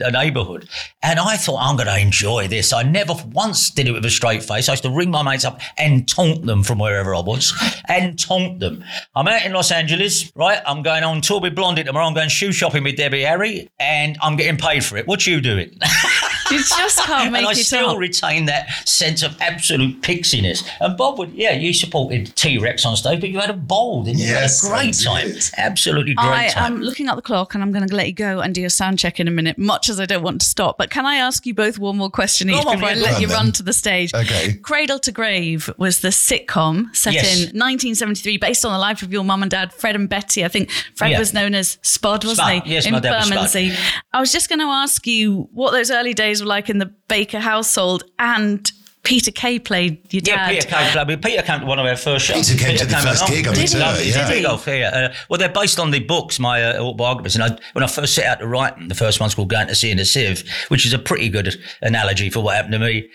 neighborhood. 0.45 0.69
And 1.03 1.19
I 1.19 1.37
thought, 1.37 1.61
I'm 1.61 1.77
going 1.77 1.89
to 1.89 1.99
enjoy 1.99 2.49
this. 2.49 2.73
I 2.73 2.83
never 2.83 3.15
once 3.33 3.71
did 3.71 3.89
it 3.89 3.93
with 3.93 4.05
a 4.05 4.11
straight 4.11 4.43
face. 4.43 4.69
I 4.69 4.73
used 4.73 4.83
to 4.85 4.91
ring 4.91 5.11
my 5.11 5.23
mates 5.23 5.45
up 5.45 5.61
and 5.77 6.09
taunt 6.09 6.47
them 6.47 6.63
from 6.63 6.79
wherever 6.79 7.15
I 7.15 7.21
was 7.21 7.53
and 7.89 8.19
taunt 8.19 8.61
them. 8.61 8.85
I'm 9.15 9.29
out 9.29 9.45
in 9.45 9.53
Los 9.53 9.71
Angeles, 9.71 10.33
right? 10.35 10.61
I'm 10.67 10.83
going 10.83 11.05
on 11.05 11.21
tour 11.21 11.41
with 11.41 11.55
Blondie 11.55 11.85
tomorrow. 11.85 12.07
I'm 12.07 12.15
going 12.15 12.29
shoe 12.29 12.53
shopping 12.53 12.85
with 12.85 12.97
Debbie 12.97 13.23
Harry 13.23 13.71
and 13.79 14.17
I'm 14.23 14.37
getting 14.37 14.57
paid 14.57 14.85
for 14.85 14.97
it. 14.97 15.07
What 15.07 15.27
you 15.27 15.41
doing? 15.41 15.79
You 16.51 16.59
just 16.59 16.99
can't 17.01 17.33
make 17.33 17.39
and 17.41 17.49
I 17.49 17.53
it 17.53 17.65
still 17.65 17.91
up. 17.91 17.99
retain 17.99 18.45
that 18.47 18.69
sense 18.87 19.23
of 19.23 19.35
absolute 19.41 20.03
pixiness. 20.03 20.63
And 20.79 20.95
Bob 20.97 21.19
would, 21.19 21.33
yeah, 21.33 21.53
you 21.53 21.73
supported 21.73 22.37
T 22.37 22.59
Rex 22.59 22.85
on 22.85 22.97
stage, 22.97 23.21
but 23.21 23.31
you 23.31 23.41
had 23.41 23.49
a 23.49 23.55
ball, 23.55 24.05
didn't 24.05 24.21
you? 24.21 24.27
Yes, 24.27 24.63
you 24.63 24.69
had 24.69 24.79
a 24.79 24.83
great 24.83 25.07
I 25.09 25.23
time. 25.23 25.35
Absolutely 25.57 26.15
great 26.15 26.27
I 26.27 26.49
time. 26.51 26.75
am 26.75 26.81
looking 26.83 27.09
at 27.09 27.17
the 27.17 27.23
clock 27.23 27.55
and 27.55 27.63
I'm 27.63 27.73
going 27.73 27.89
to 27.89 27.95
let 27.97 28.07
you 28.09 28.13
go 28.13 28.41
and 28.41 28.55
do 28.55 28.61
your 28.61 28.71
sound 28.71 28.99
check 28.99 29.19
in 29.19 29.27
a 29.27 29.31
minute, 29.31 29.57
much 29.57 29.89
as 29.89 29.99
I 29.99 30.05
don't 30.05 30.23
want 30.23 30.34
to 30.39 30.47
stop. 30.47 30.79
But 30.79 30.91
can 30.91 31.07
I 31.07 31.17
ask 31.17 31.47
you 31.47 31.55
both 31.55 31.79
one 31.79 31.97
more 31.97 32.11
question 32.11 32.51
each 32.51 32.57
before 32.57 32.85
I 32.85 32.95
let 32.95 33.21
you 33.21 33.27
on 33.29 33.33
run 33.33 33.53
to 33.53 33.63
the 33.63 33.73
stage? 33.73 34.13
Okay. 34.15 34.55
Cradle 34.63 34.99
to 35.01 35.13
Grave 35.13 35.71
was 35.79 36.01
the 36.01 36.09
sitcom 36.09 36.95
set 36.95 37.15
Yes. 37.15 37.25
in 37.37 37.41
1973 37.59 38.37
based 38.39 38.65
on 38.65 38.73
the 38.73 38.79
life 38.79 39.03
of 39.03 39.13
your 39.13 39.25
mum 39.25 39.43
and 39.43 39.51
dad, 39.51 39.73
Fred 39.73 39.95
and 39.97 40.09
Betty. 40.09 40.45
I 40.45 40.49
think 40.49 40.71
Fred 40.95 41.13
Yeah. 41.13 41.19
was 41.19 41.33
known 41.35 41.55
as 41.55 41.79
Spud, 41.83 42.25
wasn't 42.25 42.47
Spud. 42.49 42.63
he? 42.67 42.73
Yes, 42.75 42.87
in 42.87 42.93
my 42.93 43.01
dad 43.01 43.17
was 43.17 43.27
Spud. 43.27 43.35
Bermondsey. 43.37 43.73
I 44.13 44.21
was 44.21 44.33
just 44.33 44.49
going 44.49 44.61
to 44.61 44.67
ask 44.67 45.07
you 45.07 45.49
what 45.53 45.71
those 45.73 45.91
early 45.91 46.15
days 46.15 46.41
were 46.41 46.47
like 46.49 46.69
in 46.71 46.79
the 46.79 46.93
Baker 47.09 47.39
household 47.41 48.05
and 48.19 48.71
Peter 49.05 49.31
Kay 49.31 49.59
played 49.59 50.13
your 50.13 50.23
Yeah, 50.25 50.37
dad. 50.37 50.55
Yeah, 50.55 50.61
Peter 50.61 50.69
came, 50.69 50.99
I 50.99 51.05
mean, 51.05 51.21
Peter 51.21 51.43
came 51.43 51.61
to 51.61 51.67
one 51.67 51.79
of 51.79 51.85
our 51.85 51.97
first 51.97 52.25
shows. 52.25 52.51
Peter 52.51 52.65
came 52.65 52.77
to 52.79 52.87
the 52.87 52.97
first 52.97 53.27
gig 53.27 53.47
on 53.47 53.55
the 53.55 53.61
Did 53.61 53.69
he? 53.69 53.75
tour, 53.75 53.81
Lovely, 53.81 54.09
yeah. 54.09 54.29
Did 54.29 54.37
he? 54.67 54.79
Yeah. 54.81 54.89
Uh, 54.89 55.15
well, 55.29 55.39
they're 55.39 55.49
based 55.51 55.79
on 55.79 55.91
the 55.91 56.01
books, 56.01 56.41
my 56.41 56.63
uh, 56.65 56.83
autobiographies. 56.83 57.35
And 57.37 57.45
I, 57.45 57.59
when 57.75 57.85
I 57.85 57.87
first 57.87 58.15
set 58.15 58.25
out 58.25 58.41
to 58.41 58.47
write 58.47 58.77
them, 58.77 58.89
the 58.89 58.95
first 58.95 59.21
one's 59.21 59.35
called 59.35 59.51
Going 59.51 59.67
to 59.69 59.75
Sea 59.75 59.91
in 59.91 59.99
a 59.99 60.07
Sieve, 60.07 60.43
which 60.69 60.87
is 60.87 60.95
a 60.95 60.99
pretty 60.99 61.29
good 61.29 61.55
analogy 61.83 62.31
for 62.31 62.41
what 62.41 62.57
happened 62.57 62.73
to 62.73 62.79
me. 62.79 63.09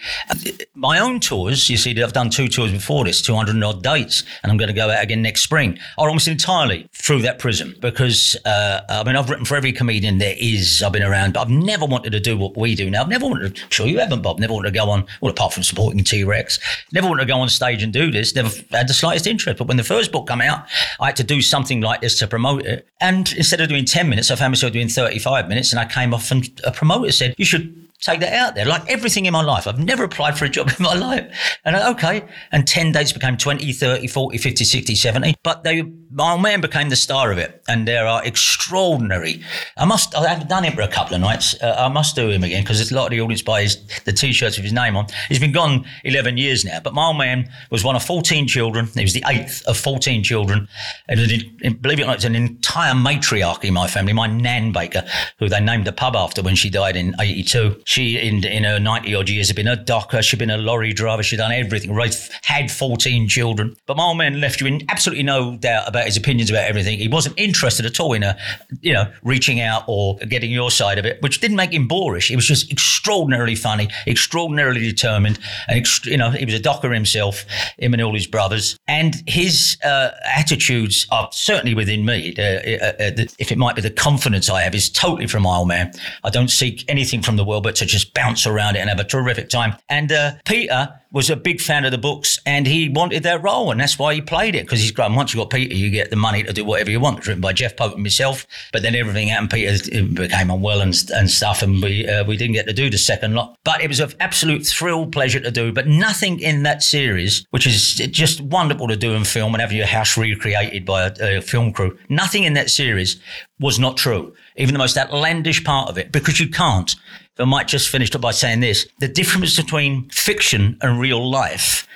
My 0.76 1.00
own 1.00 1.20
tours, 1.20 1.70
you 1.72 1.78
see, 1.78 2.02
I've 2.02 2.14
done 2.14 2.30
two 2.30 2.48
tours 2.48 2.72
before 2.72 3.04
this, 3.04 3.22
200 3.24 3.62
odd 3.64 3.82
dates, 3.82 4.24
and 4.44 4.52
I'm 4.52 4.58
going 4.58 4.68
to 4.70 4.74
go 4.76 4.92
out 4.92 5.04
again 5.04 5.24
next 5.24 5.42
spring, 5.42 5.80
are 5.98 6.08
almost 6.08 6.28
entirely 6.28 6.88
through 6.94 7.24
that 7.24 7.40
prism 7.40 7.74
because, 7.82 8.38
uh, 8.46 8.82
I 8.90 9.04
mean, 9.06 9.16
I've 9.16 9.30
written 9.30 9.46
for 9.46 9.58
every 9.58 9.72
comedian 9.72 10.20
there 10.20 10.36
is. 10.38 10.84
I've 10.84 10.94
been 10.94 11.02
around, 11.04 11.34
but 11.34 11.42
I've 11.42 11.50
never 11.50 11.86
wanted 11.88 12.12
to 12.12 12.20
do 12.20 12.38
what 12.38 12.56
we 12.56 12.76
do 12.76 12.92
now. 12.92 13.02
I've 13.02 13.10
never 13.10 13.26
wanted 13.26 13.56
to, 13.56 13.62
sure 13.72 13.88
you 13.88 13.98
haven't, 13.98 14.22
Bob, 14.22 14.38
never 14.40 14.54
wanted 14.54 14.70
to 14.72 14.76
go 14.76 14.90
on, 14.92 15.08
well, 15.22 15.32
apart 15.32 15.54
from 15.54 15.64
supporting 15.80 16.04
T 16.04 16.24
Rex, 16.24 16.60
never 16.92 17.08
wanted 17.08 17.22
to 17.22 17.28
go 17.28 17.40
on 17.40 17.48
stage 17.50 17.82
and 17.84 17.94
do 17.94 18.12
this, 18.12 18.36
never 18.36 18.50
had 18.72 18.88
the 18.88 18.94
slightest 18.94 19.28
interest. 19.28 19.58
But 19.58 19.68
when 19.68 19.78
the 19.78 19.84
first 19.84 20.12
book 20.12 20.28
came 20.28 20.42
out, 20.42 20.68
I 21.00 21.08
had 21.08 21.16
to 21.18 21.24
do 21.24 21.42
something 21.42 21.82
like 21.82 22.02
this 22.02 22.20
to 22.20 22.28
promote 22.28 22.66
it. 22.66 22.88
And 23.00 23.32
instead 23.34 23.62
of 23.62 23.70
doing 23.70 23.86
10 23.86 24.10
minutes, 24.10 24.30
I 24.30 24.36
found 24.36 24.52
myself 24.52 24.74
doing 24.74 24.90
35 24.90 25.48
minutes, 25.48 25.72
and 25.72 25.80
I 25.80 25.86
came 25.86 26.14
off 26.14 26.32
and 26.32 26.50
a 26.66 26.72
promoter 26.72 27.12
said, 27.12 27.36
You 27.38 27.46
should 27.46 27.89
take 28.02 28.22
that 28.22 28.34
out 28.34 28.56
there. 28.56 28.66
Like 28.66 28.90
everything 28.90 29.26
in 29.26 29.34
my 29.34 29.44
life, 29.44 29.68
I've 29.68 29.80
never 29.80 30.04
applied 30.04 30.38
for 30.38 30.46
a 30.46 30.50
job 30.50 30.72
in 30.78 30.84
my 30.84 30.96
life. 30.96 31.58
And 31.66 31.76
I, 31.76 31.92
okay. 31.92 32.28
And 32.52 32.68
10 32.68 32.92
dates 32.92 33.12
became 33.12 33.38
20, 33.38 33.72
30, 33.74 34.08
40, 34.08 34.38
50, 34.38 34.64
60, 34.64 34.96
70. 34.96 35.36
But 35.44 35.64
they, 35.64 35.84
my 36.12 36.32
old 36.32 36.42
man 36.42 36.62
became 36.62 36.90
the 36.90 36.96
star 36.96 37.32
of 37.32 37.38
it. 37.38 37.62
And 37.68 37.88
there 37.88 38.08
are 38.08 38.24
extraordinary, 38.26 39.42
I 39.78 39.86
must, 39.86 40.16
I 40.16 40.28
haven't 40.28 40.50
done 40.50 40.66
it 40.66 40.74
for 40.74 40.82
a 40.82 40.88
couple 40.88 41.16
of 41.16 41.22
nights. 41.22 41.62
Uh, 41.62 41.76
I 41.78 41.90
must 41.90 42.16
do 42.16 42.30
him 42.30 42.44
again 42.44 42.64
because 42.64 42.78
there's 42.78 42.92
a 42.92 42.96
lot 42.96 43.06
of 43.06 43.12
the 43.12 43.22
audience 43.22 43.42
buys 43.42 43.78
the 44.06 44.14
t-shirts 44.14 44.58
with 44.58 44.64
his 44.64 44.74
name 44.74 44.96
on. 44.96 45.08
He's 45.28 45.40
been 45.40 45.52
gone 45.52 45.86
11 46.06 46.38
years 46.38 46.64
now. 46.64 46.80
But 46.80 46.94
my 46.94 47.08
old 47.08 47.18
man 47.18 47.50
was 47.70 47.84
one 47.84 47.96
of 47.96 48.04
14 48.04 48.48
children. 48.48 48.88
He 48.88 49.04
was 49.04 49.14
the 49.14 49.24
eighth 49.28 49.66
of 49.68 49.78
14 49.78 50.24
children. 50.24 50.68
And 51.08 51.20
it, 51.20 51.82
believe 51.82 52.00
it 52.00 52.04
or 52.04 52.08
not, 52.08 52.16
it's 52.16 52.26
an 52.26 52.36
entire 52.36 52.94
matriarch 52.94 53.64
in 53.64 53.74
my 53.74 53.88
family. 53.88 54.14
My 54.14 54.28
Nan 54.28 54.72
Baker, 54.72 55.06
who 55.38 55.50
they 55.50 55.60
named 55.60 55.86
the 55.86 55.92
pub 55.92 56.16
after 56.16 56.42
when 56.42 56.56
she 56.56 56.70
died 56.70 56.96
in 56.96 57.14
82. 57.20 57.82
She, 57.90 58.20
in, 58.20 58.46
in 58.46 58.66
her 58.66 58.80
90 58.80 59.16
odd 59.16 59.30
years, 59.30 59.48
had 59.48 59.56
been 59.56 59.68
a 59.68 59.76
docker, 59.76 60.22
she'd 60.22 60.38
been 60.38 60.52
a 60.52 60.60
lorry 60.60 60.94
driver, 60.94 61.24
she'd 61.24 61.38
done 61.38 61.52
everything, 61.52 61.92
raised, 61.92 62.32
had 62.44 62.70
14 62.70 63.28
children. 63.28 63.76
But 63.88 63.98
my 63.98 64.04
old 64.04 64.20
man 64.20 64.40
left 64.40 64.62
you 64.62 64.68
in 64.68 64.84
absolutely 64.90 65.24
no 65.24 65.58
doubt 65.58 65.88
about 65.88 66.06
his 66.06 66.16
opinions 66.16 66.52
about 66.52 66.66
everything. 66.66 67.00
He 67.00 67.08
wasn't 67.08 67.40
interested 67.40 67.88
at 67.88 68.00
all 68.00 68.14
in 68.14 68.22
a, 68.22 68.38
you 68.82 68.94
know, 68.94 69.12
reaching 69.24 69.60
out 69.60 69.86
or 69.88 70.18
getting 70.18 70.52
your 70.52 70.70
side 70.70 71.00
of 71.00 71.06
it, 71.08 71.20
which 71.24 71.42
didn't 71.42 71.58
make 71.58 71.74
him 71.74 71.88
boorish. 71.88 72.28
He 72.28 72.36
was 72.36 72.46
just 72.46 72.72
extraordinarily 72.72 73.56
funny, 73.56 73.90
extraordinarily 74.06 74.82
determined, 74.82 75.40
and, 75.68 75.84
ext- 75.84 76.06
you 76.06 76.18
know, 76.18 76.30
he 76.30 76.46
was 76.46 76.54
a 76.54 76.60
docker 76.60 76.94
himself, 76.94 77.44
him 77.80 77.94
and 77.94 78.04
all 78.04 78.14
his 78.14 78.28
brothers. 78.28 78.78
And 78.88 79.16
his 79.26 79.78
uh, 79.84 80.12
attitudes 80.26 81.08
are 81.12 81.28
certainly 81.32 81.74
within 81.74 82.06
me. 82.06 82.36
Uh, 82.38 82.44
uh, 82.44 82.94
uh, 83.00 83.26
if 83.40 83.52
it 83.52 83.58
might 83.58 83.76
be 83.76 83.82
the 83.82 83.90
confidence 83.90 84.48
I 84.48 84.62
have, 84.62 84.76
is 84.76 84.92
totally 84.92 85.26
from 85.26 85.42
my 85.42 85.56
old 85.56 85.70
man. 85.70 85.92
I 86.24 86.30
don't 86.30 86.52
seek 86.52 86.86
anything 86.88 87.24
from 87.24 87.36
the 87.36 87.44
world 87.44 87.64
but 87.64 87.79
to 87.80 87.86
just 87.86 88.14
bounce 88.14 88.46
around 88.46 88.76
it 88.76 88.80
and 88.80 88.90
have 88.90 89.00
a 89.00 89.04
terrific 89.04 89.50
time. 89.50 89.76
And 89.90 90.12
uh, 90.12 90.34
Peter 90.46 91.00
was 91.12 91.30
a 91.30 91.36
big 91.36 91.60
fan 91.60 91.86
of 91.86 91.92
the 91.92 91.98
books 91.98 92.40
and 92.46 92.68
he 92.68 92.88
wanted 92.88 93.24
that 93.24 93.42
role 93.42 93.72
and 93.72 93.80
that's 93.80 93.98
why 93.98 94.14
he 94.14 94.22
played 94.22 94.54
it 94.54 94.66
because 94.66 94.80
he's 94.80 94.92
grown. 94.92 95.16
Once 95.16 95.34
you've 95.34 95.42
got 95.42 95.50
Peter, 95.50 95.74
you 95.74 95.90
get 95.90 96.12
the 96.12 96.16
money 96.16 96.44
to 96.44 96.54
do 96.54 96.64
whatever 96.64 96.92
you 96.92 97.00
want. 97.00 97.18
It's 97.18 97.28
written 97.28 97.42
by 97.42 97.54
Jeff 97.54 97.76
Pope 97.76 97.94
and 97.94 98.04
myself, 98.04 98.46
but 98.72 98.84
then 98.84 98.94
everything 98.94 99.30
happened. 99.30 99.50
Peter 99.50 100.04
became 100.04 100.52
unwell 100.52 100.82
and, 100.82 100.96
and 101.16 101.30
stuff 101.30 101.64
and 101.64 101.82
we, 101.82 102.08
uh, 102.08 102.24
we 102.26 102.38
didn't 102.38 102.54
get 102.54 102.68
to 102.68 102.74
do 102.74 102.90
the 102.92 102.98
second 102.98 103.34
lot. 103.34 103.58
But 103.64 103.82
it 103.82 103.88
was 103.88 104.00
an 104.00 104.12
absolute 104.20 104.66
thrill, 104.66 105.08
pleasure 105.08 105.40
to 105.40 105.52
do. 105.52 105.74
But 105.74 105.88
nothing 105.88 106.40
in 106.40 106.64
that 106.64 106.84
series, 106.84 107.46
which 107.50 107.66
is 107.66 107.96
just 107.96 108.42
wonderful 108.42 108.88
to 108.88 108.96
do 108.96 109.16
and 109.16 109.26
film 109.26 109.56
and 109.56 109.62
have 109.62 109.72
your 109.72 109.88
house 109.88 110.16
recreated 110.16 110.86
by 110.86 111.08
a, 111.08 111.38
a 111.38 111.42
film 111.42 111.74
crew, 111.74 111.98
nothing 112.10 112.44
in 112.44 112.54
that 112.54 112.70
series 112.70 113.20
was 113.60 113.80
not 113.80 113.98
true. 113.98 114.34
Even 114.56 114.74
the 114.74 114.80
most 114.80 114.98
outlandish 114.98 115.64
part 115.64 115.90
of 115.90 115.98
it, 115.98 116.12
because 116.12 116.40
you 116.40 116.50
can't. 116.50 116.96
I 117.40 117.46
might 117.46 117.68
just 117.68 117.90
finish 117.90 118.14
up 118.14 118.22
by 118.22 118.32
saying 118.32 118.60
this. 118.60 118.88
The 119.00 119.08
difference 119.08 119.56
between 119.56 120.10
fiction 120.10 120.78
and 120.82 121.00
real 121.00 121.30
life 121.30 121.88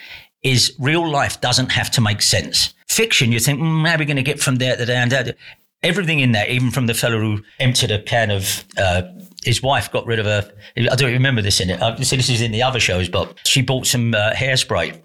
is 0.41 0.73
real 0.79 1.09
life 1.09 1.41
doesn't 1.41 1.71
have 1.71 1.91
to 1.91 2.01
make 2.01 2.21
sense. 2.21 2.73
Fiction, 2.87 3.31
you 3.31 3.39
think, 3.39 3.59
mm, 3.59 3.87
how 3.87 3.95
are 3.95 3.97
we 3.97 4.05
going 4.05 4.17
to 4.17 4.23
get 4.23 4.39
from 4.39 4.55
there 4.55 4.75
to 4.75 4.85
there 4.85 4.97
and 4.97 5.11
there? 5.11 5.33
Everything 5.81 6.19
in 6.19 6.31
there, 6.31 6.47
even 6.49 6.71
from 6.71 6.87
the 6.87 6.93
fellow 6.93 7.19
who 7.19 7.43
emptied 7.59 7.91
a 7.91 8.01
can 8.01 8.31
of, 8.31 8.63
uh, 8.77 9.03
his 9.43 9.61
wife 9.61 9.91
got 9.91 10.05
rid 10.05 10.19
of 10.19 10.25
a, 10.25 10.49
I 10.77 10.95
don't 10.95 11.11
remember 11.11 11.41
this 11.41 11.59
in 11.59 11.69
it. 11.69 11.81
I, 11.81 11.95
so 12.01 12.15
this 12.15 12.29
is 12.29 12.41
in 12.41 12.51
the 12.51 12.63
other 12.63 12.79
shows, 12.79 13.09
but 13.09 13.37
she 13.45 13.61
bought 13.61 13.85
some 13.85 14.13
uh, 14.13 14.31
hairspray 14.31 14.97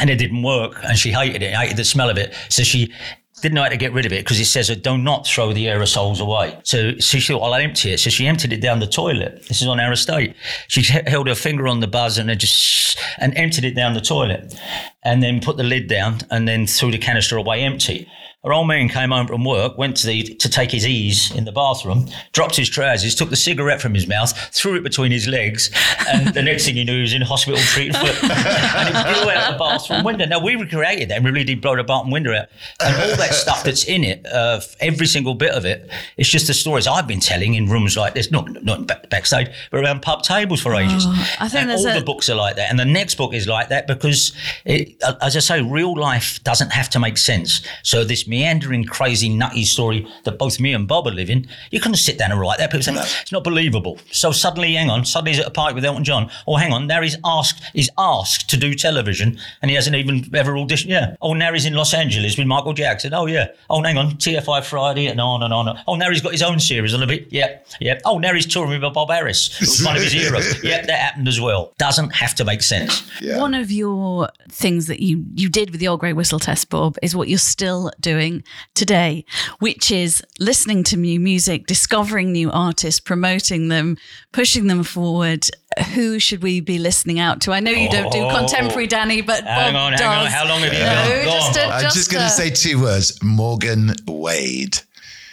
and 0.00 0.08
it 0.08 0.16
didn't 0.16 0.42
work 0.42 0.78
and 0.84 0.98
she 0.98 1.10
hated 1.10 1.42
it, 1.42 1.54
hated 1.54 1.76
the 1.76 1.84
smell 1.84 2.08
of 2.08 2.16
it. 2.16 2.34
So 2.48 2.62
she 2.62 2.92
didn't 3.42 3.54
know 3.54 3.62
how 3.62 3.68
to 3.68 3.76
get 3.76 3.92
rid 3.92 4.06
of 4.06 4.12
it 4.12 4.24
because 4.24 4.40
it 4.40 4.46
says, 4.46 4.70
uh, 4.70 4.74
do 4.74 4.96
not 4.96 5.26
throw 5.26 5.52
the 5.52 5.66
aerosols 5.66 6.20
away. 6.20 6.58
So, 6.64 6.96
so 6.98 7.18
she 7.18 7.32
thought, 7.32 7.42
I'll 7.42 7.54
empty 7.54 7.92
it. 7.92 8.00
So 8.00 8.08
she 8.08 8.26
emptied 8.26 8.52
it 8.52 8.60
down 8.60 8.80
the 8.80 8.86
toilet. 8.86 9.46
This 9.48 9.60
is 9.60 9.68
on 9.68 9.78
our 9.78 9.92
estate. 9.92 10.34
She 10.68 10.82
held 10.82 11.28
her 11.28 11.34
finger 11.34 11.68
on 11.68 11.80
the 11.80 11.86
buzz 11.86 12.16
and 12.16 12.30
just, 12.38 12.98
and 13.18 13.36
emptied 13.36 13.64
it 13.64 13.74
down 13.74 13.94
the 13.94 14.00
toilet 14.00 14.54
and 15.04 15.22
then 15.22 15.40
put 15.40 15.56
the 15.58 15.64
lid 15.64 15.86
down 15.88 16.20
and 16.30 16.48
then 16.48 16.66
threw 16.66 16.90
the 16.90 16.98
canister 16.98 17.36
away 17.36 17.62
empty. 17.62 18.08
Her 18.44 18.52
old 18.52 18.68
man 18.68 18.88
came 18.88 19.10
home 19.10 19.26
from 19.26 19.44
work, 19.44 19.76
went 19.76 19.96
to 19.98 20.06
the 20.06 20.22
to 20.22 20.48
take 20.48 20.70
his 20.70 20.86
ease 20.86 21.32
in 21.34 21.44
the 21.46 21.50
bathroom, 21.52 22.06
dropped 22.32 22.54
his 22.54 22.68
trousers, 22.68 23.14
took 23.16 23.28
the 23.28 23.34
cigarette 23.34 23.80
from 23.80 23.92
his 23.92 24.06
mouth, 24.06 24.32
threw 24.54 24.76
it 24.76 24.84
between 24.84 25.10
his 25.10 25.26
legs, 25.26 25.68
and 26.08 26.32
the 26.32 26.42
next 26.42 26.64
thing 26.66 26.76
he 26.76 26.84
knew, 26.84 26.94
he 26.96 27.00
was 27.02 27.12
in 27.12 27.22
hospital 27.22 27.58
for 27.60 27.80
and 27.80 27.90
it 27.90 28.12
blew 28.22 29.30
out 29.32 29.52
the 29.52 29.56
bathroom 29.58 30.04
window. 30.04 30.26
Now 30.26 30.38
we 30.38 30.54
recreated 30.54 31.08
that 31.08 31.16
and 31.16 31.24
we 31.24 31.32
really 31.32 31.44
did 31.44 31.60
blow 31.60 31.74
the 31.74 31.82
bathroom 31.82 32.12
window 32.12 32.36
out, 32.36 32.46
and 32.80 32.94
all 32.94 33.16
that 33.16 33.34
stuff 33.34 33.64
that's 33.64 33.82
in 33.84 34.04
it, 34.04 34.24
uh, 34.26 34.60
every 34.78 35.06
single 35.06 35.34
bit 35.34 35.50
of 35.50 35.64
it, 35.64 35.90
it's 36.16 36.28
just 36.28 36.46
the 36.46 36.54
stories 36.54 36.86
I've 36.86 37.08
been 37.08 37.20
telling 37.20 37.54
in 37.54 37.66
rooms 37.66 37.96
like 37.96 38.14
this, 38.14 38.30
not 38.30 38.62
not 38.62 38.86
back, 38.86 39.10
backstage, 39.10 39.48
but 39.72 39.82
around 39.82 40.02
pub 40.02 40.22
tables 40.22 40.60
for 40.60 40.72
ages. 40.76 41.04
I 41.40 41.48
think 41.48 41.62
and 41.62 41.70
all 41.72 41.84
a- 41.88 41.98
the 41.98 42.04
books 42.04 42.28
are 42.30 42.36
like 42.36 42.54
that, 42.56 42.70
and 42.70 42.78
the 42.78 42.84
next 42.84 43.16
book 43.16 43.34
is 43.34 43.48
like 43.48 43.70
that 43.70 43.88
because, 43.88 44.32
it, 44.64 44.94
uh, 45.02 45.14
as 45.20 45.36
I 45.36 45.40
say, 45.40 45.62
real 45.62 45.98
life 45.98 46.38
doesn't 46.44 46.70
have 46.70 46.88
to 46.90 47.00
make 47.00 47.18
sense. 47.18 47.60
So 47.82 48.04
this 48.04 48.26
meandering, 48.36 48.84
crazy, 48.84 49.30
nutty 49.30 49.64
story 49.64 50.06
that 50.24 50.38
both 50.38 50.60
me 50.60 50.74
and 50.74 50.86
Bob 50.86 51.06
are 51.06 51.10
living, 51.10 51.46
you 51.70 51.80
can 51.80 51.94
sit 51.94 52.18
down 52.18 52.30
and 52.32 52.38
write 52.38 52.58
that. 52.58 52.70
People 52.70 52.82
say 52.82 52.92
it's 52.94 53.32
not 53.32 53.42
believable. 53.42 53.98
So 54.12 54.30
suddenly, 54.30 54.74
hang 54.74 54.90
on, 54.90 55.06
suddenly 55.06 55.32
he's 55.32 55.40
at 55.40 55.46
a 55.46 55.50
party 55.50 55.74
with 55.74 55.86
Elton 55.86 56.04
John. 56.04 56.30
Oh, 56.46 56.56
hang 56.56 56.70
on, 56.70 56.86
now 56.86 57.00
he's 57.00 57.16
asked, 57.24 57.62
he's 57.72 57.88
asked 57.96 58.50
to 58.50 58.58
do 58.58 58.74
television, 58.74 59.38
and 59.62 59.70
he 59.70 59.74
hasn't 59.74 59.96
even 59.96 60.28
ever 60.34 60.52
auditioned. 60.52 60.88
Yeah. 60.88 61.16
Oh, 61.22 61.32
now 61.32 61.54
he's 61.54 61.64
in 61.64 61.72
Los 61.72 61.94
Angeles 61.94 62.36
with 62.36 62.46
Michael 62.46 62.74
Jackson. 62.74 63.14
Oh, 63.14 63.24
yeah. 63.24 63.48
Oh, 63.70 63.82
hang 63.82 63.96
on, 63.96 64.12
TFI 64.12 64.62
Friday, 64.64 65.06
and 65.06 65.18
on 65.18 65.42
and 65.42 65.54
on. 65.54 65.78
Oh, 65.88 65.94
now 65.94 66.10
he's 66.10 66.20
got 66.20 66.32
his 66.32 66.42
own 66.42 66.60
series 66.60 66.92
on 66.92 67.02
a 67.02 67.06
bit. 67.06 67.32
Yep, 67.32 67.66
yep. 67.80 68.02
Oh, 68.04 68.18
now 68.18 68.34
he's 68.34 68.46
touring 68.46 68.82
with 68.82 68.92
Bob 68.92 69.08
Harris, 69.08 69.56
who's 69.56 69.82
one 69.86 69.96
of 69.96 70.02
his 70.02 70.12
heroes. 70.12 70.62
Yep, 70.62 70.86
that 70.88 70.98
happened 70.98 71.28
as 71.28 71.40
well. 71.40 71.72
Doesn't 71.78 72.10
have 72.10 72.34
to 72.34 72.44
make 72.44 72.62
sense. 72.62 73.10
Yeah. 73.22 73.40
One 73.40 73.54
of 73.54 73.70
your 73.70 74.28
things 74.50 74.88
that 74.88 75.00
you 75.00 75.24
you 75.34 75.48
did 75.48 75.70
with 75.70 75.80
the 75.80 75.88
old 75.88 76.00
grey 76.00 76.12
whistle 76.12 76.38
test, 76.38 76.68
Bob, 76.68 76.98
is 77.02 77.16
what 77.16 77.28
you're 77.28 77.38
still 77.38 77.90
doing 78.00 78.15
today, 78.74 79.24
which 79.58 79.90
is 79.90 80.22
listening 80.38 80.82
to 80.84 80.96
new 80.96 81.20
music, 81.20 81.66
discovering 81.66 82.32
new 82.32 82.50
artists, 82.50 83.00
promoting 83.00 83.68
them, 83.68 83.96
pushing 84.32 84.66
them 84.66 84.82
forward. 84.82 85.46
Who 85.94 86.18
should 86.18 86.42
we 86.42 86.60
be 86.60 86.78
listening 86.78 87.20
out 87.20 87.40
to? 87.42 87.52
I 87.52 87.60
know 87.60 87.70
you 87.70 87.90
don't 87.90 88.10
do 88.12 88.20
Oh. 88.20 88.36
contemporary, 88.36 88.86
Danny, 88.86 89.20
but 89.20 89.44
Hang 89.44 89.74
Bob 89.74 89.92
on, 89.92 89.98
hang 89.98 90.06
on. 90.06 90.26
How 90.26 90.48
long 90.48 90.60
have 90.60 90.72
you 90.72 90.78
no, 90.78 91.08
been? 91.08 91.24
Just 91.24 91.56
a, 91.56 91.60
Bob. 91.60 91.72
I'm 91.72 91.82
just 91.92 92.10
going 92.10 92.24
to 92.24 92.30
say 92.30 92.50
two 92.50 92.80
words 92.80 93.22
Morgan 93.22 93.94
Wade. 94.06 94.78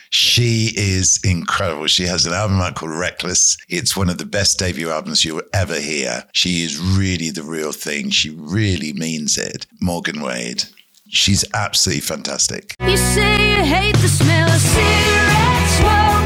She 0.10 0.72
is 0.76 1.20
incredible. 1.24 1.88
She 1.88 2.04
has 2.04 2.28
an 2.28 2.34
album 2.34 2.62
out 2.62 2.76
called 2.76 2.92
Reckless. 2.92 3.58
It's 3.68 3.98
one 3.98 4.10
of 4.10 4.20
the 4.20 4.28
best 4.28 4.60
debut 4.60 4.92
albums 4.92 5.26
you'll 5.26 5.42
ever 5.54 5.80
hear. 5.80 6.24
She 6.34 6.64
is 6.64 6.78
really 6.80 7.32
the 7.32 7.42
real 7.42 7.72
thing. 7.72 8.12
She 8.12 8.30
really 8.30 8.94
means 8.94 9.40
it. 9.40 9.66
Morgan 9.82 10.22
Wade. 10.22 10.66
She's 11.16 11.46
absolutely 11.54 12.02
fantastic. 12.02 12.74
You 12.82 12.98
say 12.98 13.52
you 13.58 13.64
hate 13.64 13.96
the 13.98 14.08
smell 14.08 14.50
of 14.50 14.60
cigarette 14.60 15.70
smoke. 15.78 16.26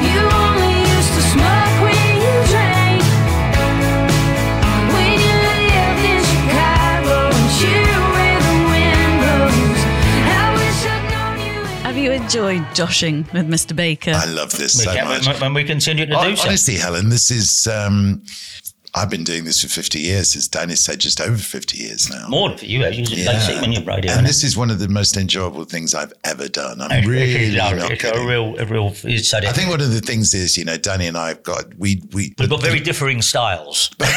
You 0.00 0.20
only 0.42 0.74
used 0.96 1.12
to 1.12 1.22
smoke 1.34 1.74
when 1.84 2.14
you 2.24 2.34
drank. 2.48 3.02
When 4.94 5.12
you 5.20 5.34
lived 5.44 6.04
in 6.08 6.20
Chicago 6.24 7.16
and 7.36 7.50
cheer 7.58 8.00
where 8.16 8.40
the 8.48 8.56
wind 8.72 9.12
blows. 9.20 9.80
I 10.24 10.54
wish 10.56 10.80
I'd 10.88 11.04
known 11.12 11.36
you. 11.46 11.64
Have 11.84 11.98
you 11.98 12.12
enjoyed 12.12 12.64
joshing 12.74 13.26
with 13.34 13.46
Mr. 13.46 13.76
Baker? 13.76 14.12
I 14.12 14.24
love 14.24 14.52
this 14.52 14.78
We 14.78 14.84
so 14.84 15.04
much. 15.04 15.26
when, 15.26 15.40
when 15.40 15.52
we 15.54 15.64
continue 15.64 16.06
to 16.06 16.12
do 16.12 16.16
Hon- 16.16 16.36
so. 16.36 16.48
Honestly, 16.48 16.76
Helen, 16.76 17.10
this 17.10 17.30
is. 17.30 17.66
Um, 17.66 18.22
I've 18.96 19.10
been 19.10 19.24
doing 19.24 19.44
this 19.44 19.60
for 19.62 19.68
50 19.68 19.98
years, 19.98 20.36
as 20.36 20.46
Danny 20.46 20.76
said, 20.76 21.00
just 21.00 21.20
over 21.20 21.36
50 21.36 21.76
years 21.76 22.08
now. 22.08 22.28
More 22.28 22.48
than 22.48 22.58
for 22.58 22.64
you, 22.66 22.84
you 22.86 23.24
don't 23.24 23.40
see 23.40 23.60
when 23.60 23.72
you're 23.72 23.82
radio. 23.82 24.12
and 24.12 24.24
this 24.24 24.44
is 24.44 24.56
one 24.56 24.70
of 24.70 24.78
the 24.78 24.86
most 24.88 25.16
enjoyable 25.16 25.64
things 25.64 25.94
I've 25.94 26.12
ever 26.22 26.46
done. 26.48 26.80
I'm 26.80 26.90
It's- 26.92 27.06
really 27.08 27.32
it's, 27.32 27.56
not 27.56 27.90
it's 27.90 28.04
a 28.04 28.24
real, 28.24 28.56
a 28.60 28.64
real. 28.66 28.88
I 28.88 29.52
think 29.52 29.68
one 29.70 29.80
of 29.80 29.92
the 29.92 30.00
things 30.00 30.32
is, 30.32 30.56
you 30.56 30.64
know, 30.64 30.76
Danny 30.76 31.08
and 31.08 31.16
I 31.18 31.28
have 31.28 31.42
got 31.42 31.74
we 31.76 32.02
we 32.12 32.34
we've 32.38 32.48
got 32.48 32.62
very 32.62 32.78
differing 32.80 33.20
styles. 33.20 33.90
but, 33.98 34.12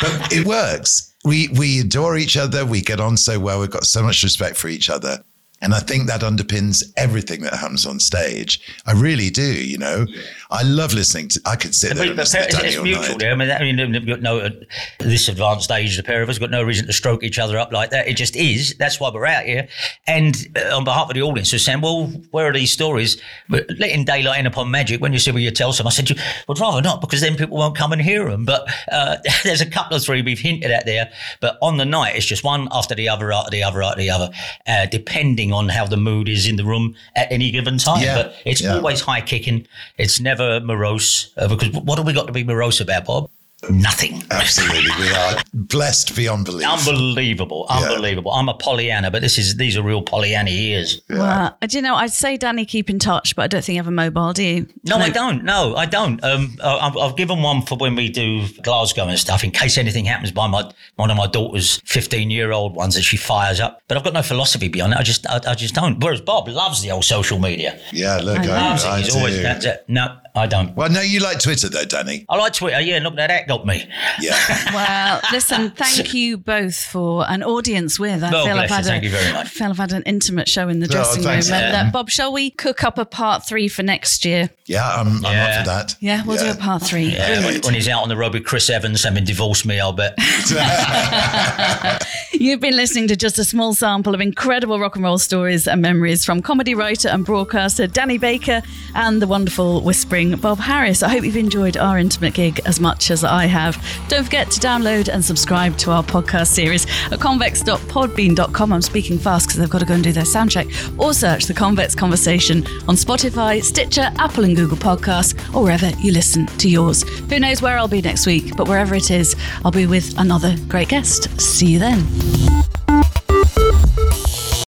but 0.00 0.32
it 0.32 0.46
works. 0.46 1.14
We 1.24 1.48
we 1.48 1.80
adore 1.80 2.16
each 2.16 2.36
other. 2.38 2.64
We 2.64 2.80
get 2.80 3.00
on 3.00 3.16
so 3.18 3.38
well. 3.38 3.60
We've 3.60 3.70
got 3.70 3.84
so 3.84 4.02
much 4.02 4.22
respect 4.22 4.56
for 4.56 4.68
each 4.68 4.88
other. 4.88 5.22
And 5.62 5.74
I 5.74 5.80
think 5.80 6.06
that 6.06 6.20
underpins 6.20 6.84
everything 6.96 7.40
that 7.40 7.54
happens 7.54 7.86
on 7.86 7.98
stage. 7.98 8.60
I 8.86 8.92
really 8.92 9.30
do, 9.30 9.64
you 9.64 9.78
know. 9.78 10.06
I 10.50 10.62
love 10.62 10.92
listening 10.92 11.28
to 11.28 11.40
I 11.46 11.56
could 11.56 11.74
sit 11.74 11.94
there 11.94 12.04
But, 12.04 12.08
and 12.08 12.16
but 12.16 12.22
listen 12.22 12.40
to 12.40 12.46
it's, 12.46 12.56
Danny 12.56 12.68
it's 12.68 12.76
all 12.76 12.84
mutual 12.84 13.18
there. 13.18 13.32
I 13.32 13.34
mean, 13.34 13.50
I 13.50 13.60
mean, 13.60 13.92
we've 13.92 14.06
got 14.06 14.20
no, 14.20 14.40
at 14.40 14.54
this 14.98 15.28
advanced 15.28 15.70
age, 15.70 15.96
the 15.96 16.02
pair 16.02 16.22
of 16.22 16.28
us 16.28 16.38
got 16.38 16.50
no 16.50 16.62
reason 16.62 16.86
to 16.86 16.92
stroke 16.92 17.24
each 17.24 17.38
other 17.38 17.58
up 17.58 17.72
like 17.72 17.90
that. 17.90 18.06
It 18.06 18.16
just 18.18 18.36
is. 18.36 18.74
That's 18.78 19.00
why 19.00 19.10
we're 19.10 19.26
out 19.26 19.44
here. 19.44 19.66
And 20.06 20.36
uh, 20.56 20.76
on 20.76 20.84
behalf 20.84 21.08
of 21.08 21.14
the 21.14 21.22
audience, 21.22 21.52
we're 21.52 21.58
saying, 21.58 21.80
well, 21.80 22.06
where 22.32 22.48
are 22.48 22.52
these 22.52 22.70
stories? 22.70 23.20
But 23.48 23.66
letting 23.78 24.04
daylight 24.04 24.40
in 24.40 24.46
upon 24.46 24.70
magic, 24.70 25.00
when 25.00 25.14
you 25.14 25.18
see 25.18 25.30
where 25.30 25.42
you 25.42 25.50
tell 25.50 25.72
some, 25.72 25.86
I 25.86 25.90
said, 25.90 26.10
you 26.10 26.16
would 26.48 26.60
rather 26.60 26.82
not 26.82 27.00
because 27.00 27.22
then 27.22 27.34
people 27.34 27.56
won't 27.56 27.76
come 27.76 27.92
and 27.92 28.02
hear 28.02 28.28
them. 28.28 28.44
But 28.44 28.68
uh, 28.92 29.16
there's 29.42 29.62
a 29.62 29.70
couple 29.70 29.96
of 29.96 30.04
three 30.04 30.20
we've 30.20 30.38
hinted 30.38 30.70
at 30.70 30.84
there. 30.84 31.10
But 31.40 31.56
on 31.62 31.78
the 31.78 31.86
night, 31.86 32.14
it's 32.14 32.26
just 32.26 32.44
one 32.44 32.68
after 32.72 32.94
the 32.94 33.08
other, 33.08 33.32
after 33.32 33.50
the 33.50 33.62
other, 33.62 33.82
after 33.82 34.00
the 34.00 34.10
other, 34.10 34.30
uh, 34.66 34.84
depending 34.86 35.45
on 35.52 35.68
how 35.68 35.86
the 35.86 35.96
mood 35.96 36.28
is 36.28 36.46
in 36.46 36.56
the 36.56 36.64
room 36.64 36.94
at 37.14 37.30
any 37.30 37.50
given 37.50 37.78
time. 37.78 38.02
Yeah, 38.02 38.22
But 38.22 38.34
it's 38.44 38.60
yeah. 38.60 38.74
always 38.74 39.00
high 39.00 39.20
kicking. 39.20 39.66
It's 39.98 40.20
never 40.20 40.60
morose 40.60 41.32
uh, 41.36 41.48
because 41.48 41.70
what 41.70 41.98
have 41.98 42.06
we 42.06 42.12
got 42.12 42.26
to 42.26 42.32
be 42.32 42.44
morose 42.44 42.80
about, 42.80 43.04
Bob? 43.06 43.30
Nothing. 43.70 44.22
Absolutely. 44.30 44.90
We 45.00 45.10
are 45.12 45.36
blessed 45.54 46.14
beyond 46.14 46.44
belief. 46.44 46.66
Unbelievable, 46.68 47.66
Yeah. 47.70 47.76
unbelievable. 47.90 48.30
I'm 48.32 48.48
a 48.48 48.54
Pollyanna, 48.54 49.10
but 49.10 49.22
this 49.22 49.38
is 49.38 49.56
these 49.56 49.76
are 49.76 49.82
real 49.82 50.02
Pollyanna 50.02 50.50
years. 50.50 51.00
Well, 51.08 51.56
do 51.66 51.76
you 51.76 51.82
know, 51.82 51.94
I'd 51.96 52.12
say, 52.12 52.36
Danny, 52.36 52.64
keep 52.66 52.90
in 52.90 52.98
touch, 52.98 53.34
but 53.34 53.42
I 53.42 53.46
don't 53.48 53.64
think 53.64 53.74
you 53.76 53.80
have 53.80 53.88
a 53.88 53.90
mobile, 53.90 54.32
do 54.34 54.44
you? 54.44 54.66
No, 54.84 54.98
I 54.98 55.08
don't. 55.08 55.42
No, 55.42 55.74
I 55.74 55.86
don't. 55.86 56.22
Um, 56.22 56.56
I- 56.62 56.76
I've, 56.86 56.96
I've 56.96 57.16
given 57.16 57.42
one 57.42 57.62
for 57.62 57.76
when 57.78 57.96
we 57.96 58.08
do 58.10 58.46
Glasgow 58.62 59.08
and 59.08 59.18
stuff, 59.18 59.42
in 59.42 59.50
case 59.50 59.78
anything 59.78 60.04
happens 60.04 60.30
by 60.32 60.46
my 60.46 60.70
one 60.96 61.10
of 61.10 61.16
my 61.16 61.26
daughter's 61.26 61.80
15 61.86 62.30
year 62.30 62.52
old 62.52 62.74
ones 62.76 62.94
that 62.94 63.02
she 63.02 63.16
fires 63.16 63.58
up. 63.58 63.80
But 63.88 63.96
I've 63.96 64.04
got 64.04 64.12
no 64.12 64.22
philosophy 64.22 64.68
beyond 64.68 64.92
it. 64.92 64.98
I 64.98 65.02
just, 65.02 65.26
I, 65.28 65.40
I 65.46 65.54
just 65.54 65.74
don't. 65.74 65.98
Whereas 66.04 66.20
Bob 66.20 66.46
loves 66.48 66.82
the 66.82 66.90
old 66.90 67.04
social 67.06 67.38
media. 67.38 67.78
Yeah, 67.92 68.18
look, 68.18 68.38
I, 68.40 68.68
Loves 68.70 68.84
it. 68.84 68.88
I 68.88 69.00
He's 69.00 69.16
always 69.16 69.36
do. 69.36 69.42
that's 69.42 69.64
it. 69.64 69.84
No, 69.88 70.18
I 70.36 70.46
don't. 70.46 70.76
Well, 70.76 70.90
no, 70.90 71.00
you 71.00 71.20
like 71.20 71.40
Twitter 71.40 71.68
though, 71.68 71.84
Danny. 71.86 72.26
I 72.28 72.36
like 72.36 72.52
Twitter. 72.52 72.80
Yeah, 72.80 72.98
look, 73.02 73.14
now 73.14 73.26
that 73.26 73.48
got 73.48 73.66
me. 73.66 73.84
Yeah. 74.20 74.36
Well, 74.76 75.20
listen, 75.32 75.70
thank 75.70 76.12
you 76.12 76.36
both 76.36 76.76
for 76.76 77.24
an 77.30 77.42
audience 77.42 77.98
with. 77.98 78.22
I 78.22 78.30
Well, 78.30 78.44
feel 78.44 78.58
I've 78.58 78.68
bless 78.68 78.70
you. 78.70 78.74
had 78.76 78.84
a, 78.84 78.88
Thank 78.88 79.04
you 79.04 79.10
very 79.10 79.32
much. 79.32 79.46
I 79.46 79.48
feel 79.48 79.70
I've 79.70 79.76
had 79.78 79.92
an 79.92 80.02
intimate 80.02 80.48
show 80.48 80.68
in 80.68 80.80
the 80.80 80.86
dressing 80.86 81.22
room. 81.24 81.40
Yeah. 81.46 81.84
uh, 81.86 81.90
Bob, 81.90 82.10
shall 82.10 82.32
we 82.32 82.50
cook 82.50 82.84
up 82.84 82.98
a 82.98 83.04
part 83.06 83.46
three 83.46 83.68
for 83.68 83.82
next 83.82 84.24
year? 84.26 84.50
Yeah, 84.66 84.86
I'm, 84.86 85.24
I'm 85.24 85.38
up 85.38 85.60
for 85.60 85.66
that. 85.70 85.94
Yeah, 86.00 86.22
we'll 86.26 86.36
do 86.38 86.50
a 86.50 86.54
part 86.54 86.82
three. 86.82 87.06
Yeah, 87.06 87.44
when, 87.46 87.60
when 87.62 87.74
he's 87.74 87.88
out 87.88 88.02
on 88.02 88.08
the 88.10 88.16
road 88.16 88.34
with 88.34 88.44
Chris 88.44 88.68
Evans 88.68 89.02
having 89.04 89.24
divorced 89.24 89.64
me, 89.64 89.80
I'll 89.80 89.92
bet. 89.94 90.14
You've 92.32 92.60
been 92.60 92.76
listening 92.76 93.08
to 93.08 93.16
just 93.16 93.38
a 93.38 93.44
small 93.44 93.72
sample 93.74 94.14
of 94.14 94.20
incredible 94.20 94.78
rock 94.78 94.94
and 94.96 95.04
roll 95.04 95.18
stories 95.18 95.66
and 95.66 95.80
memories 95.80 96.24
from 96.24 96.42
comedy 96.42 96.74
writer 96.74 97.08
and 97.08 97.24
broadcaster 97.24 97.86
Danny 97.86 98.18
Baker 98.18 98.62
and 98.94 99.22
the 99.22 99.26
wonderful 99.26 99.80
whispering 99.80 100.25
Bob 100.34 100.58
Harris. 100.58 101.02
I 101.02 101.08
hope 101.08 101.24
you've 101.24 101.36
enjoyed 101.36 101.76
our 101.76 101.98
intimate 101.98 102.34
gig 102.34 102.60
as 102.64 102.80
much 102.80 103.10
as 103.10 103.22
I 103.22 103.46
have. 103.46 103.76
Don't 104.08 104.24
forget 104.24 104.50
to 104.50 104.60
download 104.60 105.08
and 105.08 105.24
subscribe 105.24 105.76
to 105.78 105.92
our 105.92 106.02
podcast 106.02 106.48
series 106.48 106.86
at 107.12 107.20
convex.podbean.com. 107.20 108.72
I'm 108.72 108.82
speaking 108.82 109.18
fast 109.18 109.46
because 109.46 109.60
they've 109.60 109.70
got 109.70 109.80
to 109.80 109.86
go 109.86 109.94
and 109.94 110.02
do 110.02 110.12
their 110.12 110.24
sound 110.24 110.50
check. 110.50 110.66
Or 110.98 111.12
search 111.12 111.46
the 111.46 111.54
Convex 111.54 111.94
Conversation 111.94 112.66
on 112.88 112.96
Spotify, 112.96 113.62
Stitcher, 113.62 114.10
Apple 114.18 114.44
and 114.44 114.56
Google 114.56 114.76
Podcasts, 114.76 115.36
or 115.54 115.62
wherever 115.62 115.90
you 116.00 116.12
listen 116.12 116.46
to 116.46 116.68
yours. 116.68 117.02
Who 117.28 117.38
knows 117.38 117.62
where 117.62 117.78
I'll 117.78 117.88
be 117.88 118.02
next 118.02 118.26
week, 118.26 118.56
but 118.56 118.68
wherever 118.68 118.94
it 118.94 119.10
is, 119.10 119.36
I'll 119.64 119.70
be 119.70 119.86
with 119.86 120.18
another 120.18 120.56
great 120.68 120.88
guest. 120.88 121.40
See 121.40 121.66
you 121.66 121.78
then. 121.78 122.06